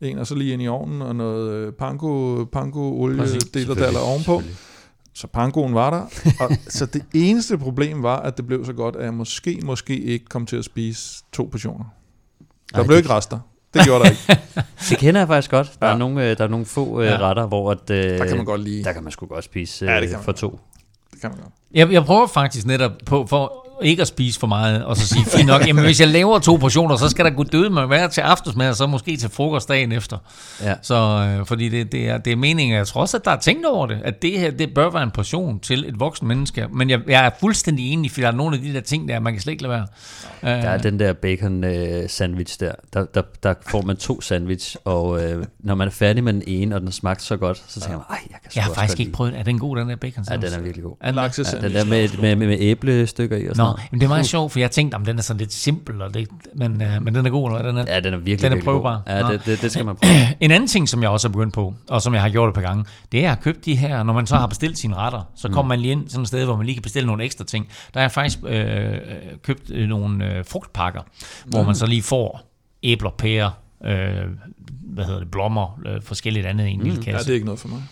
[0.00, 3.74] en, og så lige ind i ovnen, og noget øh, panko, panko olie Præcis, deler
[3.74, 4.42] der ovenpå.
[5.14, 6.00] Så pankoen var der.
[6.40, 10.00] Og, så det eneste problem var, at det blev så godt, at jeg måske, måske
[10.00, 11.84] ikke kom til at spise to portioner.
[12.72, 13.38] Der Ej, blev det- ikke rester.
[13.74, 14.42] Det gjorde der ikke.
[14.90, 15.72] Det kender jeg faktisk godt.
[15.80, 15.92] Der, Ja.
[15.92, 17.16] er, nogle, øh, der er nogle få øh, Ja.
[17.18, 18.84] retter, hvor at, øh, Der kan man godt lide.
[18.84, 20.36] der kan man sgu godt spise Ja, det kan man for godt.
[20.36, 20.60] to.
[21.12, 21.52] Det kan man godt.
[21.74, 25.24] Jeg, jeg prøver faktisk netop på, for ikke at spise for meget, og så sige,
[25.36, 28.08] fint nok, jamen hvis jeg laver to portioner, så skal der gå døde med være
[28.08, 30.16] til aftensmad, og så måske til frokost dagen efter.
[30.62, 30.74] Ja.
[30.82, 30.94] Så,
[31.38, 33.66] øh, fordi det, det, er, det er meningen, jeg tror også, at der er tænkt
[33.66, 36.66] over det, at det her, det bør være en portion til et voksen menneske.
[36.72, 39.20] Men jeg, jeg er fuldstændig enig, for der er nogle af de der ting, der
[39.20, 39.86] man kan slet ikke lade være.
[40.42, 42.72] Øh, Der er den der bacon øh, sandwich der.
[42.92, 43.22] Der, der.
[43.42, 46.80] der får man to sandwich, og øh, når man er færdig med den ene, og
[46.80, 49.16] den smagte så godt, så tænker man, ej, jeg kan jeg har faktisk ikke lide
[49.16, 50.58] prøvet, er den god, den der bacon Ja, den sandwich?
[50.58, 50.96] er virkelig god.
[51.00, 51.12] Er
[51.62, 53.92] Ja, den der med, med, med, med æblestykker i og sådan Nå, noget.
[53.92, 56.14] men det er meget sjovt, for jeg tænkte, om den er sådan lidt simpel, og
[56.14, 57.94] det, men, øh, men den er god, eller hvad den er?
[57.94, 59.02] Ja, den er virkelig, Den er virkelig prøvbar.
[59.06, 59.14] god.
[59.14, 59.32] Ja, Nå.
[59.32, 60.12] det, det, det skal man prøve.
[60.40, 62.54] En anden ting, som jeg også har begyndt på, og som jeg har gjort et
[62.54, 65.22] par gange, det er at købe de her, når man så har bestilt sine retter,
[65.36, 67.44] så kommer man lige ind sådan et sted, hvor man lige kan bestille nogle ekstra
[67.44, 67.68] ting.
[67.94, 68.96] Der har jeg faktisk øh, øh,
[69.42, 71.00] købt øh, nogle øh, frugtpakker,
[71.46, 72.42] hvor man så lige får
[72.82, 73.50] æbler, pærer,
[73.84, 74.26] øh,
[74.84, 77.26] hvad hedder det, blommer, øh, forskelligt andet i en lille Ja, kasse.
[77.26, 77.82] det er ikke noget for mig.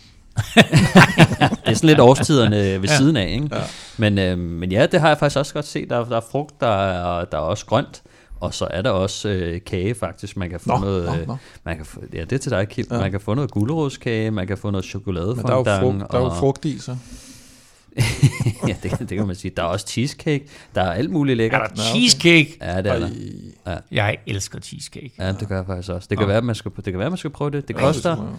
[1.64, 2.80] Det er sådan lidt årstiderne ved Ja.
[2.82, 2.96] ja.
[2.96, 3.48] siden af, ikke?
[3.52, 3.58] Ja.
[3.58, 3.64] Ja.
[3.96, 5.90] Men, øh, men ja, det har jeg faktisk også godt set.
[5.90, 8.02] Der, der er frugt, der er, der er også grønt,
[8.40, 10.36] og så er der også øh, kage faktisk.
[10.36, 11.04] Man kan få Nå, noget...
[11.06, 11.36] nå, øh, nå.
[11.64, 12.86] Man kan få, ja, det er til dig, Kim.
[12.90, 12.96] Ja.
[12.96, 13.02] Ja.
[13.02, 16.12] Man kan få noget gulerodskage, man kan få noget chokolade Men der er jo frugt,
[16.12, 16.96] der er jo frugt i, så.
[18.68, 19.52] ja, det, det kan man sige.
[19.56, 20.44] Der er også cheesecake.
[20.74, 21.70] Der er alt muligt Er lækkert.
[21.76, 22.56] der cheesecake?
[22.60, 23.08] Ja, det er der.
[23.66, 25.10] Ej, Jeg elsker cheesecake.
[25.18, 26.06] Ja, det gør jeg faktisk også.
[26.10, 26.32] Det kan, Nå.
[26.32, 27.68] være, man skal, det kan være, man skal prøve det.
[27.68, 28.38] Det ja, koster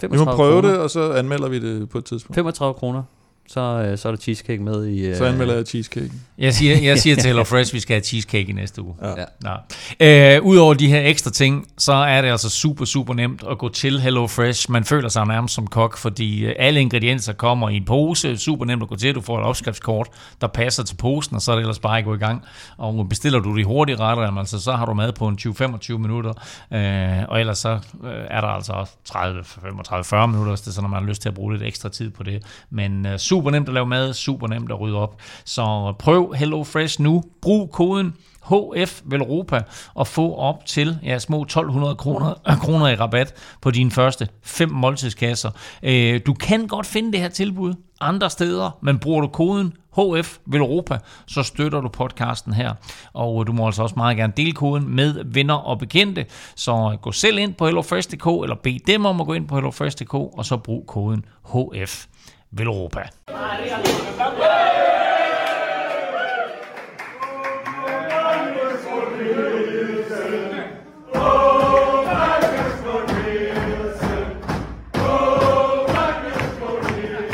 [0.00, 0.12] det tror jeg.
[0.12, 0.70] Vi 35 må prøve kroner.
[0.74, 2.34] det, og så anmelder vi det på et tidspunkt.
[2.34, 3.02] 35 kroner.
[3.48, 5.00] Så, øh, så er der cheesecake med i...
[5.06, 6.10] Øh, Så anmelder jeg cheesecake.
[6.38, 8.94] Jeg siger, jeg siger til HelloFresh, at vi skal have cheesecake i næste uge.
[9.02, 9.08] Ja.
[9.08, 9.24] Ja.
[9.40, 10.36] Nå.
[10.36, 13.68] Øh, Udover de her ekstra ting, så er det altså super, super nemt at gå
[13.68, 14.70] til HelloFresh.
[14.70, 18.36] Man føler sig nærmest som kok, fordi øh, alle ingredienser kommer i en pose.
[18.36, 19.14] Super nemt at gå til.
[19.14, 20.08] Du får et opskriftskort,
[20.40, 22.42] der passer til posen, og så er det ellers bare at gå i gang.
[22.78, 26.32] Og bestiller du de hurtige retter, altså, så har du mad på en 20-25 minutter.
[26.72, 27.68] Øh, og ellers så
[28.04, 31.08] øh, er der altså 30, 35, 40 minutter, hvis det er sådan, at man har
[31.08, 32.42] lyst til at bruge lidt ekstra tid på det.
[32.70, 35.20] Men øh, super nemt at lave mad, super nemt at rydde op.
[35.44, 37.22] Så prøv HelloFresh nu.
[37.42, 38.14] Brug koden
[38.44, 39.60] HF Velropa
[39.94, 44.70] og få op til ja, små 1200 kroner, kroner i rabat på dine første fem
[44.70, 45.50] måltidskasser.
[45.82, 50.38] Øh, du kan godt finde det her tilbud andre steder, men bruger du koden HF
[50.46, 52.74] Velropa, så støtter du podcasten her.
[53.12, 56.26] Og øh, du må altså også meget gerne dele koden med venner og bekendte.
[56.56, 59.54] Så øh, gå selv ind på hellofresh.dk, eller bed dem om at gå ind på
[59.54, 62.06] hellofresh.dk, og så brug koden HF
[62.54, 63.10] Velropa.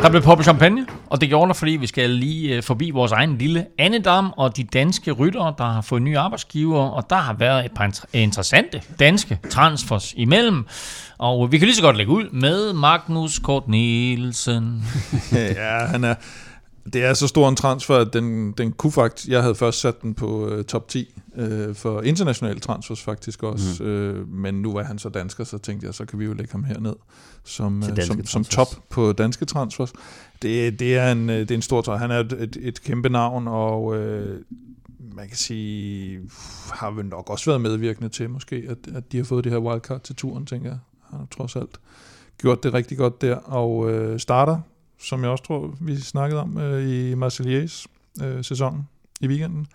[0.03, 3.12] Der blev poppet champagne, og det gjorde der, fordi vi skal lige øh, forbi vores
[3.12, 7.32] egen lille andedam og de danske ryttere, der har fået nye arbejdsgiver, og der har
[7.32, 10.66] været et par inter- interessante danske transfers imellem.
[11.18, 14.84] Og vi kan lige så godt lægge ud med Magnus Kort Nielsen.
[15.32, 16.14] ja, han er,
[16.93, 20.03] det er så stor en transfer, at den, den kunne faktisk, jeg havde først sat
[20.03, 23.91] den på uh, top 10 uh, for internationale transfers faktisk også, mm.
[23.91, 26.53] uh, men nu er han så dansker, så tænkte jeg, så kan vi jo lægge
[26.53, 26.95] ham herned
[27.45, 29.93] som, danske som, som top på danske transfers.
[30.43, 31.97] Det, det, er, en, uh, det er en stor træ.
[31.97, 33.97] Han er et, et, et kæmpe navn, og uh,
[35.14, 36.20] man kan sige,
[36.72, 39.59] har vel nok også været medvirkende til måske, at, at de har fået det her
[39.59, 40.78] wildcard til turen, tænker jeg.
[41.11, 41.81] Han har trods alt
[42.39, 44.61] gjort det rigtig godt der, og uh, starter
[45.03, 47.86] som jeg også tror, vi snakkede om øh, i Marseillais
[48.22, 48.88] øh, sæsonen
[49.20, 49.66] i weekenden.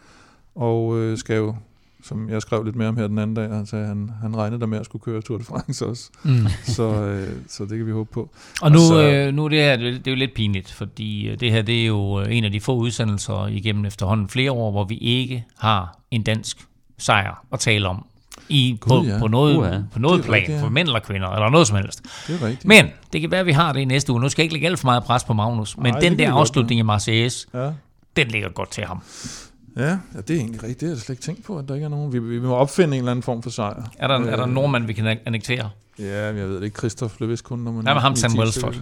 [0.55, 1.55] Og øh, skal jo,
[2.03, 4.59] som jeg skrev lidt mere om her den anden dag, han sagde, han, han regnede
[4.61, 6.09] der med at skulle køre Tour de France også.
[6.23, 6.38] Mm.
[6.63, 8.30] Så, øh, så det kan vi håbe på.
[8.61, 11.28] Og nu, Altså- øh, nu er det her, det det er jo lidt pinligt, fordi
[11.28, 14.51] øh, det her det er jo øh, en af de få udsendelser igennem efterhånden flere
[14.51, 16.57] år, hvor vi ikke har en dansk
[16.97, 18.05] sejr at tale om.
[18.50, 19.20] I, Gud, på, ja.
[19.20, 19.78] på noget, Uha.
[19.94, 20.64] på noget plan, rigtigt, ja.
[20.64, 22.02] for mænd eller kvinder, eller noget som helst.
[22.28, 22.66] Det er rigtigt.
[22.66, 24.22] Men det kan være, at vi har det i næste uge.
[24.22, 26.30] Nu skal jeg ikke lægge alt for meget pres på Magnus, men det den der
[26.30, 27.72] godt, afslutning i Marseilles, Ja.
[28.16, 29.02] den ligger godt til ham.
[29.78, 29.98] Ja, ja,
[30.28, 30.80] det er egentlig rigtigt.
[30.80, 32.14] Det har jeg slet ikke tænkt på, at der ikke er nogen.
[32.14, 33.84] Vi, vi må opfinde en eller anden form for sejr.
[33.99, 35.70] Er der, er der Øh, en nordmand, vi kan annektere?
[35.99, 36.78] Ja, men jeg ved det ikke.
[36.78, 38.76] Christoph blev vist kun nummer Nej, men ham ni- Sam Welsford.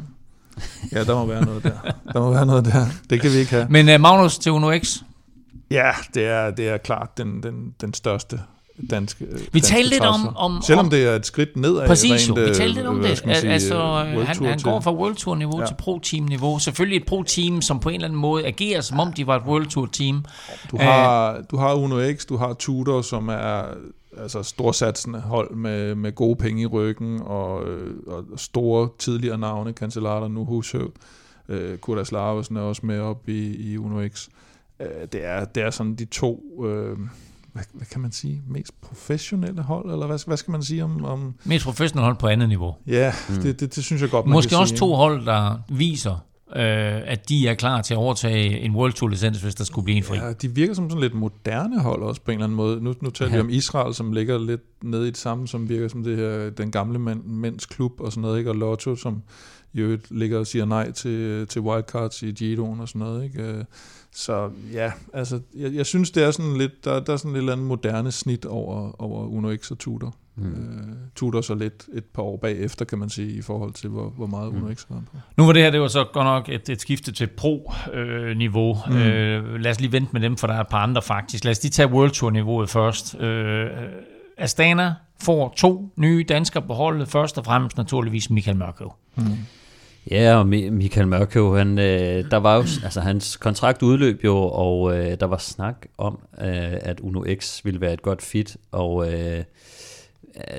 [0.91, 1.71] Ja, der må være noget der.
[2.13, 2.85] Der må være noget der.
[3.09, 3.67] Det kan vi ikke have.
[3.69, 4.97] Men uh, Magnus til Uno X,
[5.71, 8.39] Ja, det er, det er klart den, den, den største
[8.89, 11.87] danske Vi danske talte lidt om- om- Selvom om- det er et skridt nedad.
[11.87, 13.17] Præcis jo, rent, vi øh, talte lidt om det.
[13.17, 15.65] sige, altså, øh, han, han går fra World Tour niveau Ja.
[15.65, 16.59] til Pro Team niveau.
[16.59, 19.35] Selvfølgelig et Pro Team, som på en eller anden måde agerer, som om de var
[19.35, 20.25] et World Tour team.
[20.71, 23.63] Du har, du har Uno X, du har Tudor, som er
[24.21, 29.71] altså storsatsende hold med, med gode penge i ryggen, og, øh, og store tidligere navne,
[29.71, 30.91] Cancellara, nu Hushøv,
[31.49, 34.27] øh, Kurdas Larvesen er også med op i, i Uno X.
[34.79, 36.63] Øh, det, er, det er sådan de to...
[36.67, 36.97] Øh,
[37.53, 41.05] hvad, hvad kan man sige, mest professionelle hold, eller hvad, hvad skal man sige om...
[41.05, 42.75] om mest professionelle hold på andet niveau.
[42.87, 43.35] Ja, mm.
[43.35, 44.79] det, det, det synes jeg godt, man Måske kan også sige.
[44.79, 46.25] to hold, der viser,
[46.55, 49.85] øh, at de er klar til at overtage en World Tour licens, hvis der skulle
[49.85, 50.17] blive en fri.
[50.17, 52.83] Ja, de virker som sådan lidt moderne hold også på en eller anden måde.
[52.83, 53.37] Nu, nu taler ja.
[53.37, 56.49] vi om Israel, som ligger lidt nede i det samme, som virker som det her,
[56.49, 58.51] den gamle mænd, mænds klub og sådan noget, ikke?
[58.51, 59.21] og Lotto, som
[59.73, 63.23] jo ligger og siger nej til, til wildcards i Giroen og sådan noget.
[63.23, 63.41] Ikke?
[63.43, 63.63] Øh,
[64.15, 67.37] Så ja, altså, jeg, jeg synes, det er sådan lidt, der, der er sådan et
[67.37, 70.15] eller andet moderne snit over, over Uno X og Tudor.
[70.35, 70.45] Mm.
[70.45, 74.09] Øh, Tudor så lidt et par år bagefter, kan man sige, i forhold til, hvor,
[74.09, 75.17] hvor meget Uno X har på.
[75.37, 78.77] Nu var det her, det var så godt nok et, et skifte til pro-niveau.
[78.87, 78.93] Mm.
[78.93, 78.99] Mm.
[78.99, 81.43] Øh, lad os lige vente med dem, for der er et par andre faktisk.
[81.43, 83.15] Lad os lige tage World Tour-niveauet først.
[83.19, 83.67] Øh,
[84.37, 87.07] Astana får to nye danskere på holdet.
[87.07, 88.93] Først og fremmest naturligvis Michael Mørkøv.
[89.15, 89.23] Mm.
[90.11, 94.97] Ja, og Michael Mørkøv, han, øh, der var jo, altså hans kontrakt udløb jo, og
[94.97, 99.13] øh, der var snak om, øh, at Uno X ville være et godt fit, og
[99.13, 99.43] øh,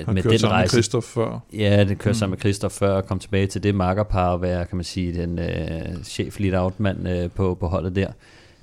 [0.07, 0.47] med den rejse...
[0.47, 1.39] med Christoph før.
[1.53, 2.13] Ja, det kørte mm.
[2.13, 5.21] sammen med Christoph før, og kom tilbage til det makkerpar, og være, kan man sige,
[5.21, 8.07] den øh, chef lead out mand øh, på, på holdet der.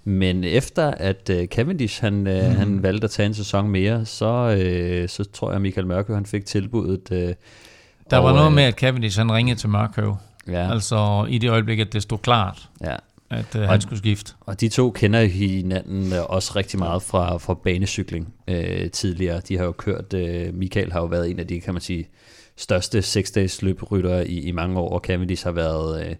[0.04, 2.56] Men efter at øh, Cavendish han, øh, mm.
[2.56, 6.14] han valgte at tage en sæson mere, så, øh, så tror jeg, at Michael Mørkøv
[6.14, 7.12] han fik tilbuddet.
[7.12, 7.34] Øh,
[8.10, 10.16] der var og, noget med, at Cavendish han ringede til Mørkøv.
[10.48, 10.72] Ja.
[10.72, 12.96] Altså i det øjeblik, at det stod klart, ja.
[13.30, 14.32] at uh, han skulle skifte.
[14.40, 19.40] Og de to kender hinanden også rigtig meget fra, fra banecykling øh, tidligere.
[19.40, 22.08] De har jo kørt, øh, Michael har jo været en af de, kan man sige,
[22.56, 26.16] største seksdages løbrytter i, i mange år, og Cavendish har været, øh,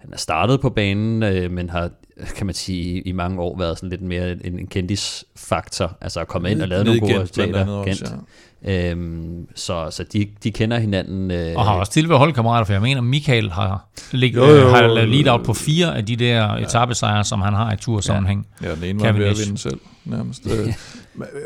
[0.00, 1.90] han er startet på banen, øh, men har,
[2.36, 6.28] kan man sige, i mange år været sådan lidt mere en, en kendis-faktor, altså at
[6.28, 7.82] komme ind og lave nogle gode resultater.
[7.84, 8.02] Gent.
[8.02, 8.90] Ja.
[8.90, 11.30] Øhm, så så de, de kender hinanden.
[11.30, 14.68] Øh, og har også til ved holdkammerater, for jeg mener, Michael har, lig, jo, jo,
[14.68, 16.56] har lavet lead out på fire af de der ja.
[16.56, 18.46] etappesejre, som han har i tursammenhæng.
[18.62, 20.46] Ja, den ene var ved at vinde selv, nærmest.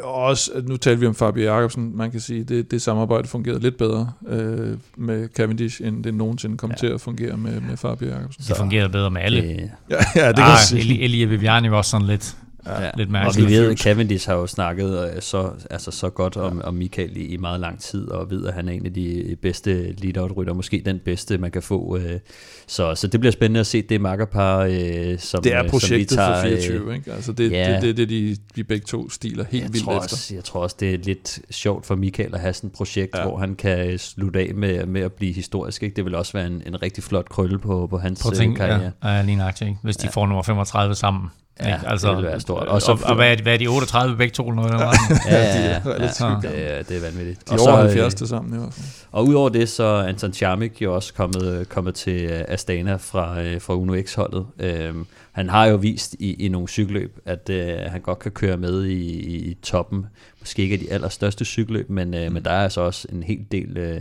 [0.02, 3.60] og også, nu talte vi om Fabio Jacobsen, man kan sige, det, det samarbejde fungerede
[3.60, 6.76] lidt bedre øh, med Cavendish, end det nogensinde kom ja.
[6.76, 8.44] til at fungere med, med Fabio Jacobsen.
[8.48, 9.42] Det fungerede bedre med alle.
[9.42, 11.00] Det, ja, ja, det kan ah, sige.
[11.00, 12.36] Elie Viviani var også sådan lidt
[12.66, 13.44] Ja, lidt mærkeligt.
[13.44, 16.74] Og vi ved, at Cavendish har jo snakket øh, så, altså så godt om, om
[16.74, 19.92] Michael i, i meget lang tid, og ved, at han er en af de bedste
[19.92, 21.96] lead-out-rytter, måske den bedste, man kan få.
[21.96, 22.20] Øh,
[22.66, 26.18] så, så det bliver spændende at se det makkerpar, øh, som Det er projektet som
[26.18, 27.12] vi tager, for 24, ikke?
[27.12, 29.96] Altså det, ja, det, det, det, de, de begge to stiler helt jeg vildt tror
[29.96, 30.16] efter.
[30.16, 33.16] Også, jeg tror også, det er lidt sjovt for Michael at have sådan et projekt,
[33.16, 33.22] ja.
[33.22, 35.82] hvor han kan slutte af med, med at blive historisk.
[35.82, 35.96] Ikke?
[35.96, 38.90] Det vil også være en, en rigtig flot krølle på, på hans på ting, karriere.
[39.02, 39.76] Ja, ja lige nok, ikke?
[39.82, 40.10] Hvis de ja.
[40.10, 41.28] får nummer 35 sammen.
[41.60, 42.68] Ja, altså, det vil være stort.
[42.68, 44.50] Og, så, og, og hvad, er de, hvad er de 38 begge to?
[44.50, 44.86] Noget, eller
[45.30, 47.50] ja, ja, ja, ja, ja, det, er, det er vanvittigt.
[47.50, 48.86] De er over 70 til sammen i hvert fald.
[49.12, 53.74] Og udover det, så er Anton Charmik jo også kommet, kommet til Astana fra, fra
[53.74, 54.46] Uno X-holdet.
[54.58, 58.56] Øhm, han har jo vist i, i nogle cykelløb, at øh, han godt kan køre
[58.56, 59.04] med i,
[59.50, 60.06] i toppen.
[60.40, 62.32] Måske ikke af de allerstørste cykelløb, men, øh, mm.
[62.32, 63.76] men der er altså også en hel del...
[63.76, 64.00] Øh,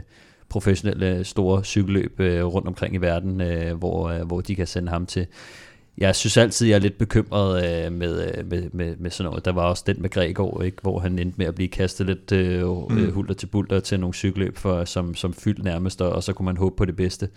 [0.50, 4.92] professionelle store cykelløb øh, rundt omkring i verden, øh, hvor, øh, hvor de kan sende
[4.92, 5.28] ham til
[5.98, 9.46] jeg synes altid, jeg er lidt bekymret øh, med, med, med, med sådan noget.
[9.46, 12.32] Der var også den med Gregor, ikke, hvor han endte med at blive kastet lidt
[12.32, 13.12] øh, mm.
[13.12, 16.58] hulter til bulter til nogle cykelløb, for, som, som fyldt nærmest, og så kunne man
[16.58, 17.30] håbe på det bedste.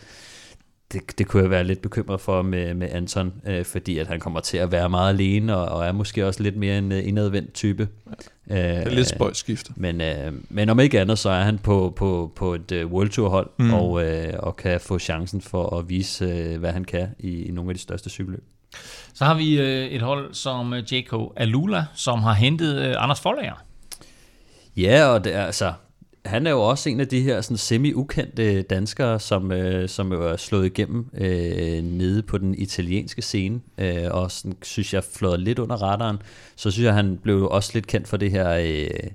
[0.92, 4.20] Det, det kunne jeg være lidt bekymret for med, med Anton, øh, fordi at han
[4.20, 7.54] kommer til at være meget alene, og, og er måske også lidt mere en indadvendt
[7.54, 7.88] type.
[8.06, 8.12] Ja.
[8.54, 9.72] Det er lidt spøjskifte.
[9.76, 13.10] Men, øh, men om ikke andet, så er han på, på, på et uh, World
[13.10, 13.74] Tour hold, mm.
[13.74, 17.50] og, øh, og kan få chancen for at vise, øh, hvad han kan i, i
[17.50, 18.44] nogle af de største cykelløb.
[19.14, 23.20] Så har vi øh, et hold som øh, JK Alula, som har hentet øh, Anders
[23.20, 23.62] Forlager.
[24.76, 25.72] Ja, og det er altså,
[26.26, 30.36] han er jo også en af de her sådan semi-ukendte danskere, som, øh, som er
[30.36, 35.58] slået igennem øh, nede på den italienske scene, øh, og sådan, synes jeg flået lidt
[35.58, 36.16] under radaren.
[36.56, 39.10] Så synes jeg, han blev også lidt kendt for det her øh,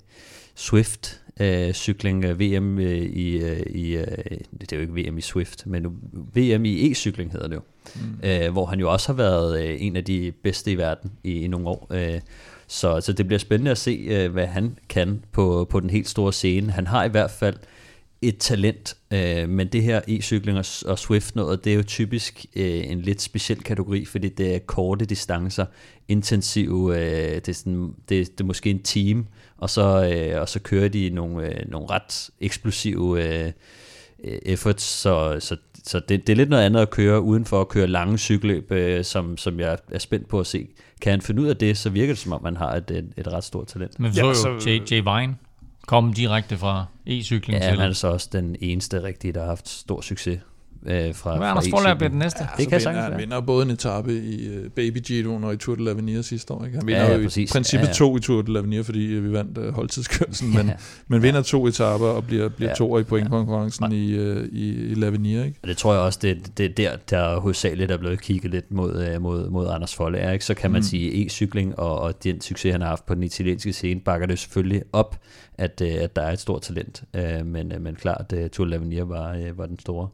[0.56, 4.08] Swift øh, cykling øh, VM øh, i, øh, i øh,
[4.62, 5.86] det er jo ikke VM i Swift, men
[6.34, 7.62] VM i e-cykling hedder det jo,
[7.96, 8.30] mm.
[8.30, 11.42] øh, hvor han jo også har været øh, en af de bedste i verden i,
[11.42, 11.88] i nogle år.
[11.92, 12.20] Øh,
[12.72, 16.10] så, så det bliver spændende at se, øh, hvad han kan på, på den helt
[16.10, 16.72] store scene.
[16.72, 17.56] Han har i hvert fald
[18.22, 22.45] et talent, øh, men det her e-cykling og, og Swift noget, det er jo typisk
[22.56, 25.65] øh, en lidt speciel kategori, fordi det er korte distancer,
[26.07, 29.27] intensive, øh, det, er sådan, det, det er måske en team,
[29.57, 33.52] og så, øh, og så kører de nogle, øh, nogle ret eksplosive øh,
[34.23, 37.69] efforts, så, så, så det, det er lidt noget andet at køre uden for at
[37.69, 40.68] køre lange cykelløb, øh, som, som jeg er spændt på at se.
[41.02, 43.14] Kan han finde ud af det, så virker det som om, man har et, et,
[43.18, 43.99] et ret stort talent.
[43.99, 44.94] Men vi så ja, jo J.J.
[44.94, 45.36] Vine
[45.88, 47.73] komme direkte fra e-cykling ja, til.
[47.73, 50.40] Ja, han er så også den eneste rigtige, der har haft stor succes
[50.86, 52.40] øh, fra, Hvad er Anders Forlær bliver den næste?
[52.44, 55.58] Ja, det kan vinder, han vinder både en etape i uh, Baby Giro og i
[55.58, 56.66] Tour de l'Avenir sidste år.
[56.66, 56.78] Ikke?
[56.78, 57.94] Han vinder ja, ja, jo i princippet ja, ja.
[57.94, 60.74] to i Tour de l'Avenir, fordi vi vandt uh, holdtidskørselen, men, ja.
[61.08, 62.76] men vinder to etaper og bliver, bliver ja.
[62.76, 63.98] to i pointkonkurrencen ja.
[63.98, 65.45] i, uh, i, i l'Avenir.
[65.45, 65.60] Ikke?
[65.62, 68.72] Og det tror jeg også, det, det er der, der hovedsageligt er blevet kigget lidt
[68.72, 70.32] mod, uh, mod, mod Anders Forlær.
[70.32, 70.45] Ikke?
[70.45, 70.84] Så kan man mm.
[70.84, 74.40] sige, e-cykling og, og den succes, han har haft på den italienske scene, bakker det
[74.40, 75.20] selvfølgelig op,
[75.58, 77.03] at, uh, at der er et stort talent.
[77.18, 80.08] Uh, men, uh, men klart, uh, Tour de l'Avenir var, uh, var den store.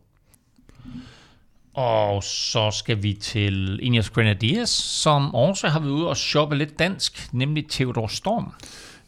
[1.74, 6.80] Og så skal vi til Ineos Grenadiers, som også har været ude og shoppe lidt
[6.80, 8.52] dansk, nemlig Theodor Storm.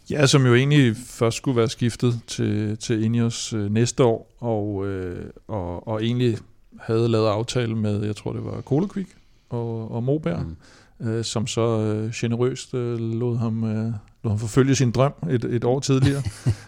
[0.09, 4.87] Ja, som jo egentlig først skulle være skiftet til, til Ineos øh, næste år, og,
[4.87, 6.37] øh, og, og egentlig
[6.79, 9.09] havde lavet aftale med, jeg tror det var Quick
[9.49, 10.45] og, og Moberg,
[10.99, 11.07] mm.
[11.07, 13.93] øh, som så øh, generøst øh, lod ham øh,
[14.23, 16.23] lod ham forfølge sin drøm et, et år tidligere.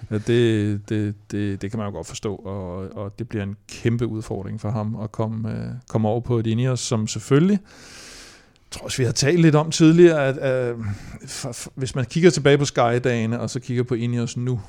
[0.28, 4.08] det, det, det, det kan man jo godt forstå, og, og det bliver en kæmpe
[4.08, 5.56] udfordring for ham at komme, uh,
[5.90, 7.60] komme over på et Ineos, som selvfølgelig,
[8.56, 10.86] jeg tror også, vi har talt lidt om tidligere, at uh,
[11.28, 14.60] for, for, hvis man kigger tilbage på Sky-dagene, og så kigger på Ineos nu,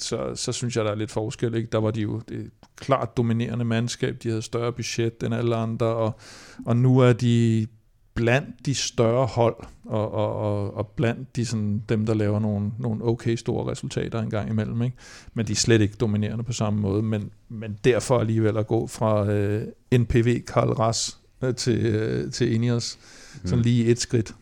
[0.00, 1.54] så, så synes jeg, der er lidt forskel.
[1.54, 1.68] Ikke?
[1.72, 5.86] Der var de jo det klart dominerende mandskab, de havde større budget end alle andre,
[5.86, 6.18] og,
[6.66, 7.66] og nu er de
[8.16, 12.72] blandt de større hold, og, og, og, og blandt de sådan, dem, der laver nogle,
[12.78, 14.82] nogle okay store resultater en gang imellem.
[14.82, 14.96] Ikke?
[15.34, 18.86] Men de er slet ikke dominerende på samme måde, men, men derfor alligevel at gå
[18.86, 22.98] fra øh, NPV Karl Ras øh, til, øh, til Ineos,
[23.42, 23.48] mm.
[23.48, 24.34] sådan lige et skridt.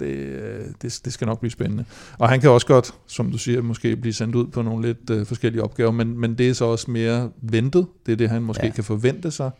[0.00, 1.84] Det, øh, det, det skal nok blive spændende.
[2.18, 5.10] Og han kan også godt, som du siger, måske blive sendt ud på nogle lidt
[5.10, 7.86] øh, forskellige opgaver, men, men det er så også mere ventet.
[8.06, 8.72] Det er det, han måske ja.
[8.72, 9.50] kan forvente sig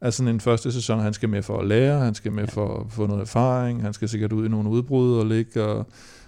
[0.00, 1.00] af sådan en første sæson.
[1.00, 2.50] Han skal med for at lære, han skal med ja.
[2.50, 5.86] for at få noget erfaring, han skal sikkert ud i nogle udbrud og ligge og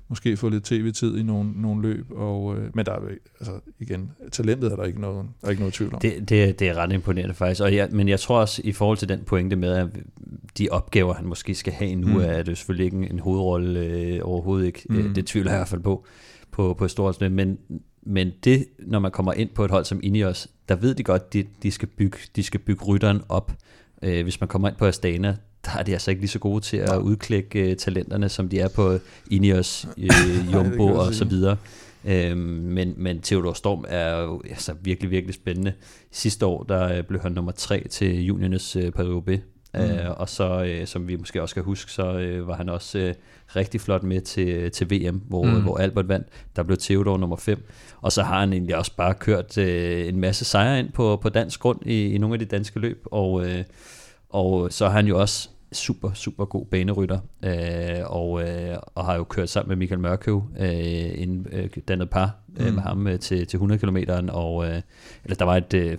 [0.08, 2.06] måske få lidt tv-tid i nogle, nogle løb.
[2.10, 3.00] Og, øh, men der er
[3.40, 6.00] altså, igen, talentet er der ikke noget, der er ikke noget tvivl om.
[6.00, 7.60] Det, det, det er ret imponerende faktisk.
[7.60, 9.88] Og jeg, men jeg tror også, i forhold til den pointe med, at
[10.58, 12.20] de opgaver, han måske skal have nu, mm.
[12.20, 14.82] er det selvfølgelig ikke en hovedrolle øh, overhovedet ikke.
[14.90, 14.96] Mm.
[14.96, 16.06] Det, det tvivler jeg i hvert fald på
[16.58, 17.58] på, på stort men,
[18.08, 21.32] men det, når man kommer ind på et hold som Ineos, der ved de godt,
[21.32, 23.52] de, de, skal, bygge, de skal bygge rytteren op.
[24.02, 26.60] Øh, hvis man kommer ind på Astana, der er de altså ikke lige så gode
[26.60, 28.98] til at udklække uh, talenterne, som de er på
[29.30, 31.56] Ineos, uh, Jumbo og så videre.
[32.04, 35.72] Øh, men, men Theodor Storm er jo altså, virkelig, virkelig spændende.
[36.10, 39.40] Sidste år, der blev han nummer tre til juniones uh, Paris
[39.78, 40.08] Mm.
[40.08, 42.98] Uh, og så, uh, som vi måske også skal huske, så uh, var han også
[42.98, 43.10] uh,
[43.56, 45.62] rigtig flot med til, til VM, hvor, mm.
[45.62, 46.26] hvor Albert vandt.
[46.56, 47.66] Der blev Theodor nummer 5.
[48.00, 51.28] Og så har han egentlig også bare kørt øh, en masse sejre ind på, på
[51.28, 53.06] dansk grund i, i nogle af de danske løb.
[53.10, 53.64] Og, øh,
[54.28, 57.50] og så har han jo også super, super god banerytter, øh,
[58.04, 62.36] og, øh, og har jo kørt sammen med Michael Mørkøv, øh, en øh, dannet par
[62.60, 62.74] øh, mm.
[62.74, 63.96] med ham øh, til, til 100 km,
[64.28, 64.80] og øh,
[65.24, 65.98] eller der var et, øh,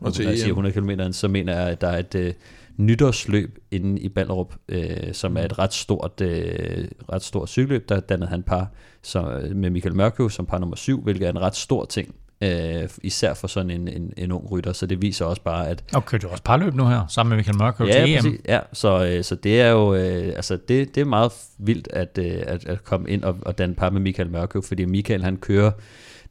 [0.00, 2.32] og til når jeg siger 100 km, så mener jeg, at der er et, øh,
[2.78, 7.88] nytårsløb inde i Ballerup, øh, som er et ret stort, øh, ret stort cykelløb.
[7.88, 8.70] Der dannede han par
[9.02, 12.14] så, med Michael Mørkøv som par nummer syv, hvilket er en ret stor ting.
[12.42, 15.84] Øh, især for sådan en, en, en ung rytter, så det viser også bare, at...
[15.94, 18.22] Og kørte jo også parløb nu her, sammen med Michael Mørkøv ja, til EM.
[18.22, 21.88] Præcis, ja, så, øh, så det er jo øh, altså det, det er meget vildt
[21.92, 25.24] at, øh, at, at komme ind og, og danne par med Michael Mørkøv, fordi Michael
[25.24, 25.70] han kører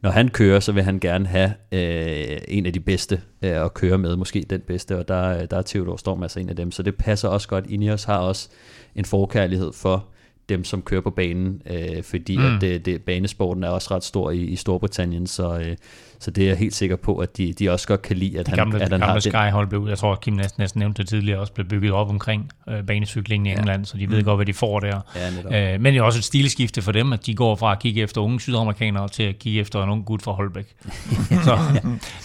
[0.01, 3.73] når han kører, så vil han gerne have øh, en af de bedste øh, at
[3.73, 6.71] køre med, måske den bedste, og der, der er Theodor Storm altså en af dem,
[6.71, 7.65] så det passer også godt.
[7.69, 8.49] Ineos har også
[8.95, 10.05] en forkærlighed for
[10.49, 12.45] dem, som kører på banen, øh, fordi mm.
[12.45, 15.75] at det, det, banesporten er også ret stor i, i Storbritannien, så, øh,
[16.19, 18.45] så det er jeg helt sikker på, at de, de også godt kan lide, at
[18.45, 21.01] de gamle, han, at han gamle har Sky-hold blev, jeg tror, Kim næsten, næsten nævnte
[21.01, 23.85] det tidligere, også blev bygget op omkring øh, banecyklingen i England, ja.
[23.85, 24.23] så de ved mm.
[24.23, 24.99] godt, hvad de får der.
[25.51, 27.79] Ja, øh, men det er også et stilskifte for dem, at de går fra at
[27.79, 30.75] kigge efter unge sydamerikanere til at kigge efter en ung gut fra Holbæk.
[31.45, 31.59] så,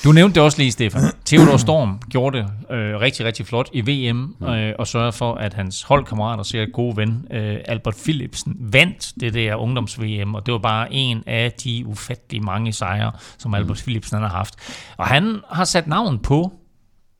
[0.04, 1.02] du nævnte det også lige, Stefan.
[1.26, 4.46] Theodor Storm gjorde det øh, rigtig, rigtig flot i VM, mm.
[4.46, 9.34] øh, og sørgede for, at hans holdkammerater, ser gode ven, øh, Albert Philipsen, vandt det
[9.34, 13.86] der ungdoms-VM, og det var bare en af de ufattelig mange sejre, som Albert mm.
[13.86, 14.56] Philipsen har haft.
[14.96, 16.52] Og han har sat navn på,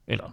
[0.09, 0.25] eller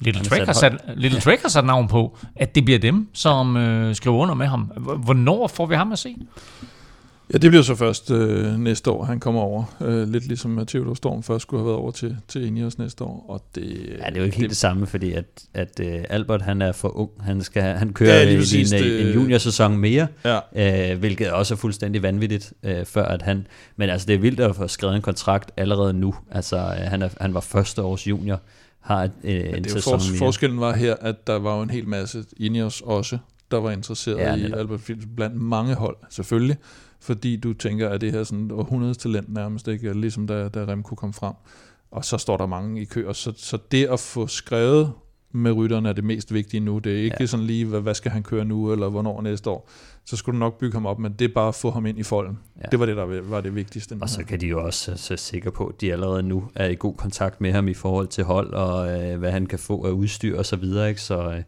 [0.00, 3.56] Little Trek, har sat, Little Trek har sat navn på, at det bliver dem, som
[3.56, 4.60] øh, skriver under med ham.
[5.04, 6.16] Hvornår får vi ham at se?
[7.32, 9.64] Ja, det bliver så først øh, næste år, han kommer over.
[9.80, 13.24] Øh, lidt ligesom Theodor Storm først skulle have været over til, til Ineos næste år.
[13.28, 15.24] Og det, ja, det er jo ikke helt det samme, fordi at,
[15.54, 17.10] at uh, Albert han er for ung.
[17.20, 20.92] Han, skal, han kører ja, præcis, en, det, en juniorsæson mere, ja.
[20.92, 23.46] øh, hvilket også er fuldstændig vanvittigt, øh, før at han...
[23.76, 26.14] Men altså, det er vildt at få skrevet en kontrakt allerede nu.
[26.30, 28.40] Altså, øh, han, er, han var første års junior
[28.80, 31.62] har et, øh, ja, en det sæson for, Forskellen var her, at der var jo
[31.62, 33.18] en hel masse Ineos også,
[33.50, 36.56] der var interesseret ja, i Albert Phillips blandt mange hold, selvfølgelig.
[37.00, 39.92] Fordi du tænker, at det her er sådan århundredes talent nærmest, ikke?
[39.92, 41.34] ligesom da, da Remco kom frem.
[41.90, 44.92] Og så står der mange i kø, og så, så det at få skrevet
[45.32, 46.78] med rytterne er det mest vigtige nu.
[46.78, 47.26] Det er ikke ja.
[47.26, 49.70] sådan lige, hvad, hvad skal han køre nu, eller hvornår næste år.
[50.08, 51.98] Så skulle du nok bygge ham op, men det er bare at få ham ind
[51.98, 52.38] i folden.
[52.56, 52.62] Ja.
[52.70, 53.98] Det var det, der var det vigtigste.
[54.00, 56.74] Og så kan de jo også se sikre på, at de allerede nu er i
[56.74, 59.90] god kontakt med ham i forhold til hold, og øh, hvad han kan få af
[59.90, 60.88] udstyr og så videre.
[60.88, 61.00] Ikke?
[61.00, 61.42] Så, øh,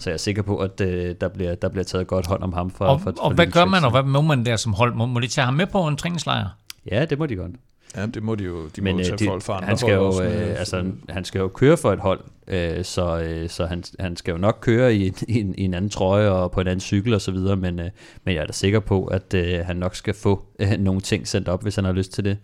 [0.00, 2.52] så jeg er sikker på, at øh, der, bliver, der bliver taget godt hånd om
[2.52, 2.70] ham.
[2.70, 4.94] For, og for, og hvad gør man, og hvad må man der som hold?
[4.94, 6.48] Må, må de tage ham med på en træningslejr?
[6.90, 7.52] Ja, det må de godt.
[7.96, 9.78] Ja, det må de jo, de Men, må jo tage de, folk fra andre han
[9.78, 13.48] skal jo, også, øh, altså, han skal jo køre for et hold, øh, så, øh,
[13.48, 16.52] så han, han skal jo nok køre i, i, en, i en anden trøje og
[16.52, 17.90] på en anden cykel osv., men, øh,
[18.24, 21.28] men jeg er da sikker på, at øh, han nok skal få øh, nogle ting
[21.28, 22.38] sendt op, hvis han har lyst til det.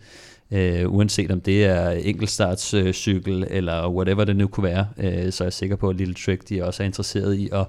[0.51, 5.45] Uh, uanset om det er enkeltstartscykel uh, eller whatever det nu kunne være, uh, så
[5.45, 7.67] er jeg sikker på, at Little Trick de også er interesseret i at,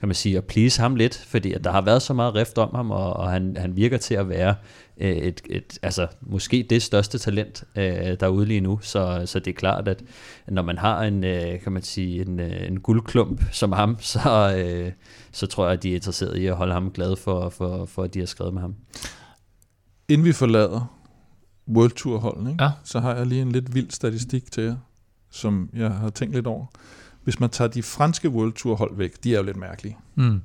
[0.00, 2.58] kan man sige, at please ham lidt, fordi at der har været så meget rift
[2.58, 4.54] om ham, og, og han, han virker til at være
[5.00, 9.50] Øh, et, et, altså måske det største talent øh, derude lige nu, så, så det
[9.50, 10.02] er klart, at
[10.48, 14.54] når man har en, øh, kan man sige, en, øh, en guldklump som ham, så,
[14.58, 14.92] øh,
[15.32, 18.02] så tror jeg, at de er interesseret i at holde ham glad for, for, for
[18.02, 18.74] at de har skrevet med ham.
[20.08, 20.96] Inden vi forlader
[21.68, 22.64] World Tour holden, ikke?
[22.64, 22.70] Ja.
[22.84, 24.76] så har jeg lige en lidt vild statistik til jer,
[25.30, 26.66] som jeg har tænkt lidt over.
[27.30, 29.96] Hvis man tager de franske World Tour hold væk, de er jo lidt mærkelige.
[30.14, 30.42] Mm.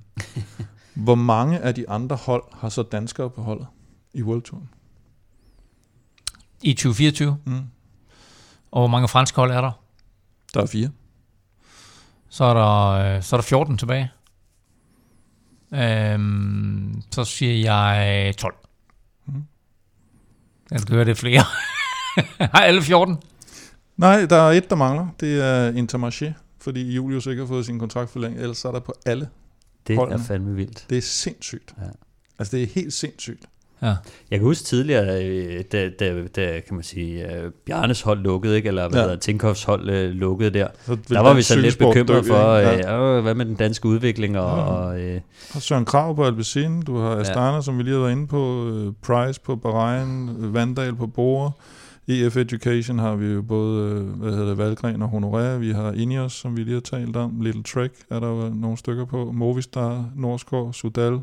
[1.06, 3.68] Hvor mange af de andre hold har så danskere på holdet?
[4.14, 4.70] i World Touren.
[6.64, 7.38] I 2024?
[7.46, 7.64] Mm.
[8.72, 9.72] Og hvor mange franske hold er der?
[10.54, 10.90] Der er fire.
[12.30, 14.12] Så er der, øh, så er der 14 tilbage.
[15.74, 18.56] Øhm, så siger jeg 12.
[19.26, 19.44] Mm.
[20.72, 21.44] Jeg skal høre, det er flere.
[22.54, 23.18] har alle 14?
[23.98, 25.08] Nej, der er et, der mangler.
[25.20, 28.42] Det er Intermarché, fordi Julius ikke har fået sin kontrakt forlænget.
[28.42, 29.28] Ellers er der på alle
[29.88, 30.20] Det holdene.
[30.20, 30.86] er fandme vildt.
[30.90, 31.74] Det er sindssygt.
[31.82, 31.88] Ja.
[32.40, 33.42] Altså, det er helt sindssygt.
[33.82, 33.96] Ja.
[34.32, 38.56] Jeg kan huske tidligere, øh, da, da, da kan man sige, uh, Bjarnes hold lukkede,
[38.56, 38.68] ikke?
[38.68, 39.04] eller hvad ja.
[39.04, 40.68] hedder Tinkovs hold uh, lukkede der.
[41.10, 43.18] Der var vi så lidt bekymret for, ja.
[43.18, 44.40] uh, hvad med den danske udvikling.
[44.40, 44.64] Og, ja.
[44.64, 45.22] og, uh,
[45.56, 47.62] og Søren Krav på Albacin, du har Astana, ja.
[47.62, 51.52] som vi lige har været inde på, uh, Price på Bahrain, Vandal på Bore,
[52.08, 56.34] EF Education har vi jo både, hvad hedder det, Valgren og Honoré, vi har Ineos,
[56.34, 60.10] som vi lige har talt om, Little Trek er der jo nogle stykker på, Movistar,
[60.16, 61.20] Norskov, Sudal,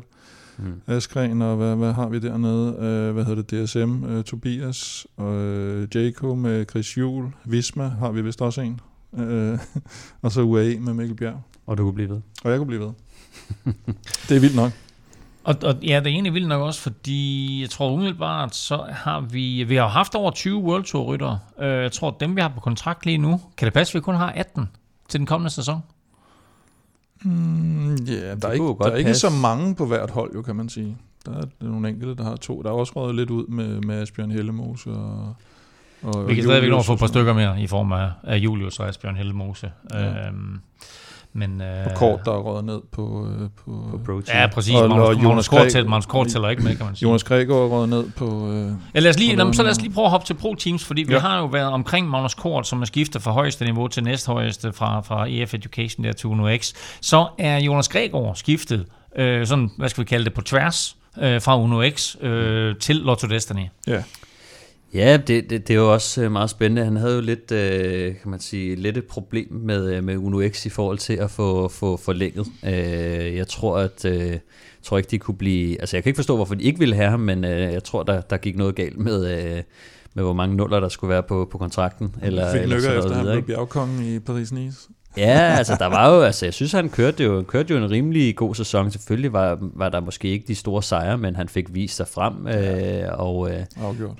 [0.57, 0.81] mm.
[0.87, 2.67] Askren, og hvad, hvad har vi dernede?
[2.67, 3.65] Uh, hvad hedder det?
[3.65, 8.79] DSM, øh, Tobias, og uh, Jaco med Chris Juhl, Visma har vi vist også en,
[9.11, 9.59] uh,
[10.21, 11.41] og så UAE med Mikkel Bjerg.
[11.65, 12.21] Og du kunne blive ved.
[12.43, 12.91] Og jeg kunne blive ved.
[14.29, 14.71] det er vildt nok.
[15.43, 19.19] Og, og ja, det er egentlig vildt nok også, fordi jeg tror umiddelbart, så har
[19.19, 21.37] vi, vi har haft over 20 World Tour rytter.
[21.59, 24.15] jeg tror, dem vi har på kontrakt lige nu, kan det passe, at vi kun
[24.15, 24.69] har 18
[25.09, 25.81] til den kommende sæson?
[27.23, 30.55] Mm, yeah, der er, ikke, der er ikke så mange på hvert hold, jo, kan
[30.55, 30.97] man sige.
[31.25, 32.61] Der er nogle enkelte, der har to.
[32.61, 35.35] Der er også røget lidt ud med, med Asbjørn Hellemose og,
[36.01, 38.37] og Vi kan stadigvæk nå at få et par stykker mere i form af, af
[38.37, 39.71] Julius og Asbjørn Hellemose.
[39.93, 40.27] Ja.
[40.27, 40.59] Øhm,
[41.35, 44.37] men, øh, på kort, der er røget ned på, øh, på, på protein.
[44.37, 44.75] Ja, præcis.
[44.75, 47.07] Og, Magnus, og Jonas, Kort, tæller, Magnus Kort tæller ikke med, kan man sige.
[47.07, 48.51] Jonas Gregor er røget ned på...
[48.51, 50.55] Øh, ja, lad os lige, lad, så lad os lige prøve at hoppe til Pro
[50.55, 51.07] Teams, fordi ja.
[51.07, 54.73] vi har jo været omkring Magnus Kort, som er skiftet fra højeste niveau til næsthøjeste
[54.73, 56.73] fra, fra EF Education der til Uno X.
[57.01, 58.85] Så er Jonas Gregor skiftet,
[59.15, 62.95] øh, sådan, hvad skal vi kalde det, på tværs øh, fra Uno X øh, til
[62.95, 63.65] Lotto Destiny.
[63.87, 64.03] Ja.
[64.93, 66.83] Ja, det, det, det er jo også øh, meget spændende.
[66.85, 70.49] Han havde jo lidt, øh, kan man sige, lidt et problem med, øh, med Uno
[70.49, 72.47] X i forhold til at få, få forlænget.
[72.65, 74.37] Øh, jeg tror, at øh,
[74.83, 75.81] tror ikke, de kunne blive...
[75.81, 78.03] Altså, jeg kan ikke forstå, hvorfor de ikke ville have ham, men øh, jeg tror,
[78.03, 79.63] der, der gik noget galt med, øh,
[80.13, 82.15] med hvor mange nuller, der skulle være på, på kontrakten.
[82.21, 84.89] Eller, fik eller lykker efter, han blev bjergkongen i Paris-Nice.
[85.17, 88.35] Ja, altså der var jo, altså jeg synes han kørte jo, kørte jo en rimelig
[88.35, 88.91] god sæson.
[88.91, 92.47] Selvfølgelig var, var der måske ikke de store sejre, men han fik vist sig frem.
[92.47, 93.03] Ja.
[93.03, 93.65] Øh, og, øh,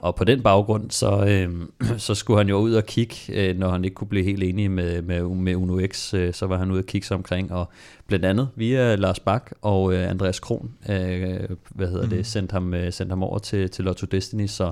[0.02, 1.50] og på den baggrund, så, øh,
[2.00, 4.72] så skulle han jo ud og kigge, øh, når han ikke kunne blive helt enig
[4.72, 7.52] med, med, med Uno X, øh, så var han ude og kigge sig omkring.
[7.52, 7.70] Og
[8.08, 11.40] blandt andet via Lars Bak og øh, Andreas Kron, øh,
[11.70, 12.10] hvad hedder mm.
[12.10, 14.48] det, sendte ham, øh, sendte ham over til, til Lotto Destiny.
[14.48, 14.72] Så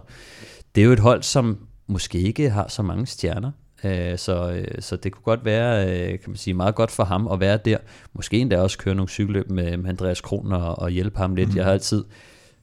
[0.75, 1.57] det er jo et hold, som
[1.87, 3.51] måske ikke har så mange stjerner,
[3.83, 7.03] Øh, så, øh, så det kunne godt være, øh, kan man sige, meget godt for
[7.03, 7.77] ham at være der.
[8.13, 11.49] Måske endda også køre nogle cykelløb med, med Andreas Kron og, og hjælpe ham lidt.
[11.49, 11.55] Mm.
[11.55, 12.03] Jeg har altid,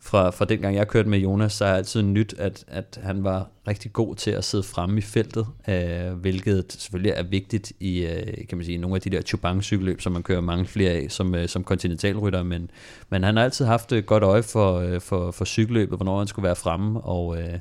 [0.01, 3.25] fra, fra den gang jeg kørte med Jonas, så er altid nyt, at, at han
[3.25, 8.07] var rigtig god til at sidde fremme i feltet, øh, hvilket selvfølgelig er vigtigt i
[8.07, 10.91] øh, kan man sige, nogle af de der chubang cykelløb, som man kører mange flere
[10.91, 12.71] af som, øh, som kontinentalrytter, men,
[13.11, 16.27] men han har altid haft et godt øje for, øh, for, for cykelløbet, hvornår han
[16.27, 17.59] skulle være fremme, og øh,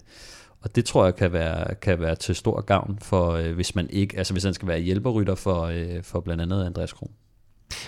[0.61, 3.89] og det tror jeg kan være, kan være til stor gavn, for øh, hvis man
[3.89, 7.11] ikke, altså hvis han skal være hjælperrytter for, øh, for blandt andet Andreas Kron.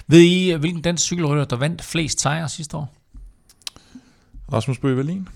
[0.08, 2.96] Ved I, hvilken dansk cykelrytter, der vandt flest sejre sidste år?
[4.54, 5.28] Rasmus Bøge Wallin.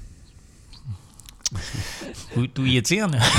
[2.35, 3.19] Du, du er irriterende.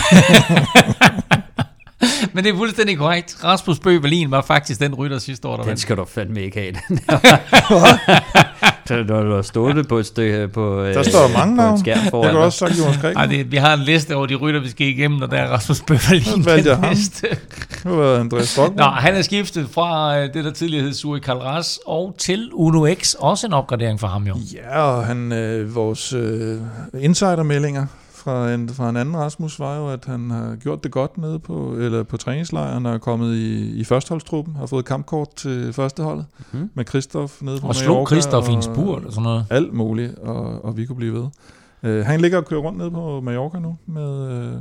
[2.33, 3.45] Men det er fuldstændig korrekt.
[3.45, 6.61] Rasmus Bøh Berlin var faktisk den rytter sidste år, der Den skal du fandme ikke
[6.61, 6.73] have.
[6.89, 6.99] Den
[8.87, 11.79] så du har stået på et stykke på Der står der mange på en navn.
[11.79, 12.39] skærm Jeg dig.
[12.41, 13.13] også sagt Jonas Greg.
[13.17, 15.49] Ej, det, vi har en liste over de rytter, vi skal igennem, og der er
[15.49, 17.93] Rasmus Bøh Berlin Så valgte jeg den ham.
[17.93, 18.91] har været Andreas Stockmann.
[18.91, 22.87] Nå, han er skiftet fra øh, det, der tidligere hed Suri Kalras, og til Uno
[23.03, 23.15] X.
[23.15, 24.35] Også en opgradering for ham jo.
[24.55, 26.57] Ja, og han, øh, vores øh,
[27.01, 27.87] insidermeldinger
[28.25, 31.39] fra en, fra en anden Rasmus var jo, at han har gjort det godt nede
[31.39, 36.27] på, eller på træningslejren og er kommet i, i førsteholdstruppen, har fået kampkort til førsteholdet
[36.53, 36.71] Mhm.
[36.75, 39.47] med Christoph nede på Og slog Mallorca Christoph i en spurt og sådan noget.
[39.51, 41.27] Alt muligt, og, og vi kunne blive ved.
[41.83, 44.61] Uh, han ligger og kører rundt nede på Mallorca nu med, uh,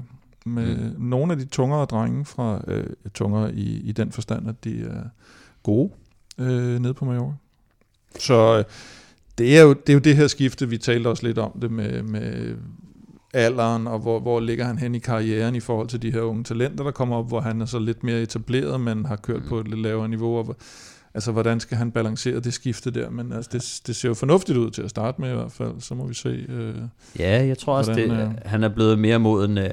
[0.54, 0.96] med mm.
[1.06, 2.84] nogle af de tungere drenge fra uh,
[3.14, 5.04] tungere i, i den forstand, at de er
[5.64, 5.92] gode
[6.38, 7.34] uh, nede på Mallorca.
[8.20, 8.64] Så uh,
[9.38, 11.72] det er, jo, det er jo det her skifte, vi talte også lidt om det
[11.72, 12.56] med, med
[13.34, 16.44] alderen, og hvor, hvor ligger han hen i karrieren i forhold til de her unge
[16.44, 19.60] talenter, der kommer op, hvor han er så lidt mere etableret, men har kørt på
[19.60, 20.56] et lidt lavere niveau, og
[21.14, 24.58] altså hvordan skal han balancere det skifte der, men altså, det, det ser jo fornuftigt
[24.58, 26.46] ud til at starte med i hvert fald, så må vi se.
[26.50, 26.76] Øh,
[27.20, 29.64] Ja, jeg tror også, Hvordan, det, øh, han er blevet mere moden uh,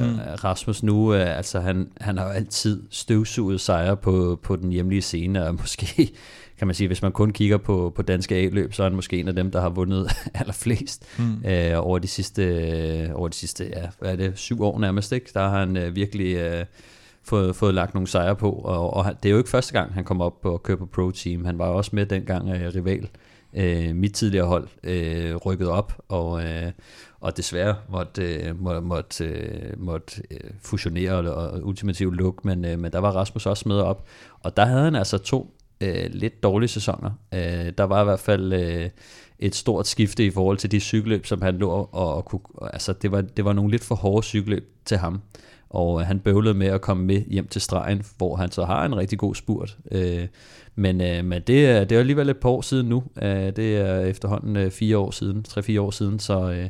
[0.00, 0.06] Mm.
[0.06, 0.18] mm.
[0.44, 1.08] Rasmus nu.
[1.08, 5.54] Uh, altså, han, han har jo altid støvsuget sejre på, på den hjemlige scene, og
[5.54, 6.12] måske
[6.58, 9.20] kan man sige, hvis man kun kigger på, på danske A-løb, så er han måske
[9.20, 11.44] en af dem, der har vundet allerflest mm.
[11.44, 15.12] øh, over de sidste, øh, over de sidste ja, hvad er det, syv år nærmest.
[15.12, 15.30] Ikke?
[15.34, 16.64] Der har han øh, virkelig øh,
[17.22, 20.04] fået, fået lagt nogle sejre på, og, og det er jo ikke første gang, han
[20.04, 21.44] kom op og kører på Pro Team.
[21.44, 23.08] Han var jo også med dengang øh, rival.
[23.54, 26.72] Øh, mit tidligere hold øh, rykkede op, og, øh,
[27.20, 32.64] og desværre måtte, øh, må, måtte, øh, måtte øh, fusionere og, og ultimativt lukke, men,
[32.64, 34.06] øh, men der var Rasmus også med op,
[34.40, 37.10] og der havde han altså to øh, lidt dårlige sæsoner.
[37.34, 38.90] Øh, der var i hvert fald øh,
[39.38, 42.40] et stort skifte i forhold til de cykelløb, som han lå og, og kunne,
[42.72, 45.20] altså det var, det var nogle lidt for hårde cykelløb til ham,
[45.70, 48.84] og øh, han bøvlede med at komme med hjem til stregen, hvor han så har
[48.84, 49.76] en rigtig god spurt.
[49.92, 50.26] Øh,
[50.74, 53.04] men øh, men det, er, det er alligevel et par år siden nu.
[53.22, 56.68] Øh, det er efterhånden øh, fire år siden, tre-fire år siden, så øh,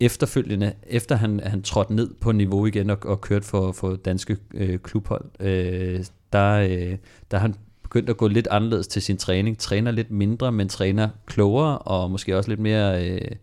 [0.00, 4.36] efterfølgende, efter han, han trådte ned på niveau igen og, og kørte for, for danske
[4.54, 6.96] øh, klubhold, øh, der, øh,
[7.30, 7.54] der er han
[7.90, 9.58] begyndt at gå lidt anderledes til sin træning.
[9.58, 13.38] Træner lidt mindre, men træner klogere og måske også lidt mere øh, kan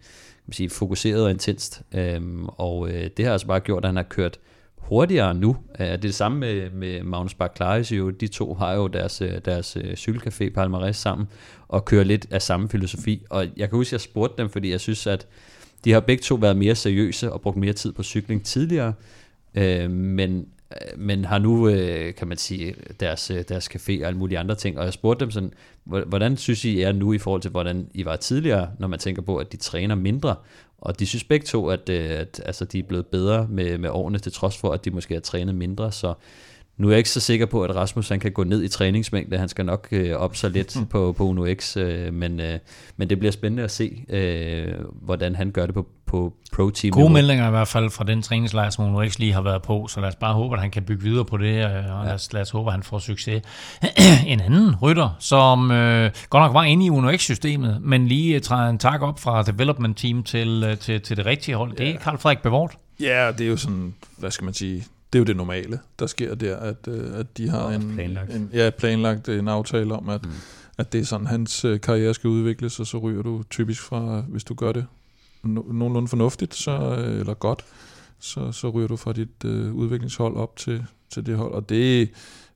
[0.48, 1.82] man sige, fokuseret og intenst.
[1.96, 4.40] Øhm, og øh, det har altså bare gjort, at han har kørt
[4.78, 5.58] hurtigere nu.
[5.80, 8.10] Øh, det er det samme med, med Magnus Barclays jo.
[8.10, 11.28] De to har jo deres, øh, deres øh, cykelcafé Palmares sammen
[11.68, 13.26] og kører lidt af samme filosofi.
[13.30, 15.28] Og jeg kan huske, at jeg spurgte dem, fordi jeg synes, at
[15.86, 18.94] de har begge to været mere seriøse og brugt mere tid på cykling tidligere.
[19.56, 24.08] Øh, men Øh, men har nu, øh, kan man sige, deres, øh, deres café og
[24.08, 24.78] alle mulige andre ting.
[24.78, 25.54] Og jeg spurgte dem sådan,
[25.84, 29.22] hvordan synes I er nu i forhold til, hvordan I var tidligere, når man tænker
[29.22, 30.36] på, at de træner mindre?
[30.78, 33.90] Og de synes begge to, at, at, at altså, de er blevet bedre med, med
[33.90, 35.92] årene, til trods for, at de måske har trænet mindre.
[35.92, 36.14] Så
[36.78, 39.38] nu er jeg ikke så sikker på, at Rasmus han kan gå ned i træningsmængde.
[39.38, 42.60] Han skal nok øh, op så lidt på, på Uno X, øh, men, øh,
[42.98, 46.92] men det bliver spændende at se, øh, hvordan han gør det på, på Pro Team.
[46.92, 49.88] Gode meldinger i hvert fald fra den træningslejr, som Uno X lige har været på,
[49.88, 52.14] så lad os bare håbe, at han kan bygge videre på det, øh, og lad
[52.14, 53.42] os, lad os håbe, at han får succes.
[54.28, 58.42] en anden rytter, som øh, godt nok var inde i Uno X-systemet, men lige øh,
[58.42, 61.90] træder en tak op fra development team til, øh, til, til det rigtige hold, det
[61.90, 62.78] er Karl Frederik Bevort.
[63.00, 66.08] Ja, det er jo sådan, hvad skal man sige, det er jo det normale, der
[66.08, 68.36] sker der, at, øh, at de har en, planlagt.
[68.36, 70.32] en, ja, planlagt en aftale om, at, mm.
[70.78, 74.24] at det er sådan, hans øh, karriere skal udvikles, og så ryger du typisk fra,
[74.28, 74.86] hvis du gør det
[75.44, 77.66] no, nogenlunde fornuftigt, så, øh, eller godt,
[78.20, 82.10] så, så ryger du fra dit øh, udviklingshold op til, til det hold, og det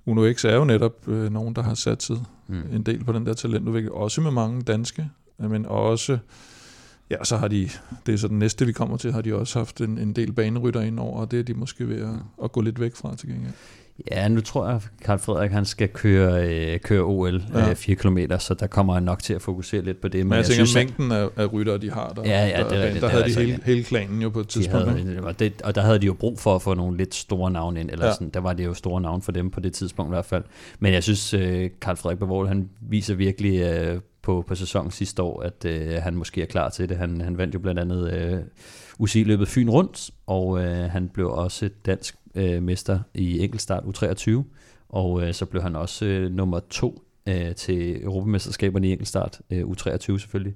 [0.06, 2.18] Uno X er jo netop øh, nogen, der har sat sig
[2.52, 2.76] Mm.
[2.76, 6.18] en del på den der talentudvikling, også med mange danske, men også,
[7.12, 7.70] ja, så har de,
[8.06, 10.34] det er så den næste, vi kommer til, har de også haft en, en del
[10.34, 13.16] banerytter ind over, og det er de måske ved at, at gå lidt væk fra
[13.16, 13.54] til gengæld.
[14.12, 17.70] Ja, nu tror jeg, at Karl Frederik han skal køre, øh, køre OL Ja.
[17.70, 20.26] øh, 4 km, så der kommer han nok til at fokusere lidt på det.
[20.26, 22.70] Men jeg, jeg tænker, synes, mængden af, af ryttere, de har, der, Ja, ja, der,
[22.70, 24.30] det er der, rigtigt, der det er havde de altså hele, ikke- hele klanen jo
[24.30, 24.98] på et de tidspunkt.
[25.00, 25.10] ikke?
[25.10, 27.52] havde, og, det, og der havde de jo brug for at få nogle lidt store
[27.52, 28.10] navne ind, eller Ja.
[28.10, 28.14] ja.
[28.16, 30.44] sådan, der var det jo store navne for dem på det tidspunkt i hvert fald.
[30.80, 35.22] Men jeg synes, øh, Karl Frederik Bavold, han viser virkelig øh, på, på sæsonen sidste
[35.24, 36.98] år, at øh, han måske er klar til det.
[36.98, 38.40] Han, han vandt jo blandt andet øh,
[39.00, 44.44] UCI-løbet Fyn Rundt, og øh, han blev også dansk øh, mester i enkeltstart U23,
[44.90, 49.64] og øh, så blev han også øh, nummer to øh, til Europamesterskaberne i enkeltstart, øh,
[49.64, 50.54] U23 selvfølgelig,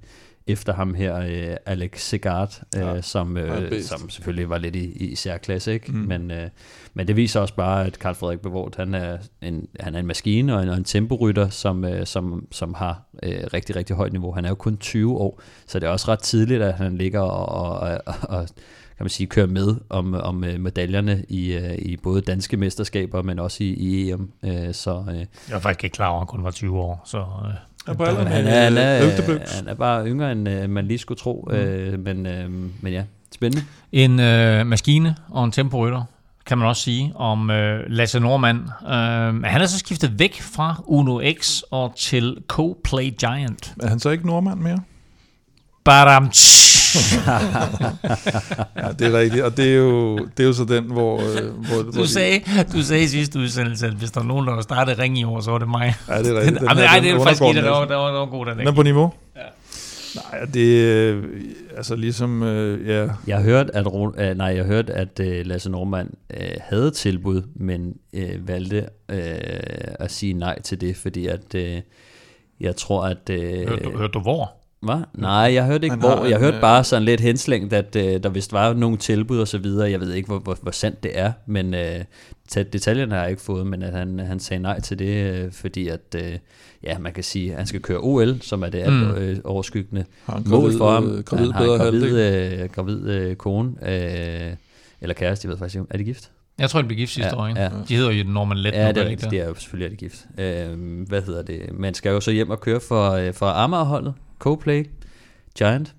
[0.47, 4.91] efter ham her, øh, Alex Segard, øh, Ja, som, øh, som selvfølgelig var lidt i,
[4.91, 5.91] i særklasse, ikke?
[5.91, 5.97] Mm.
[5.97, 6.49] Men, øh,
[6.93, 10.07] men det viser også bare, at Karl Frederik Bevort, han er en, han er en
[10.07, 14.11] maskine og en, og en temporytter, som, øh, som, som har øh, rigtig, rigtig højt
[14.11, 14.31] niveau.
[14.31, 17.19] Han er jo kun 20 år, så det er også ret tidligt, at han ligger
[17.19, 18.47] og, og, og, og
[18.97, 23.63] kan man sige, køre med om, om medaljerne i, i både danske mesterskaber, men også
[23.63, 24.31] i, i EM.
[24.73, 27.25] Så, jeg var faktisk ikke klar over, at han kun var 20 år, så...
[27.87, 31.47] Han er, han, er, han, er, han er bare yngre, end man lige skulle tro,
[31.51, 31.99] mm.
[31.99, 32.23] men,
[32.81, 33.03] men ja,
[33.35, 33.65] spændende.
[33.91, 36.03] En øh, maskine og en temporytter,
[36.45, 38.59] kan man også sige, om øh, Lasse Normand.
[38.83, 43.73] Øh, han er så skiftet væk fra Uno X og til Co-Play Giant.
[43.83, 44.79] Er han så ikke Normand mere?
[45.85, 46.31] Badam.
[48.75, 51.19] Ja, det er rigtigt, og det er jo, det er jo så den, hvor...
[51.19, 52.41] Øh, hvor du, hvor sagde,
[52.73, 55.41] du sagde i sidste udsendelse, at hvis der er nogen, der startede ring i år,
[55.41, 55.95] så var det mig.
[56.07, 56.59] Ja, det er rigtigt.
[56.59, 58.57] Den, den, nej, det er faktisk ikke, der var, der var, der var god, den,
[58.57, 59.13] den er på niveau?
[59.35, 59.41] Ja.
[60.15, 61.21] Nej, det er
[61.77, 63.07] altså ligesom, øh, ja.
[63.27, 66.91] Jeg har hørt, at, øh, nej, jeg har hørt, at øh, Lasse Normand øh, havde
[66.91, 69.27] tilbud, men øh, valgte øh,
[69.99, 71.81] at sige nej til det, fordi at øh,
[72.59, 73.29] jeg tror, at...
[73.29, 74.51] Øh, hørte, du, hørte du hvor?
[74.81, 75.01] Hvad?
[75.13, 76.25] Nej, jeg hørte ikke hvor.
[76.25, 79.57] Jeg hørte bare sådan lidt henslængt, at øh, der vist var nogle tilbud og så
[79.57, 79.91] videre.
[79.91, 82.03] Jeg ved ikke, hvor, hvor, hvor sandt det er, men øh,
[82.55, 85.87] detaljerne har jeg ikke fået, men at han, han sagde nej til det, øh, fordi
[85.87, 86.37] at, øh,
[86.83, 89.11] ja, man kan sige, at han skal køre OL, som er det mm.
[89.11, 90.05] øh, overskyggende
[90.45, 91.23] mål for ham.
[91.23, 94.53] Gravid, han har en gravid, øh, gravid øh, kone, øh,
[95.01, 96.31] eller kæreste, jeg ved faktisk ikke, er de gift?
[96.57, 97.61] Jeg tror, de blev gift sidste ja, år, ikke?
[97.61, 97.69] Ja.
[97.89, 98.73] De hedder jo Norman Let.
[98.73, 99.31] Ja, det er rigtigt.
[99.31, 100.25] Det er jo selvfølgelig er de gift.
[100.37, 101.61] Øh, hvad hedder det?
[101.73, 104.83] Man skal jo så hjem og køre for, øh, for Amagerholdet, Co-Play,
[105.57, 105.95] Giant.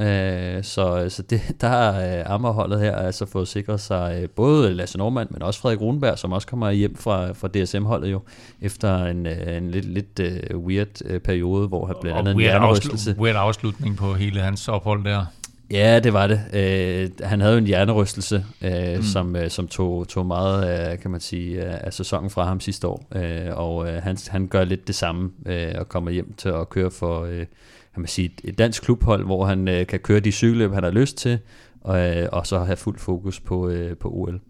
[0.00, 4.74] Øh, så så det, der har øh, Amagerholdet her altså fået sikret sig øh, både
[4.74, 8.22] Lasse Normand, men også Frederik Runberg, som også kommer hjem fra, fra DSM-holdet jo,
[8.60, 10.20] efter en, øh, en lidt, lidt
[10.54, 13.16] uh, weird periode, hvor han blandt andet en hjernerystelse.
[13.18, 15.24] Weird afslutning på hele hans ophold der.
[15.70, 16.40] Ja, det var det.
[16.52, 19.02] Øh, han havde jo en hjernerystelse, øh, mm.
[19.02, 23.06] som, øh, som tog, tog meget kan man sige, af sæsonen fra ham sidste år.
[23.14, 26.68] Øh, og øh, han, han gør lidt det samme øh, og kommer hjem til at
[26.68, 27.46] køre for øh,
[27.94, 30.90] kan man sige, et dansk klubhold, hvor han øh, kan køre de cykelløb, han har
[30.90, 31.38] lyst til,
[31.80, 34.40] og, øh, og så have fuld fokus på, øh, på OL.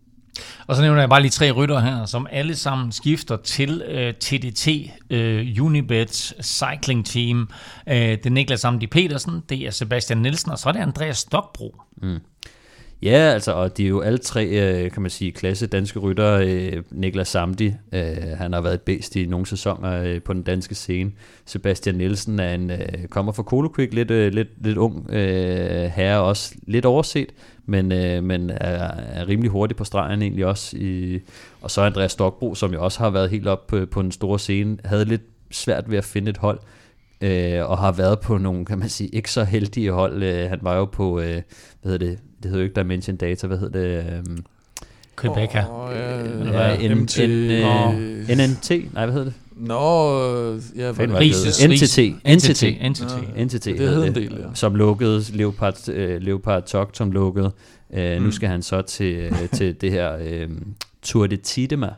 [0.66, 4.14] Og så nævner jeg bare lige tre rytter her, som alle sammen skifter til øh,
[4.14, 4.68] TDT
[5.10, 7.48] øh, Unibet Cycling Team.
[7.88, 11.18] Øh, det er Niklas Amdi Petersen, det er Sebastian Nielsen, og så er det Andreas
[11.18, 11.76] Stokbro.
[12.02, 12.18] Mm.
[13.02, 16.40] Ja, altså, og de er jo alle tre, øh, kan man sige, klasse danske rytter.
[16.44, 18.02] Øh, Niklas Samdi, øh,
[18.36, 21.12] han har været bedst i nogle sæsoner øh, på den danske scene.
[21.44, 26.20] Sebastian Nielsen er en, øh, kommer fra Colo Quick, lidt, øh, lidt, lidt ung herre
[26.20, 27.28] også, lidt overset,
[27.66, 27.88] men,
[28.26, 30.76] men er, er rimelig hurtig på stregen egentlig også.
[30.76, 31.20] I,
[31.60, 34.38] og så Andreas Stokbro, som jo også har været helt op på, på den store
[34.38, 36.58] scene, havde lidt svært ved at finde et hold,
[37.20, 40.22] øh, og har været på nogle, kan man sige, ikke så heldige hold.
[40.22, 41.42] Øh, han var jo på, øh,
[41.82, 44.22] hvad hedder det hedder jo ikke Dimension Data, hvad hedder det?
[44.28, 44.44] Um,
[45.20, 45.66] Quebec her.
[45.68, 45.92] Oh,
[46.52, 47.18] ja, ja, MT.
[48.36, 49.34] NNT, nej, hvad hedder det?
[49.56, 50.14] Nå,
[50.76, 51.98] ja, hvad Rises, NTT.
[52.24, 52.62] NTT.
[52.90, 53.46] NTT.
[53.46, 53.64] NTT.
[53.64, 54.46] Det hed en del, ja.
[54.54, 57.52] Som lukkede, Leopard, uh, Leopard Talk, som lukkede.
[57.90, 58.22] Uh, mm.
[58.22, 60.50] Nu skal han så til, uh, til det her uh,
[61.02, 61.88] Tour de Tidema,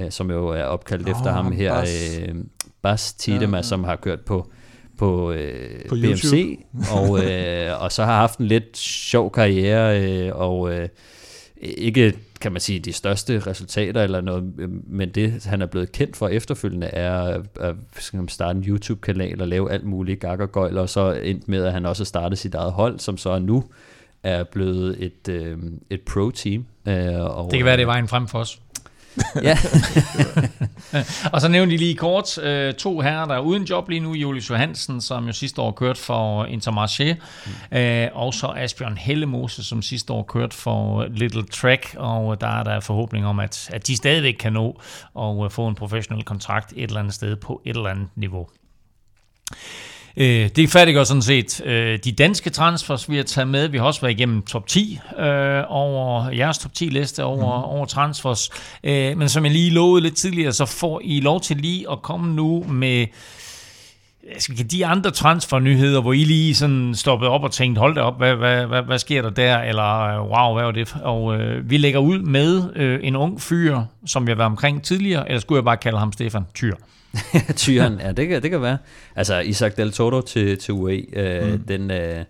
[0.00, 1.74] uh, som jo er opkaldt oh, efter ham her.
[1.74, 2.36] Bas, uh,
[2.82, 3.62] Bas Tidema, ja, ja.
[3.62, 4.50] som har kørt på
[4.98, 6.58] på, øh, på BMC,
[6.92, 10.88] og, øh, og så har haft en lidt sjov karriere, øh, og øh,
[11.60, 14.52] ikke, kan man sige, de største resultater eller noget,
[14.86, 17.74] men det, han er blevet kendt for efterfølgende, er at, at
[18.28, 21.72] starte en YouTube-kanal og lave alt muligt gag og gøjl, og så endt med, at
[21.72, 23.64] han også startede sit eget hold, som så nu
[24.22, 25.58] er blevet et, øh,
[25.90, 26.66] et pro-team.
[26.88, 28.60] Øh, og, det kan være, det er vejen frem for os
[29.42, 29.58] ja.
[31.32, 34.14] og så nævnte de lige kort øh, to herrer, der er uden job lige nu.
[34.14, 37.14] Julius Johansen, som jo sidste år kørte for Intermarché.
[37.70, 37.76] Mm.
[37.76, 41.94] Øh, og så Asbjørn Hellemose, som sidste år kørte for Little Trek.
[41.96, 44.80] Og der er der forhåbning om, at, at de stadigvæk kan nå
[45.44, 48.48] at få en professionel kontrakt et eller andet sted på et eller andet niveau.
[50.16, 53.68] Øh, det færdiggør sådan set øh, de danske transfers, vi har taget med.
[53.68, 57.64] Vi har også været igennem top 10 øh, over jeres top 10 liste over, mm.
[57.64, 58.50] over transfers.
[58.84, 62.02] Øh, men som jeg lige lovede lidt tidligere, så får I lov til lige at
[62.02, 63.06] komme nu med
[64.38, 68.18] skal de andre transfernyheder, hvor I lige sådan stoppede op og tænkte, hold da op,
[68.18, 69.58] hvad, hvad, hvad, hvad sker der der?
[69.58, 70.96] Eller øh, wow, hvad var det?
[71.02, 75.28] Og øh, vi lægger ud med øh, en ung fyr, som jeg var omkring tidligere,
[75.28, 76.74] eller skulle jeg bare kalde ham Stefan Tyr?
[77.56, 78.78] Tyren, ja, det kan, det kan være.
[79.16, 81.58] Altså, Isaac Del Toro til, til UAE, øh, mm.
[81.58, 82.24] den, øh,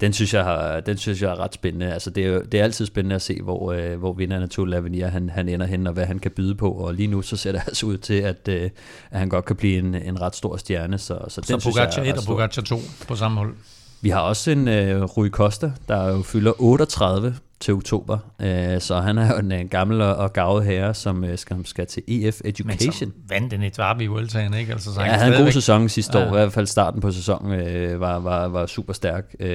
[0.00, 1.92] den, synes jeg har, den synes jeg er ret spændende.
[1.92, 5.08] Altså, det, er, det er altid spændende at se, hvor, øh, hvor vinderen af Tour
[5.08, 6.70] han, han ender hen, og hvad han kan byde på.
[6.70, 8.70] Og lige nu, så ser det altså ud til, at, øh,
[9.10, 10.98] at han godt kan blive en, en ret stor stjerne.
[10.98, 12.78] Så, så, så den Pogacar 1 og Pogacar 2
[13.08, 13.54] på samme hold.
[14.00, 18.18] Vi har også en uh, Rui Costa, der jo fylder 38 til oktober.
[18.38, 21.86] Uh, så han er jo en uh, gammel og gavet herre, som uh, skal, skal
[21.86, 23.12] til EF Education.
[23.16, 24.72] Men vandt den et varme i Vueltaen, ikke?
[24.72, 26.24] Altså, så ja, han havde en god sæson sidste ja.
[26.24, 26.28] år.
[26.28, 29.34] I hvert fald starten på sæsonen uh, var, var, var super stærk.
[29.40, 29.46] Uh,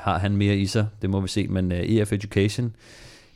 [0.00, 0.86] har han mere i sig?
[1.02, 1.46] Det må vi se.
[1.46, 2.76] Men uh, EF Education,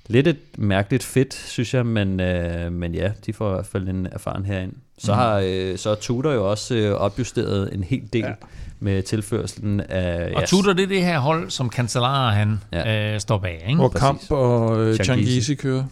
[0.07, 1.87] lidt et mærkeligt fedt, synes jeg.
[1.87, 4.73] Men, uh, men ja, de får i hvert fald en erfaren herind.
[4.99, 5.19] Så mm.
[5.19, 8.25] har uh, så Tudor jo også uh, opjusteret en hel del.
[8.25, 8.35] Ja
[8.81, 10.33] med tilførselen af...
[10.37, 13.15] Og Tudor, det er det her hold, som Cancellara han ja.
[13.15, 13.77] øh, står bag, ikke?
[13.77, 15.85] Hvor Kamp og øh, Changizi kører.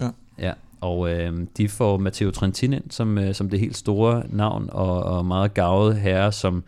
[0.00, 0.08] Ja.
[0.38, 0.52] ja.
[0.80, 5.02] Og øh, de får Matteo Trentin ind som, øh, som det helt store navn, og,
[5.02, 6.64] og meget gavet herre, som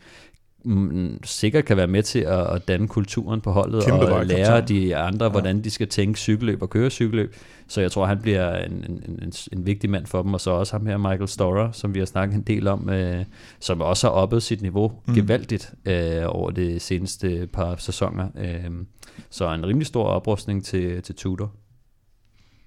[0.67, 4.61] mm, sikkert kan være med til at, at danne kulturen på holdet Kæmpe og lære
[4.61, 5.31] de andre, ja.
[5.31, 7.35] hvordan de skal tænke cykelløb og køre cykelløb.
[7.69, 10.51] Så jeg tror, han bliver en, en, en, en vigtig mand for dem, og så
[10.51, 13.25] også ham her, Michael Storer, som vi har snakket en del om, øh,
[13.61, 15.15] som også har oppet sit niveau mm.
[15.15, 18.29] gevaldigt øh, over de seneste par sæsoner.
[18.39, 18.71] Øh,
[19.31, 21.53] så en rimelig stor oprustning til, til Tudor.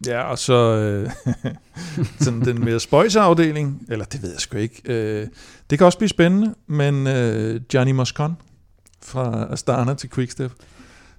[0.06, 1.12] Ja, og så øh,
[2.22, 5.28] sådan den mere spøjse afdeling, eller det ved jeg sgu ikke, øh,
[5.70, 8.38] det kan også blive spændende, men øh, Gianni Moscon
[9.02, 10.52] fra Astana til Quickstep,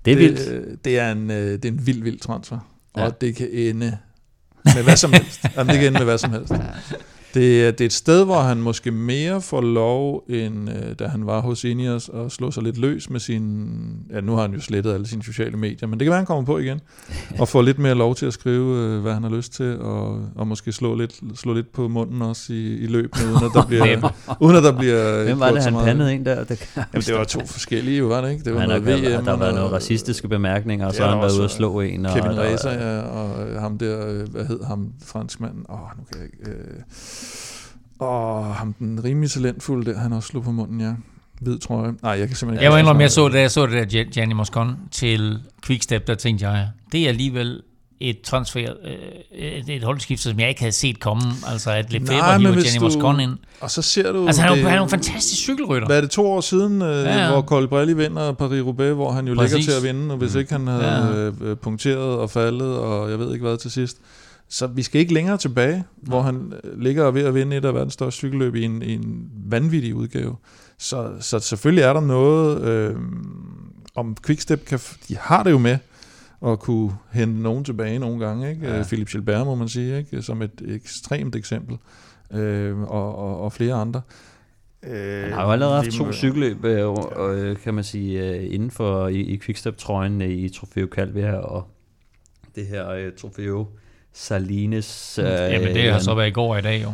[0.04, 0.48] det er det, vildt.
[0.48, 2.58] Øh, det, er en, øh, det er en vild, vild transfer,
[2.96, 3.04] ja.
[3.04, 3.98] og det kan ende
[4.64, 5.40] med hvad som helst.
[5.56, 6.52] Jamen, det kan ende med hvad som helst.
[7.34, 11.06] Det, er, det er et sted, hvor han måske mere får lov, end øh, da
[11.06, 13.68] han var hos Ineos, og slå sig lidt løs med sin...
[14.12, 16.26] Ja, nu har han jo slettet alle sine sociale medier, men det kan være, han
[16.26, 16.80] kommer på igen,
[17.38, 20.22] og får lidt mere lov til at skrive, øh, hvad han har lyst til, og,
[20.34, 23.66] og måske slå lidt, slå lidt på munden også i, i løbet, uden at der
[23.70, 24.12] bliver...
[24.40, 26.44] uden at der bliver Hvem var det, han pandede en der?
[26.44, 28.44] Det, Jamen, det var to forskellige, var det ikke?
[28.44, 31.20] Det var han noget VM, og der var nogle racistiske bemærkninger, og så har han
[31.20, 32.06] været ude og slå en.
[32.06, 35.64] Og, Kevin Reza, ja, og ham der, øh, hvad hed ham, franskmanden?
[35.68, 36.60] Åh, oh, nu kan jeg ikke...
[36.60, 36.80] Øh,
[37.98, 40.92] og ham den rimelig talentfulde der, han også slog på munden, ja.
[41.40, 41.94] Hvid trøje.
[42.02, 42.64] Nej, jeg kan simpelthen ikke...
[42.64, 46.14] Jeg var indrømme, jeg så det, jeg så det der Gianni Moscon til Quickstep, der
[46.14, 47.62] tænkte jeg, det er alligevel
[48.00, 48.94] et transfer, øh,
[49.32, 51.22] et, et holdskift, som jeg ikke havde set komme.
[51.46, 53.36] Altså at Lefebvre hiver Gianni du, Moscon ind.
[53.60, 54.26] Og så ser du...
[54.26, 55.86] Altså han er, jo, han er en fantastisk cykelrytter.
[55.86, 57.30] Hvad er det, to år siden, øh, ja, ja.
[57.30, 59.56] hvor Colbrelli vinder Paris-Roubaix, hvor han jo Præcis.
[59.56, 60.40] ligger til at vinde, og hvis mm.
[60.40, 61.46] ikke han havde ja.
[61.46, 63.98] øh, punkteret og faldet, og jeg ved ikke hvad til sidst,
[64.50, 67.74] så vi skal ikke længere tilbage, hvor han øh, ligger ved at vinde et af
[67.74, 70.36] verdens største cykelløb i en, i en vanvittig udgave.
[70.78, 72.96] Så, så selvfølgelig er der noget, øh,
[73.94, 74.78] om Quickstep kan,
[75.08, 75.78] de har det jo med
[76.46, 78.50] at kunne hente nogen tilbage nogle gange.
[78.50, 78.66] Ikke?
[78.66, 78.82] Ja.
[78.82, 80.22] Philip Gilbert må man sige, ikke?
[80.22, 81.78] som et ekstremt eksempel,
[82.30, 84.00] øh, og, og, og flere andre.
[84.82, 89.08] Øh, han har jo allerede haft to cykelløb, øh, kan man sige, øh, inden for
[89.08, 91.68] i, i Quickstep-trøjen i Trofeo Calvia og
[92.54, 93.66] det her øh, Trofeo
[94.12, 95.18] Salines...
[95.18, 96.92] Øh, Jamen det har så været i går og i dag jo.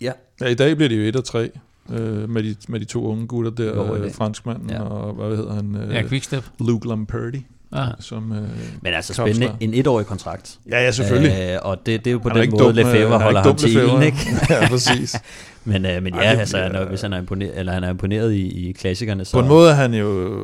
[0.00, 0.12] ja.
[0.40, 0.46] ja.
[0.46, 1.50] i dag bliver det jo 1 og 3
[1.90, 4.82] øh, med, de, med de to unge gutter der, øh, franskmanden ja.
[4.82, 5.76] og hvad hedder han?
[5.76, 6.44] Øh, ja, Quickstep.
[6.60, 7.46] Luke Lamperti.
[7.72, 7.92] Aha.
[8.00, 8.42] Som, øh,
[8.82, 10.58] Men altså spændende, en etårig kontrakt.
[10.70, 11.52] Ja, ja, selvfølgelig.
[11.52, 14.02] Øh, og det, det er jo på den måde, dum, Lefebvre holder ham til ilden,
[14.02, 14.18] ikke?
[14.50, 15.16] ja, præcis.
[15.64, 18.32] men, øh, men ja, Ej, altså, bliver, hvis han er imponeret, eller han er imponeret
[18.32, 19.32] i, i klassikerne, så...
[19.32, 20.38] På en måde er han jo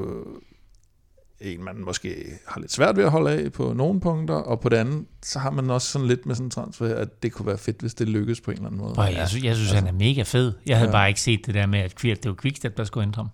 [1.40, 4.69] en, man måske har lidt svært ved at holde af på nogle punkter, og på
[4.69, 7.47] det andet, så har man også sådan lidt med sådan en transfer, at det kunne
[7.47, 8.93] være fedt, hvis det lykkes på en eller anden måde.
[8.93, 10.52] Og jeg, synes, jeg synes, altså, han er mega fed.
[10.66, 10.93] Jeg havde ja.
[10.93, 13.31] bare ikke set det der med, at det var Quickstep, der skulle ændre ham.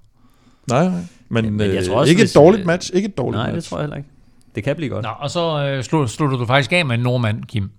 [0.68, 1.00] Nej, nej.
[1.28, 2.90] Men, men jeg øh, tror også, ikke et dårligt match.
[2.94, 3.56] Ikke et dårligt nej, match.
[3.56, 4.08] det tror jeg heller ikke.
[4.54, 5.02] Det kan blive godt.
[5.02, 7.70] Nå, og så øh, slutter du faktisk af med en nordmand, Kim.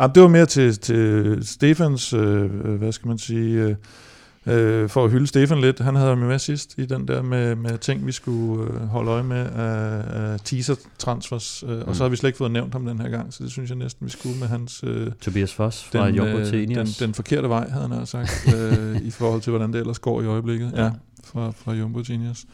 [0.00, 3.62] Ja, det var mere til, til Stefans, øh, hvad skal man sige...
[3.62, 3.74] Øh,
[4.46, 5.78] øh, for at hylde Stefan lidt.
[5.78, 9.22] Han havde med sidst i den der med, med ting, vi skulle øh, holde øje
[9.22, 11.62] med af, af teaser-transfers.
[11.66, 11.82] Øh, mm.
[11.86, 13.70] Og så har vi slet ikke fået nævnt ham den her gang, så det synes
[13.70, 14.84] jeg næsten, vi skulle med hans...
[14.86, 18.56] Øh, Tobias Foss fra den, Jumbo til den, den forkerte vej, havde han altså sagt,
[18.56, 20.72] øh, i forhold til, hvordan det ellers går i øjeblikket.
[20.76, 20.90] Ja,
[21.24, 22.44] fra, fra Jumbo til Ineos.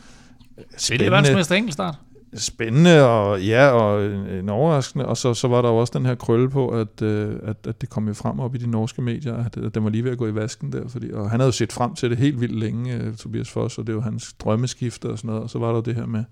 [0.77, 1.05] Spændende.
[1.05, 1.95] Det er verdensmester enkeltstart
[2.35, 4.07] spændende og ja og
[4.39, 5.07] en overraskende.
[5.07, 7.81] Og så, så var der jo også den her krølle på at, øh, at, at
[7.81, 10.11] det kom jo frem op i de norske medier at, at den var lige ved
[10.11, 12.41] at gå i vasken der fordi, og han havde jo set frem til det helt
[12.41, 15.43] vildt længe uh, Tobias Foss og det var hans drømmeskifte og sådan noget.
[15.43, 16.25] Og så var der jo det her med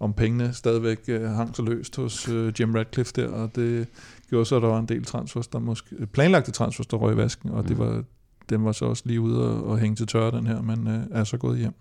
[0.00, 2.28] om pengene stadigvæk hang så løst hos
[2.60, 3.88] Jim Radcliffe der og det
[4.28, 7.16] gjorde så at der var en del transfers der måske planlagte transfers der røg i
[7.16, 8.02] vasken og det var
[8.48, 11.24] den var så også lige ude og, og hænge til tørre den her men er
[11.24, 11.74] så gået hjem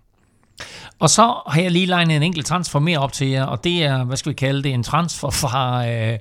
[0.99, 3.83] og så har jeg lige legnet en enkelt transfer mere op til jer, og det
[3.83, 6.19] er, hvad skal vi kalde det, en transfer fra, øh,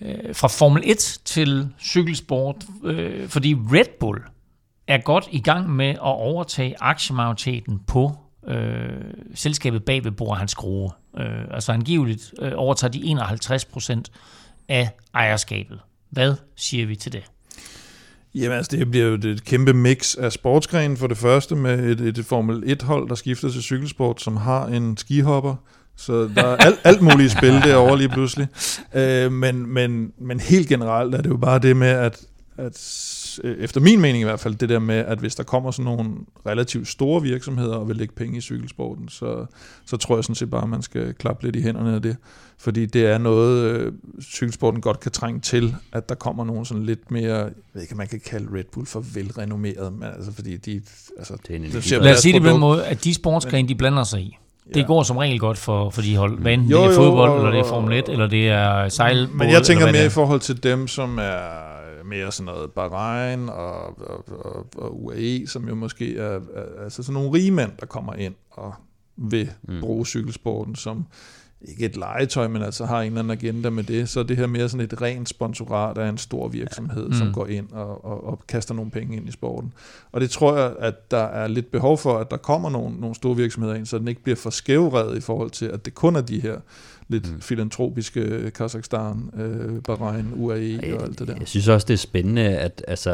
[0.00, 4.22] øh, fra Formel 1 til cykelsport, øh, fordi Red Bull
[4.86, 8.16] er godt i gang med at overtage aktiemajoriteten på
[8.48, 10.90] øh, selskabet bag ved Bor Hans Skrue.
[11.18, 14.12] Øh, altså angiveligt øh, overtager de 51 procent
[14.68, 15.80] af ejerskabet.
[16.10, 17.24] Hvad siger vi til det?
[18.34, 22.18] Jamen altså, det bliver jo et kæmpe mix af sportsgrenen for det første, med et,
[22.18, 25.54] et Formel 1-hold, der skifter til cykelsport, som har en skihopper,
[25.96, 28.48] så der er alt, alt muligt spil derovre lige pludselig.
[28.94, 32.20] Øh, men, men, men helt generelt er det jo bare det med, at,
[32.56, 32.76] at
[33.44, 36.10] efter min mening i hvert fald, det der med, at hvis der kommer sådan nogle
[36.46, 39.46] relativt store virksomheder og vil lægge penge i cykelsporten, så,
[39.86, 42.16] så tror jeg sådan set bare, at man skal klappe lidt i hænderne af det.
[42.58, 43.92] Fordi det er noget, øh,
[44.22, 47.94] cykelsporten godt kan trænge til, at der kommer nogen sådan lidt mere, jeg ved ikke,
[47.94, 50.80] man kan kalde Red Bull for velrenommeret, men altså fordi de...
[51.18, 53.74] Altså, det er en Lad os sige det på den måde, at de sportsgrene, de
[53.74, 54.36] blander sig i.
[54.74, 54.86] Det ja.
[54.86, 57.50] går som regel godt for, for de hold, hvad enten det er fodbold, jo, eller
[57.50, 59.28] det er Formel 1, eller det er sejl.
[59.34, 61.79] Men jeg tænker mere i forhold til dem, som er
[62.10, 67.02] mere sådan noget Bahrain og, og, og, og UAE, som jo måske er, er altså
[67.02, 68.74] sådan nogle rige mænd, der kommer ind og
[69.16, 69.80] vil mm.
[69.80, 71.06] bruge cykelsporten som
[71.68, 74.36] ikke et legetøj, men altså har en eller anden agenda med det, så er det
[74.36, 77.12] her mere sådan et rent sponsorat af en stor virksomhed, mm.
[77.12, 79.72] som går ind og, og, og kaster nogle penge ind i sporten.
[80.12, 83.14] Og det tror jeg, at der er lidt behov for, at der kommer nogle, nogle
[83.14, 86.16] store virksomheder ind, så den ikke bliver for skævredet i forhold til, at det kun
[86.16, 86.60] er de her
[87.10, 87.40] lidt mm.
[87.40, 91.34] filantropiske Kazakhstan, øh, Bahrain, UAE jeg, og alt det der.
[91.38, 93.10] Jeg synes også, det er spændende, at altså,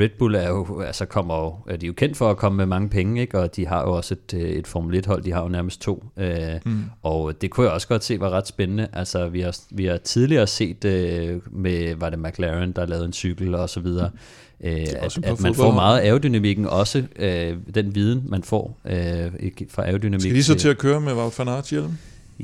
[0.00, 2.66] Red Bull er jo, altså, kommer jo, er de jo kendt for at komme med
[2.66, 3.38] mange penge, ikke?
[3.38, 6.60] og de har jo også et, et Formel 1-hold, de har jo nærmest to, øh,
[6.66, 6.84] mm.
[7.02, 8.88] og det kunne jeg også godt se var ret spændende.
[8.92, 13.12] Altså, vi har, vi har tidligere set øh, med, var det McLaren, der lavede en
[13.12, 14.10] cykel og så videre,
[14.60, 14.66] mm.
[14.66, 19.86] øh, at, at man får meget aerodynamikken, også øh, den viden, man får øh, fra
[19.86, 20.20] aerodynamik.
[20.20, 21.92] Skal de så til at køre med Wout van Aert hjelm?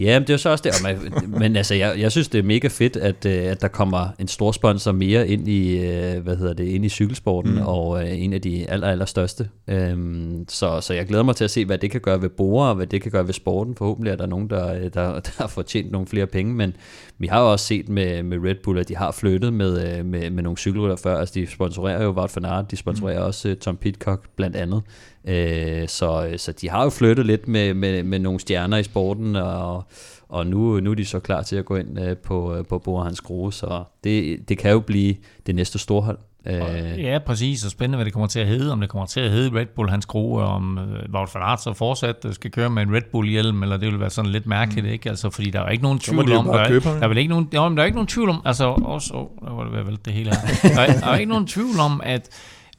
[0.01, 0.73] Ja, det er så også det.
[0.82, 4.09] Men, men altså, jeg, jeg synes, det er mega fedt, at, øh, at der kommer
[4.18, 7.62] en stor sponsor mere ind i, øh, hvad hedder det, ind i cykelsporten, mm.
[7.62, 9.48] og uh, en af de aller, aller største.
[9.93, 12.74] Um, så, så jeg glæder mig til at se, hvad det kan gøre ved og
[12.74, 13.74] hvad det kan gøre ved sporten.
[13.74, 16.77] Forhåbentlig er der nogen, der, der, der har fortjent nogle flere penge, men
[17.18, 20.31] vi har jo også set med, med Red Bull, at de har flyttet med, med,
[20.31, 21.18] med nogle cykelrytter før.
[21.18, 23.27] Altså, de sponsorerer jo Wout van Aert, de sponsorerer mm.
[23.27, 24.82] også Tom Pitcock blandt andet.
[25.26, 29.36] Øh, så, så de har jo flyttet lidt med, med, med nogle stjerner i sporten,
[29.36, 29.84] og,
[30.28, 32.78] og nu, nu er de så klar til at gå ind øh, på, øh, på
[32.78, 35.14] Bora Hans Grue, så det, det kan jo blive
[35.46, 36.18] det næste storhold.
[36.46, 37.02] Øh.
[37.02, 39.30] Ja, præcis, og spændende, hvad det kommer til at hedde, om det kommer til at
[39.30, 40.78] hedde Red Bull Hans Grue, om
[41.14, 44.00] Wout van Aert så fortsat skal køre med en Red Bull hjelm, eller det vil
[44.00, 44.92] være sådan lidt mærkeligt, mm.
[44.92, 45.08] ikke?
[45.08, 47.30] Altså, fordi der er jo ikke nogen tvivl om, der, er, der, er vel ikke
[47.30, 49.98] nogen, jo, der er ikke nogen tvivl om, altså også, oh, der var det vel
[50.04, 50.68] det hele her.
[50.74, 52.28] der, er, der er ikke nogen tvivl om, at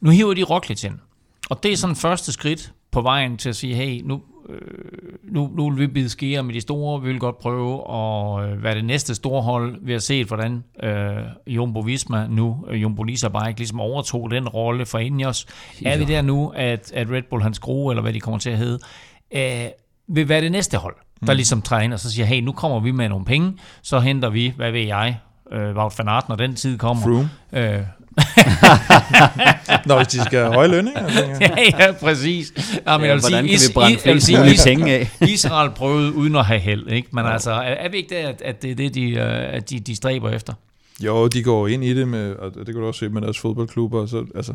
[0.02, 1.00] nu hiver de Roglic ind,
[1.50, 4.60] og det er sådan første skridt på vejen til at sige, hey, nu, øh,
[5.24, 8.64] nu, nu vil vi bide skære med de store, vi vil godt prøve at øh,
[8.64, 9.78] være det næste store hold.
[9.82, 11.18] Vi har set, hvordan øh,
[11.48, 15.46] Jumbo Visma nu, øh, Jumbo Lisa Bike, ligesom overtog den rolle for Ineos.
[15.82, 15.94] Ja.
[15.94, 18.50] Er vi der nu, at, at Red Bull, hans skrue, eller hvad de kommer til
[18.50, 18.80] at hedde,
[19.36, 19.66] øh,
[20.08, 21.36] vil være det næste hold, der mm.
[21.36, 21.64] ligesom
[21.94, 24.82] og så siger, hey, nu kommer vi med nogle penge, så henter vi, hvad ved
[24.82, 25.20] jeg,
[25.52, 27.04] øh, Wout van Aert, når den tid kommer.
[27.04, 27.30] Froome.
[27.54, 27.82] Øh,
[29.86, 31.02] Nå, hvis de skal have høje lønninger.
[31.42, 31.50] ja,
[31.80, 32.54] ja, præcis.
[32.88, 35.10] Ja, men ja, hvordan sige, kan vi brænde flest mulige penge af?
[35.36, 37.08] Israel prøvede uden at have held, ikke?
[37.12, 37.34] Men ja.
[37.34, 39.80] altså, er, er vi ikke der, at, at det er det, de, øh, at de,
[39.80, 40.54] de stræber efter?
[41.04, 43.40] Jo, de går ind i det med, og det kan du også se med deres
[43.40, 44.54] fodboldklubber, så, altså,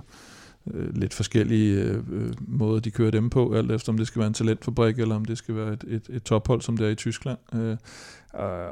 [0.75, 4.19] øh, lidt forskellige øh, øh, måder, de kører dem på, alt efter om det skal
[4.19, 6.91] være en talentfabrik, eller om det skal være et, et, et tophold, som det er
[6.91, 7.39] i Tyskland.
[7.55, 7.77] Øh,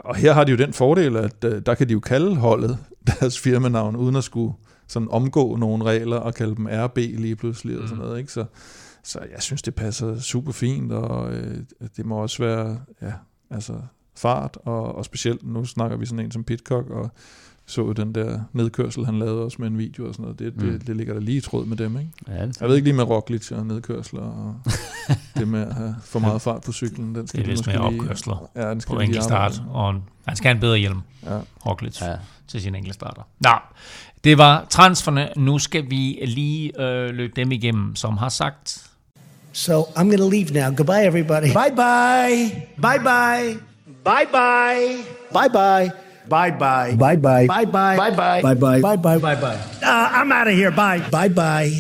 [0.05, 2.79] og her har de jo den fordel, at øh, der kan de jo kalde holdet
[3.21, 4.55] deres firmanavn, uden at skulle
[4.87, 7.83] sådan omgå nogle regler og kalde dem RB lige pludselig mm.
[7.83, 8.19] og sådan noget.
[8.19, 8.33] Ikke?
[8.33, 8.45] Så,
[9.05, 11.59] så jeg synes, det passer super fint, og øh,
[11.97, 13.13] det må også være ja,
[13.51, 13.73] altså
[14.17, 17.11] fart, og, og specielt, nu snakker vi sådan en som Pitcock, og
[17.71, 20.39] så den der nedkørsel, han lavede også med en video og sådan noget.
[20.39, 20.71] Det, mm.
[20.71, 22.11] det, det ligger der lige i tråd med dem, ikke?
[22.29, 24.61] Ja, det jeg ved ikke lige med Roglic og nedkørsler og
[25.39, 27.15] det med at have for meget fart på cyklen.
[27.15, 29.95] Den skal det er vist med opkørsler ja, den skal på enkelt start, og
[30.27, 31.39] han skal have en bedre hjelm, ja.
[31.67, 32.17] Roglic, ja.
[32.49, 33.23] til sin enkelt starter.
[33.41, 33.55] Nå,
[34.25, 35.29] det var transferne.
[35.37, 38.91] Nu skal vi lige øh, løbe dem igennem, som har sagt.
[39.53, 40.77] So I'm going to leave now.
[40.77, 41.47] Goodbye, everybody.
[41.47, 42.67] Bye bye.
[45.33, 46.10] Bye bye.
[46.31, 46.97] Bye bye.
[46.97, 47.47] Bye bye.
[47.47, 47.97] Bye bye.
[47.97, 48.41] Bye bye.
[48.43, 48.81] Bye bye.
[48.81, 49.19] Bye bye.
[49.19, 49.59] Bye bye.
[49.83, 50.71] Uh, I'm out of here.
[50.71, 51.03] Bye.
[51.11, 51.71] Bye bye.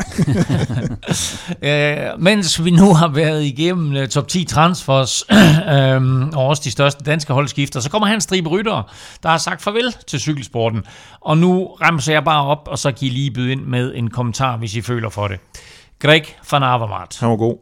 [1.68, 5.24] øh, mens vi nu har været igennem uh, top 10 transfers,
[5.74, 8.84] øh, og også de største danske holdskifter, så kommer han stribe ryttere,
[9.22, 10.82] der har sagt farvel til cykelsporten.
[11.20, 14.10] Og nu ramser jeg bare op, og så kan I lige byde ind med en
[14.10, 15.40] kommentar, hvis I føler for det.
[15.98, 17.18] Greg van Avermaet.
[17.20, 17.56] Han var god.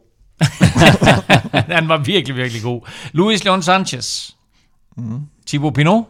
[1.77, 2.81] han var virkelig, virkelig god.
[3.11, 4.29] Luis Leon Sanchez.
[4.97, 5.21] Mm.
[5.47, 6.05] Thibaut Pinot.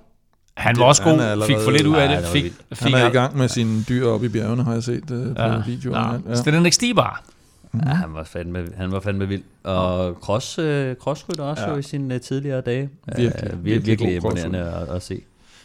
[0.60, 2.28] Han var også god, allerede, fik for lidt ud af det.
[2.28, 5.12] Fik, fik han er i gang med sine dyr op i bjergene, har jeg set
[5.12, 6.24] uh, på ja, videoen.
[6.30, 6.36] Ja.
[6.36, 7.24] Så det er den ikke stibar.
[7.72, 7.88] Mm-hmm.
[7.88, 9.44] Ja, han var fandme, han var fandme vild.
[9.64, 11.72] Og cross, uh, crossrytter også ja.
[11.72, 12.90] jo i sine uh, tidligere dage.
[13.06, 15.22] Virkelig, uh, virkelig, virkelig, virkelig imponerende at, at se.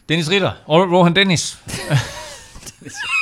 [0.09, 1.59] Dennis Ritter, Rohan Dennis.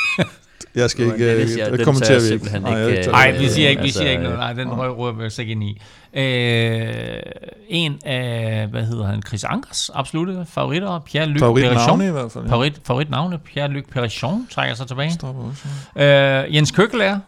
[0.75, 1.39] Jeg skal ikke øh,
[1.79, 2.29] den kommenterer tager vi ikke.
[2.29, 4.35] simpelthen Nej, ikke, tager- Nej, Øh, vi siger ikke, vi altså, siger ikke noget.
[4.35, 5.81] øh, Nej, den røg rører vi ikke ind i.
[6.15, 7.23] Øh,
[7.69, 11.87] en af, hvad hedder han, Chris Ankers absolutte favoritter, Pierre-Luc Favorit Perrichon.
[11.87, 12.45] navne i hvert fald.
[12.45, 12.51] Ja.
[12.53, 15.13] Favorit, favoritnavne, Pierre-Luc Perrichon trækker sig tilbage.
[15.13, 16.03] Stopper også.
[16.05, 17.19] Øh, Jens Køkkelærer,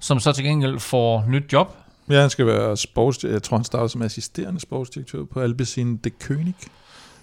[0.00, 1.76] som så til gengæld får nyt job.
[2.10, 3.24] Ja, han skal være sports...
[3.24, 6.52] Jeg tror, han starter som assisterende sportsdirektør på Albezin de König.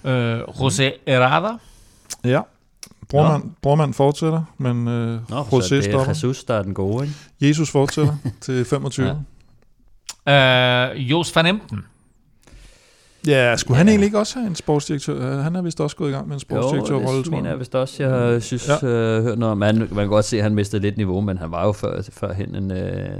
[0.09, 1.49] Øh, José Herrada,
[2.25, 2.41] Ja.
[3.09, 6.09] Brormand, brormand fortsætter, men øh, Nå, José så det er stopper.
[6.09, 7.15] Jesus, der er den gode, ikke?
[7.41, 9.07] Jesus fortsætter til 25.
[9.07, 9.15] Ja.
[10.27, 11.85] Ja, øh, Jos van Emden,
[13.29, 13.91] ja skulle han Ja.
[13.91, 15.41] egentlig ikke også have en sportsdirektør?
[15.41, 17.59] Han er vist også gået i gang med en sportsdirektørrolle, det tror mener jeg jeg.
[17.59, 18.87] vist også, jeg synes, Ja.
[18.87, 19.57] øh, hørt noget om.
[19.57, 22.01] Man, man kan godt se, at han mistede lidt niveau, men han var jo før,
[22.13, 22.77] førhen en øh,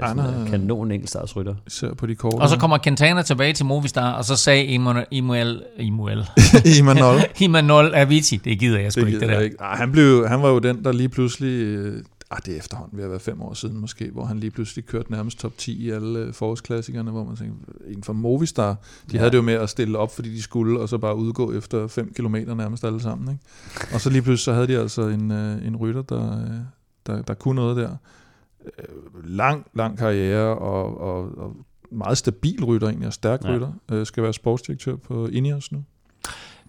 [0.08, 1.54] sådan, kanon enkeltstartsrytter.
[1.66, 2.34] Især på de korte.
[2.34, 6.24] og så kommer Quintana tilbage til Movistar, og så sagde Immanuel, Immanuel, Immanuel,
[6.78, 7.16] Imanol.
[7.40, 9.40] Immanuel Avicii, det gider jeg sgu Det ikke, det gider der.
[9.40, 9.56] jeg ikke.
[9.60, 11.52] Ej, han, blev, han var jo den, der lige pludselig...
[11.66, 14.50] Øh, ah, det er efterhånden ved at være fem år siden måske, hvor han lige
[14.50, 18.72] pludselig kørte nærmest top 10 i alle øh, forårsklassikerne, hvor man tænkte, en fra Movistar,
[18.72, 18.76] de
[19.12, 19.18] ja.
[19.18, 21.86] havde det jo med at stille op, fordi de skulle, og så bare udgå efter
[21.86, 23.28] 5 km nærmest alle sammen.
[23.34, 23.44] Ikke?
[23.94, 26.50] Og så lige pludselig så havde de altså en, øh, en rytter, der, øh,
[27.06, 27.96] der, der kunne noget der.
[29.24, 31.56] Lang, lang karriere, og, og, og
[31.90, 33.50] meget stabil rytter egentlig, og stærk Ja.
[33.50, 34.04] rytter.
[34.04, 35.84] Skal være sportsdirektør på Ineos nu.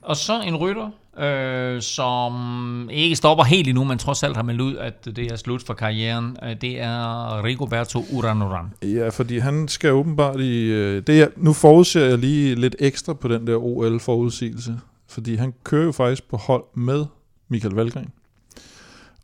[0.01, 0.89] Og så en rytter,
[1.19, 5.35] øh, som ikke stopper helt endnu, men trods alt har meldt ud, at det er
[5.35, 6.37] slut for karrieren.
[6.43, 8.73] Øh, det er Rigoberto Uranuran.
[8.81, 10.65] Ja, fordi han skal åbenbart i...
[10.65, 15.53] Øh, det er, nu forudser jeg lige lidt ekstra på den der OL-forudsigelse, fordi han
[15.63, 17.05] kører jo faktisk på hold med
[17.49, 18.09] Michael Valgren.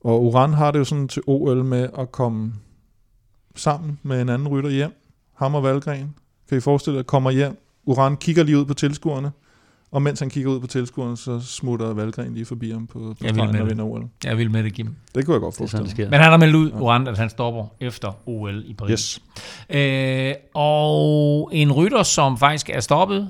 [0.04, 2.54] Og Uran har det jo sådan til OL med at komme
[3.56, 4.92] sammen med en anden rytter hjem.
[5.34, 6.16] Ham og Valgren.
[6.50, 7.58] Kan I forestille jer, kommer hjem.
[7.86, 9.32] Uran kigger lige ud på tilskuerne,
[9.92, 13.16] og mens han kigger ud på tilskuerne, så smutter Valgren lige forbi ham på, på
[13.22, 13.68] Jeg vil med og det.
[13.68, 14.06] vinder OL.
[14.24, 14.96] Jeg vil med det, Kim.
[15.16, 16.10] Det kunne jeg godt Det sådan, forestille det sker.
[16.10, 18.92] Men han har meldt ud, Uran, at han stopper efter OL i Paris.
[18.92, 19.22] Yes.
[19.70, 23.30] Øh, og en rytter, som faktisk er stoppet,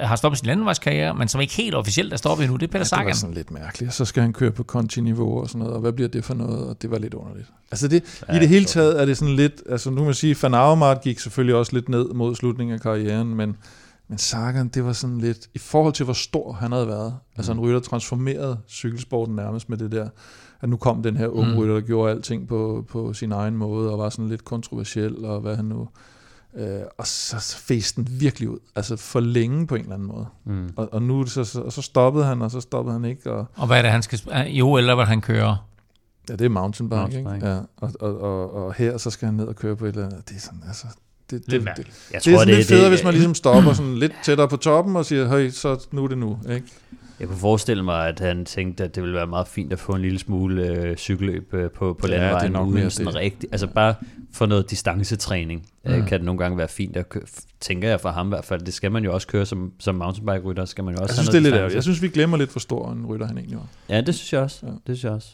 [0.00, 2.96] har stoppet sin landevejskarriere, men som ikke helt officielt er stoppet endnu, det er Peter
[2.96, 3.94] Ja, det var sådan lidt mærkeligt.
[3.94, 6.66] Så skal han køre på konti-niveau og sådan noget, og hvad bliver det for noget?
[6.66, 7.48] Og det var lidt underligt.
[7.70, 10.14] Altså det, ja, i det hele taget er det sådan lidt, altså nu kan man
[10.14, 13.56] sige, Van Avermaet gik selvfølgelig også lidt ned mod slutningen af karrieren, men,
[14.12, 17.34] men Sagan, det var sådan lidt, i forhold til hvor stor han havde været, mm.
[17.36, 20.08] altså en rytter transformerede cykelsporten nærmest med det der,
[20.60, 21.58] at nu kom den her unge Mm.
[21.58, 25.40] rytter, der gjorde alting på, på sin egen måde, og var sådan lidt kontroversiel, og
[25.40, 25.88] hvad han nu...
[26.56, 28.58] Øh, og så, fæste den virkelig ud.
[28.76, 30.26] Altså for længe på en eller anden måde.
[30.44, 30.70] Mm.
[30.76, 33.32] Og, og nu så, så, og så stoppede han, og så stoppede han ikke.
[33.32, 34.20] Og, Og hvad er det, han skal...
[34.62, 35.58] OL, der vil han køre?
[36.28, 37.34] ja, det er mountainbike, Mountainbike.
[37.34, 37.48] ikke?
[37.48, 40.06] Ja, og, og, og, og, her så skal han ned og køre på et eller
[40.06, 40.28] andet.
[40.28, 40.86] Det er sådan, altså...
[41.40, 41.86] Det, Lidt det, det.
[42.12, 44.96] Jeg det er sådan lidt federe, hvis man ligesom stopper sådan lidt tættere på toppen
[44.96, 46.66] og siger, høj, så nu er det nu, ikke?
[47.20, 49.92] Jeg kunne forestille mig, at han tænkte, at det ville være meget fint at få
[49.92, 53.14] en lille smule øh, cykelløb øh, på, på Ja, det er nok uden sådan det.
[53.14, 53.94] rigtig, altså bare
[54.32, 55.66] for noget distancetræning.
[55.84, 55.92] Mm.
[55.92, 57.22] øh, kan det nogle gange være fint at køre,
[57.60, 59.94] tænker jeg for ham i hvert fald, det skal man jo også køre som, som
[59.94, 61.74] mountainbike-rytter, skal man jo også Jeg synes, det have er lidt noget ærgerligt.
[61.74, 63.66] Jeg synes, vi glemmer lidt, hvor stor en rytter han egentlig var.
[63.88, 64.68] Ja, det synes jeg også, Ja.
[64.68, 65.28] det synes jeg også.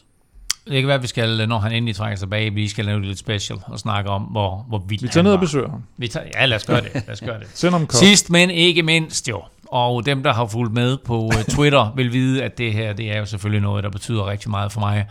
[0.69, 3.01] Det kan være, at vi skal, når han endelig trækker sig tilbage, vi skal lave
[3.01, 5.83] lidt special og snakke om, hvor, hvor vildt Vi tager ned og besøger ham.
[5.97, 6.93] Vi tager, ja, lad os gøre det.
[6.93, 7.47] Lad os gøre det.
[7.53, 7.99] Send ham kop.
[7.99, 9.41] Sidst, men ikke mindst jo.
[9.67, 13.11] Og dem, der har fulgt med på uh, Twitter, vil vide, at det her, det
[13.11, 15.05] er jo selvfølgelig noget, der betyder rigtig meget for mig.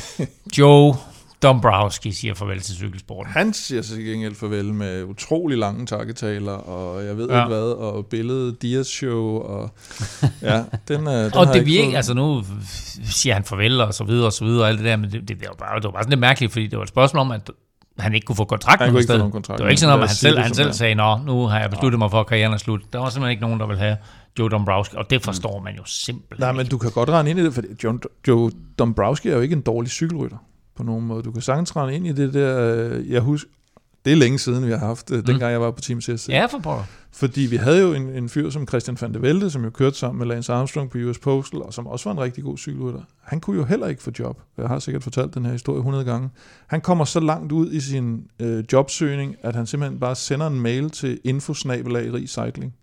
[0.58, 0.94] Joe
[1.42, 3.32] Dombrowski siger farvel til cykelsporten.
[3.32, 7.36] Han siger sig gengæld farvel med utrolig lange takketaler, og jeg ved Ja.
[7.44, 9.70] ikke hvad, og billedet Dias show, og
[10.42, 12.42] ja, den, er, den Og det ikke virker, fået- altså nu
[13.04, 15.20] siger han farvel og så videre og så videre og alt det der, men det,
[15.28, 17.20] det, det, var, bare, det var bare sådan lidt mærkeligt, fordi det var et spørgsmål
[17.20, 17.50] om, at
[17.98, 19.58] han ikke kunne få kontrakt Han kunne ikke få nogen kontrakt.
[19.58, 21.98] Det var ikke sådan, at han selv, han selv sagde, nå, nu har jeg besluttet
[21.98, 22.80] mig for, at karrieren er slut.
[22.92, 23.96] Der var simpelthen ikke nogen, der vil have
[24.38, 26.70] Joe Dombrowski, og det forstår man jo simpelthen Nej, men ikke.
[26.70, 27.62] du kan godt rende ind i det, for
[28.28, 30.36] Joe Dombrowski er jo ikke en dårlig cykelrytter
[30.76, 31.22] på nogen måde.
[31.22, 33.50] Du kan sagtens rende ind i det der, øh, jeg husker,
[34.04, 35.22] det er længe siden, vi har haft, mm.
[35.22, 36.28] dengang jeg var på Team CSC.
[36.28, 36.84] Ja, for pokker.
[37.12, 39.96] Fordi vi havde jo en, en fyr som Christian van der Velde, som jo kørte
[39.96, 43.00] sammen med Lance Armstrong på US Postal, og som også var en rigtig god cykelrytter.
[43.22, 44.40] Han kunne jo heller ikke få job.
[44.58, 46.30] Jeg har sikkert fortalt den her historie 100 gange.
[46.66, 50.60] Han kommer så langt ud i sin øh, jobsøgning, at han simpelthen bare sender en
[50.60, 52.74] mail til infosnabelag cycling,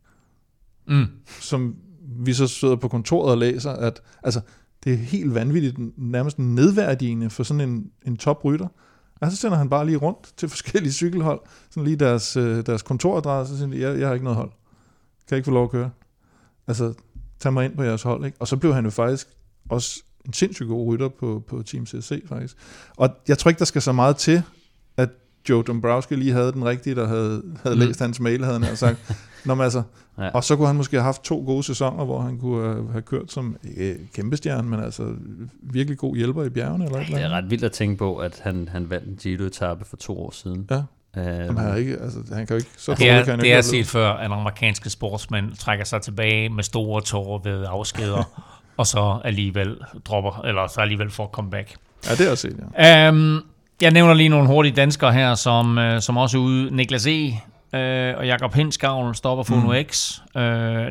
[0.88, 1.06] Mm.
[1.40, 1.76] som
[2.20, 4.42] vi så sidder på kontoret og læser, at altså,
[4.84, 8.68] det er helt vanvittigt, nærmest nedværdigende for sådan en, en toprytter.
[9.22, 11.40] Og så sender han bare lige rundt til forskellige cykelhold,
[11.70, 14.50] sådan lige deres, øh, deres kontoradresse, og siger, jeg, jeg har ikke noget hold.
[15.28, 15.92] Kan jeg ikke få lov at køre?
[16.68, 16.94] Altså,
[17.40, 18.38] tag mig ind på jeres hold, ikke?
[18.40, 19.28] Og så blev han jo faktisk
[19.70, 22.58] også en sindssygt god rytter på, på Team CSC, faktisk.
[22.98, 24.44] Og jeg tror ikke, der skal så meget til,
[25.50, 27.82] Joe Dombrowski lige havde den rigtige, der havde, havde Mm.
[27.82, 28.98] læst hans mail, havde han sagt.
[29.46, 29.84] Nå, men altså,
[30.18, 30.30] Ja.
[30.30, 33.02] Og så kunne han måske have haft to gode sæsoner, hvor han kunne have- have
[33.02, 35.04] kørt som ikke kæmpe stjerne, men altså
[35.62, 36.86] virkelig god hjælper i bjergene.
[36.86, 39.16] Eller et Det eller er ret vildt at tænke på, at han, han vandt en
[39.16, 40.68] Giro-etappe for to år siden.
[40.72, 40.76] Ja.
[40.76, 40.86] Øhm,
[41.28, 42.70] Jamen, han, ikke, altså, han kan jo ikke...
[42.78, 46.50] Så Det dårlig er, kan det er set før, at amerikanske sportsmænd trækker sig tilbage
[46.50, 48.44] med store tårer ved afskeder,
[48.78, 51.76] og så alligevel dropper, eller så alligevel får comeback.
[52.10, 53.10] Ja, det er også set, ja.
[53.10, 53.42] Um,
[53.84, 56.76] jeg nævner lige nogle hurtige danskere her, som, uh, som også er ude.
[56.76, 57.28] Niklas E.
[57.74, 57.80] Uh,
[58.18, 59.62] og Jakob Hinskavl stopper for Mm.
[59.62, 59.74] mm.
[59.92, 60.20] X.
[60.36, 60.42] Uh,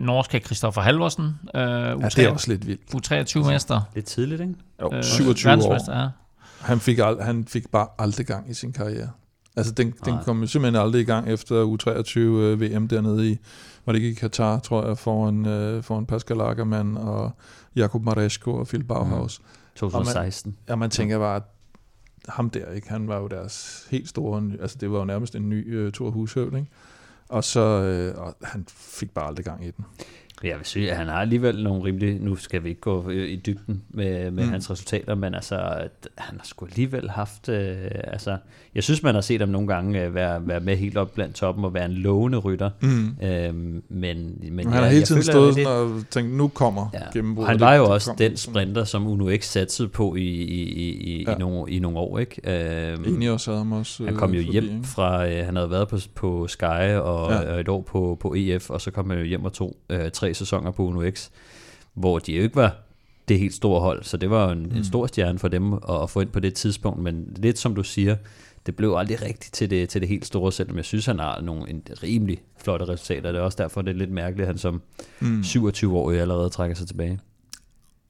[0.06, 1.24] norske Christoffer Halvorsen.
[1.24, 2.81] Uh, Ja, det er også lidt vildt.
[2.94, 3.81] U23-mester.
[3.94, 4.55] Lidt tidligt, ikke?
[4.82, 6.01] Jo, Øh, 27 år.
[6.02, 6.09] ja.
[6.60, 9.09] Han fik, ald- han fik bare aldrig gang i sin karriere.
[9.56, 13.39] Altså, den, den kom jo simpelthen aldrig i gang efter U23 øh, VM dernede i,
[13.86, 17.31] var det ikke i Katar, tror jeg, foran, øh, foran Pascal Ackermann og
[17.77, 19.40] Jakob Maresko og Phil Bauhaus.
[19.77, 20.56] 2016.
[20.69, 21.43] Ja, man tænker bare, at
[22.28, 22.89] ham der, ikke?
[22.89, 26.11] han var jo deres helt store, altså det var jo nærmest en ny øh, Thor
[26.11, 26.69] Hushøvd, ikke?
[27.28, 29.85] Og så, øh, og han fik bare aldrig gang i den.
[30.44, 32.20] Jeg vil sige, at han har alligevel nogle rimelig...
[32.20, 34.51] Nu skal vi ikke gå øh, i dybden med, med Mm.
[34.51, 35.56] hans resultater, men altså,
[36.19, 37.48] han har sgu alligevel haft...
[37.48, 38.36] Øh, altså,
[38.74, 41.35] jeg synes, man har set ham nogle gange øh, være, være med helt op blandt
[41.35, 42.70] toppen og være en lovende rytter.
[42.82, 43.09] Mm.
[43.23, 46.90] Øhm, men, men Men han har hele tiden føler, stået sådan og tænkt, nu kommer
[46.94, 46.98] Ja.
[47.12, 47.51] gennembruddet.
[47.51, 50.90] Han var jo også kom den sprinter, som Uno X satsede på i, i, i,
[50.93, 51.35] i, Ja.
[51.35, 52.19] i, nogle, i nogle år.
[52.19, 52.93] Ikke?
[52.93, 54.81] Øhm, Ineos havde ham også han øh, kom jo forbi, hjem ikke?
[54.85, 57.52] fra, øh, han havde været på, på Sky og, ja.
[57.55, 60.10] og et år på, på EF, og så kom han jo hjem og tog øh,
[60.10, 61.28] tre sæsoner på Uno X,
[61.94, 62.76] hvor de jo ikke var
[63.28, 64.76] det helt store hold, så det var en, mm.
[64.76, 67.74] en stor stjerne for dem at, at få ind på det tidspunkt, men lidt som
[67.74, 68.16] du siger,
[68.66, 71.40] det blev aldrig rigtigt til det, til det helt store, selvom jeg synes, han har
[71.40, 73.32] nogle en rimelig flotte resultater.
[73.32, 74.82] Det er også derfor, det er lidt mærkeligt, at han som
[75.20, 75.40] Mm.
[75.40, 77.20] 27-årig allerede trækker sig tilbage.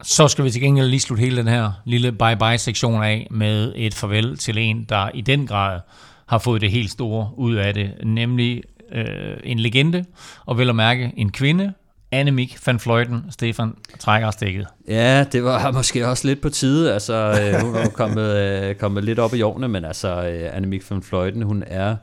[0.03, 3.95] Så skal vi til gengæld lige slutte hele den her lille bye-bye-sektion af med et
[3.95, 5.81] farvel til en, der i den grad
[6.27, 8.63] har fået det helt store ud af det, nemlig
[8.93, 10.05] øh, en legende,
[10.47, 11.73] og vel at mærke en kvinde,
[12.13, 14.67] Annemiek van Fløjten, Stefan trækker stikket.
[14.89, 16.93] Ja, det var måske også lidt på tide.
[16.93, 20.91] Altså, øh, hun er kommet, øh, kommet lidt op i årene, men altså, øh, Annemiek
[20.91, 21.97] van Fløjten, hun er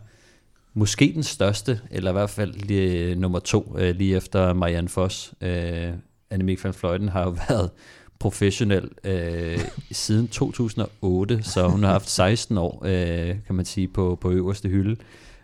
[0.73, 4.89] måske den største, eller i hvert fald lige, øh, nummer to, øh, lige efter Marianne
[4.89, 5.33] Foss.
[5.41, 5.89] Øh,
[6.29, 7.69] Annemiek van Fløjten har jo været
[8.19, 9.59] professionel øh,
[9.91, 14.69] siden 2008, så hun har haft 16 år, øh, kan man sige, på, på øverste
[14.69, 14.95] hylde,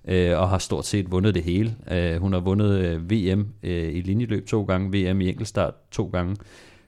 [0.07, 1.76] øh, og har stort set vundet det hele.
[1.91, 6.10] Øh, hun har vundet øh, VM øh, i linjeløb to gange, VM i enkeltstart to
[6.14, 6.36] gange,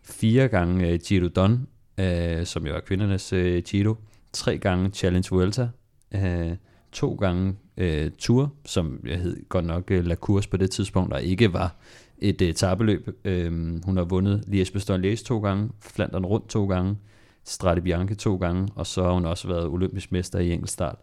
[0.04, 1.68] fire gange øh, Giro Don,
[1.98, 3.96] øh, som jo er kvindernes øh, Giro,
[4.34, 5.70] tre gange Challenge Vuelta,
[6.12, 6.56] øh,
[6.92, 11.12] to gange øh, Tour, som jeg hed godt nok øh, La Course på det tidspunkt,
[11.12, 11.76] der ikke var
[12.18, 13.10] et øh, tabeløb.
[13.26, 13.52] Øh,
[13.86, 16.98] hun har vundet Liège-Bastogne-Liège to gange, Flandern Rundt to gange,
[17.44, 20.98] Strade Bianche to gange, og så har hun også været olympisk mester i enkeltstart.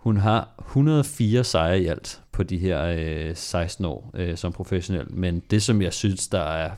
[0.00, 5.12] Hun har 104 sejre i alt på de her øh, 16 år øh, som professionel,
[5.12, 6.70] men det som jeg synes, der er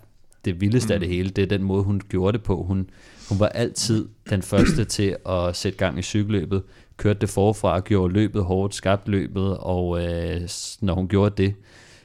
[0.45, 0.95] det vildeste mm.
[0.95, 2.63] af det hele, det er den måde, hun gjorde det på.
[2.63, 2.91] Hun,
[3.29, 6.63] hun var altid den første til at sætte gang i cykelløbet,
[6.97, 10.41] kørte det forfra, gjorde løbet hårdt, skabte løbet, og øh,
[10.81, 11.55] når hun gjorde det,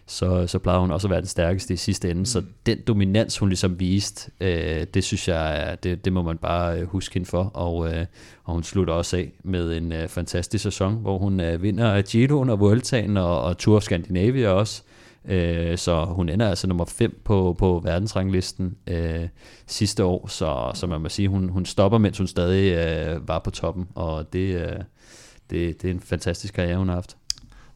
[0.07, 2.19] så, så plejede hun også at være den stærkeste i sidste ende.
[2.19, 2.25] Mm.
[2.25, 6.79] Så den dominans, hun ligesom viste, øh, det synes jeg, det, det må man bare
[6.79, 7.43] øh, huske hende for.
[7.43, 8.05] Og, øh,
[8.43, 12.49] og hun slutter også af med en øh, fantastisk sæson, hvor hun øh, vinder Giroen
[12.49, 14.83] og Vueltaen og, og Tour of Scandinavia også.
[15.25, 19.27] Øh, så hun ender altså nummer 5 på, på verdensranglisten øh,
[19.67, 23.39] sidste år, så, så man må sige, hun, hun stopper, mens hun stadig øh, var
[23.39, 24.75] på toppen, og det, øh,
[25.49, 27.17] det, det er en fantastisk karriere, hun har haft.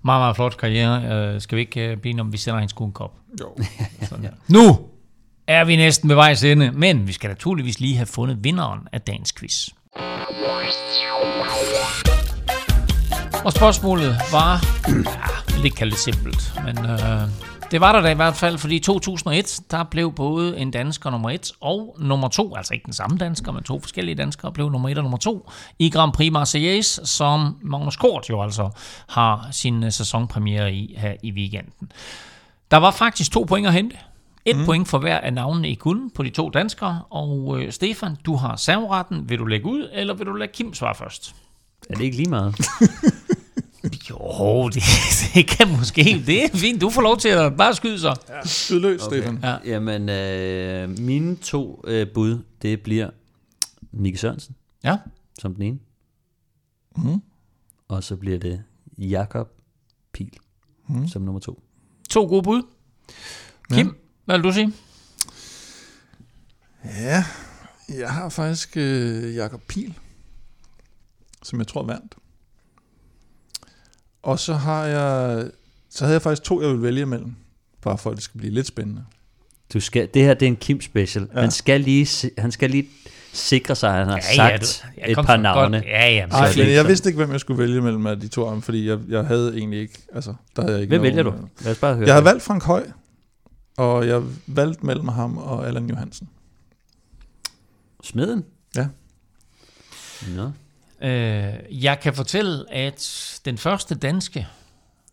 [0.03, 1.33] Meget, meget flot karriere.
[1.35, 3.13] Uh, skal vi ikke uh, blive om, vi sender sgu en kop?
[3.41, 3.55] Jo.
[4.09, 4.29] Sådan.
[4.47, 4.79] Nu
[5.47, 9.01] er vi næsten ved vejs ende, men vi skal naturligvis lige have fundet vinderen af
[9.01, 9.69] dagens quiz.
[13.45, 18.01] Og spørgsmålet var, ja, jeg vil ikke kalde det simpelt, men øh, det var der
[18.01, 21.95] da i hvert fald, fordi i 2001, der blev både en dansker nummer 1 og
[21.99, 25.03] nummer 2, altså ikke den samme dansker, men to forskellige danskere, blev nummer 1 og
[25.03, 25.49] nummer 2
[25.79, 28.69] i Grand Prix Marseillaise, som Magnus Kort jo altså
[29.07, 31.91] har sin øh, sæsonpremiere i her i weekenden.
[32.71, 33.97] Der var faktisk to point at hente.
[34.45, 34.65] Et mm.
[34.65, 37.01] point for hver af navnene i kunden på de to danskere.
[37.09, 39.29] Og øh, Stefan, du har serveretten.
[39.29, 41.35] Vil du lægge ud, eller vil du lade Kim svare først?
[41.89, 42.55] Er det ikke lige meget?
[44.41, 44.83] Jo, det,
[45.33, 46.23] det kan måske.
[46.25, 46.81] Det er fint.
[46.81, 48.15] Du får lov til at bare skyde sig.
[48.29, 49.17] Ja, skyd løs, okay.
[49.17, 49.39] Stefan.
[49.43, 49.57] Ja.
[49.65, 53.09] Jamen, øh, mine to øh, bud, det bliver
[53.91, 54.97] Nick Sørensen Ja.
[55.39, 55.79] som den ene,
[56.97, 57.21] Mm.
[57.87, 58.63] og så bliver det
[58.97, 59.47] Jakob
[60.13, 60.31] Pil
[60.87, 61.07] Mm.
[61.07, 61.63] som nummer to.
[62.09, 62.61] To gode bud.
[63.71, 63.91] Kim, ja.
[64.25, 64.73] hvad vil du sige?
[66.85, 67.25] Ja,
[67.89, 69.97] jeg har faktisk øh, Jakob Pil,
[71.43, 72.15] som jeg tror vandt.
[74.23, 75.45] Og så har jeg,
[75.89, 77.33] så havde jeg faktisk to, jeg ville vælge imellem,
[77.81, 79.03] bare for at det skal blive lidt spændende.
[79.73, 81.27] Du skal, det her det er en Kim special.
[81.35, 81.41] Ja.
[81.41, 82.89] Han, skal lige, han skal lige
[83.33, 85.77] sikre sig, at han har Ja, ja, sagt du- ja, et kom par navne.
[85.77, 85.85] Godt.
[85.85, 86.25] Ja, ja.
[86.29, 88.45] Så Ej, er men jeg vidste ikke, hvem jeg skulle vælge mellem af de to
[88.45, 91.23] af dem, fordi jeg, jeg havde egentlig ikke, altså, der havde jeg ikke Hvem vælger
[91.23, 91.33] du?
[91.61, 92.07] Lad os bare høre.
[92.07, 92.87] Jeg har valgt Frank Høj,
[93.77, 96.29] og jeg valgte mellem ham og Allan Johansen.
[98.03, 98.45] Smeden?
[98.75, 98.87] Ja.
[100.35, 100.51] Nå.
[101.01, 104.47] Øh, jeg kan fortælle, at den første danske,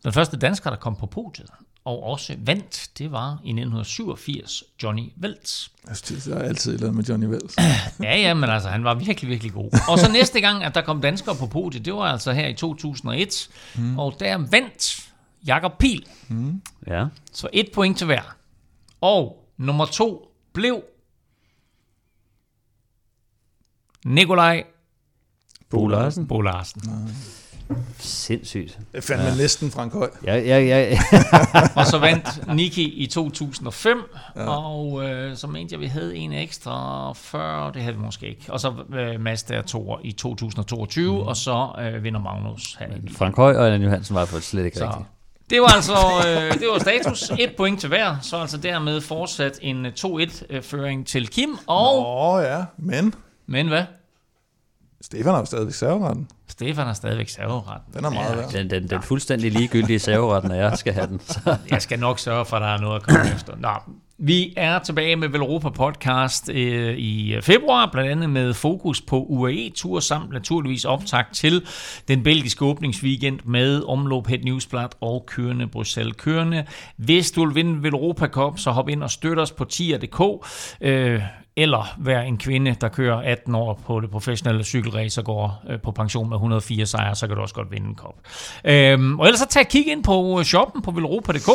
[0.05, 1.51] den første dansker, der kom på podiet,
[1.85, 5.71] og også vandt, det var i 1987 Johnny Welts.
[5.89, 7.57] Jeg synes, jeg har altid et eller andet med Johnny Wells.
[8.03, 9.71] Ja, ja, men altså, han var virkelig, virkelig god.
[9.89, 12.55] Og så næste gang, at der kom danskere på podiet, det var altså her i
[12.55, 13.99] 2001, mm.
[13.99, 15.09] og der vandt
[15.47, 16.07] Jakob Pil.
[16.87, 17.07] Ja.
[17.33, 18.37] Så et point til hver.
[19.01, 20.83] Og nummer to blev
[24.05, 24.65] Nikolaj
[25.71, 26.27] Bo Larsen.
[26.27, 26.83] Bo Larsen.
[27.99, 28.79] Sindssygt.
[28.95, 30.11] Det fandt man næsten Frank Høj.
[30.27, 30.99] Ja, ja, ja.
[31.77, 33.99] Og så vandt Niki i 2005,
[34.37, 34.43] ja.
[34.43, 38.45] og øh, så mente jeg, vi havde en ekstra før, det havde vi måske ikke.
[38.49, 41.21] Og så øh, Mazda 2 i 2022, mm.
[41.21, 44.65] og så øh, vinder Magnus her i Frank Høj og Allan Johansen var fald slet
[44.65, 45.07] ikke Så rigtigt.
[45.51, 45.93] det var altså
[46.29, 47.31] øh, det var status.
[47.45, 51.59] Et point til hver, så altså dermed fortsat en 2-1-føring til Kim.
[51.67, 53.15] Og, Åh oh, ja, men
[53.47, 53.85] men hvad?
[55.01, 56.29] Stefan har jo stadigvæk serveretten.
[56.49, 57.95] Stefan har stadigvæk serveretten.
[57.95, 58.51] Den er meget værd.
[58.51, 61.21] Den, den, den fuldstændig ligegyldige serveretten, at jeg skal have den.
[61.21, 61.57] Så.
[61.71, 63.57] Jeg skal nok sørge for, at der er noget at komme efter.
[63.57, 63.69] Nå,
[64.19, 70.01] vi er tilbage med Velropa Podcast øh, i februar, blandt andet med fokus på UAE-tur,
[70.01, 71.67] samt naturligvis optakt til
[72.09, 76.65] den belgiske åbningsweekend med omlop Het Newsblad og kørende Bruxelles kørende.
[76.97, 80.47] Hvis du vil vinde Velropa Cup, så hop ind og støt os på tier.dk.
[80.81, 81.23] Øh,
[81.59, 85.81] eller være en kvinde, der kører 18 år på det professionelle cykelrace og går øh,
[85.81, 88.15] på pension med 104 sejre, så kan du også godt vinde en kop.
[88.65, 91.51] Øhm, og ellers så tag et kig ind på øh, shoppen på velropa.dk,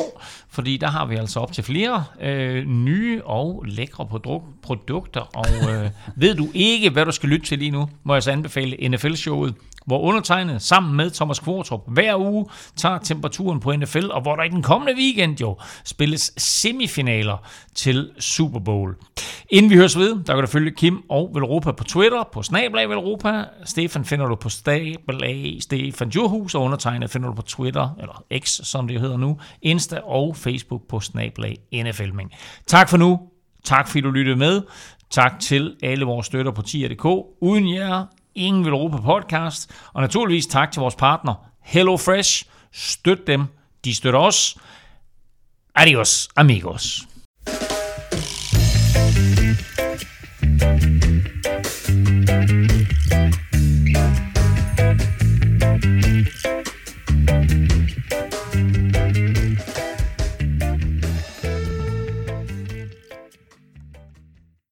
[0.49, 5.21] fordi der har vi altså op til flere øh, nye og lækre produ- produkter.
[5.21, 8.31] Og øh, ved du ikke, hvad du skal lytte til lige nu, må jeg så
[8.31, 9.53] anbefale NFL-showet,
[9.85, 12.45] hvor undertegnet sammen med Thomas Kvartrup hver uge
[12.75, 17.37] tager temperaturen på NFL, og hvor der i den kommende weekend jo spilles semifinaler
[17.75, 18.95] til Super Bowl.
[19.49, 22.89] Inden vi høres ved, der kan du følge Kim og Velropa på Twitter, på Snablag
[22.89, 23.43] Velropa.
[23.65, 28.59] Stefan finder du på Snablag Stefan Djurhus, og undertegnet finder du på Twitter, eller X,
[28.63, 32.31] som det hedder nu, Insta og Facebook på Snablag NFLming.
[32.67, 33.19] Tak for nu.
[33.63, 34.61] Tak fordi du lyttede med.
[35.09, 37.05] Tak til alle vores støtter på tier.dk.
[37.41, 38.05] Uden jer,
[38.35, 39.71] Ingen vil råbe på podcast.
[39.93, 42.45] Og naturligvis tak til vores partner HelloFresh.
[42.71, 43.45] Støt dem.
[43.85, 44.57] De støtter os.
[45.75, 47.07] Adios, amigos.
[50.59, 51.22] thank you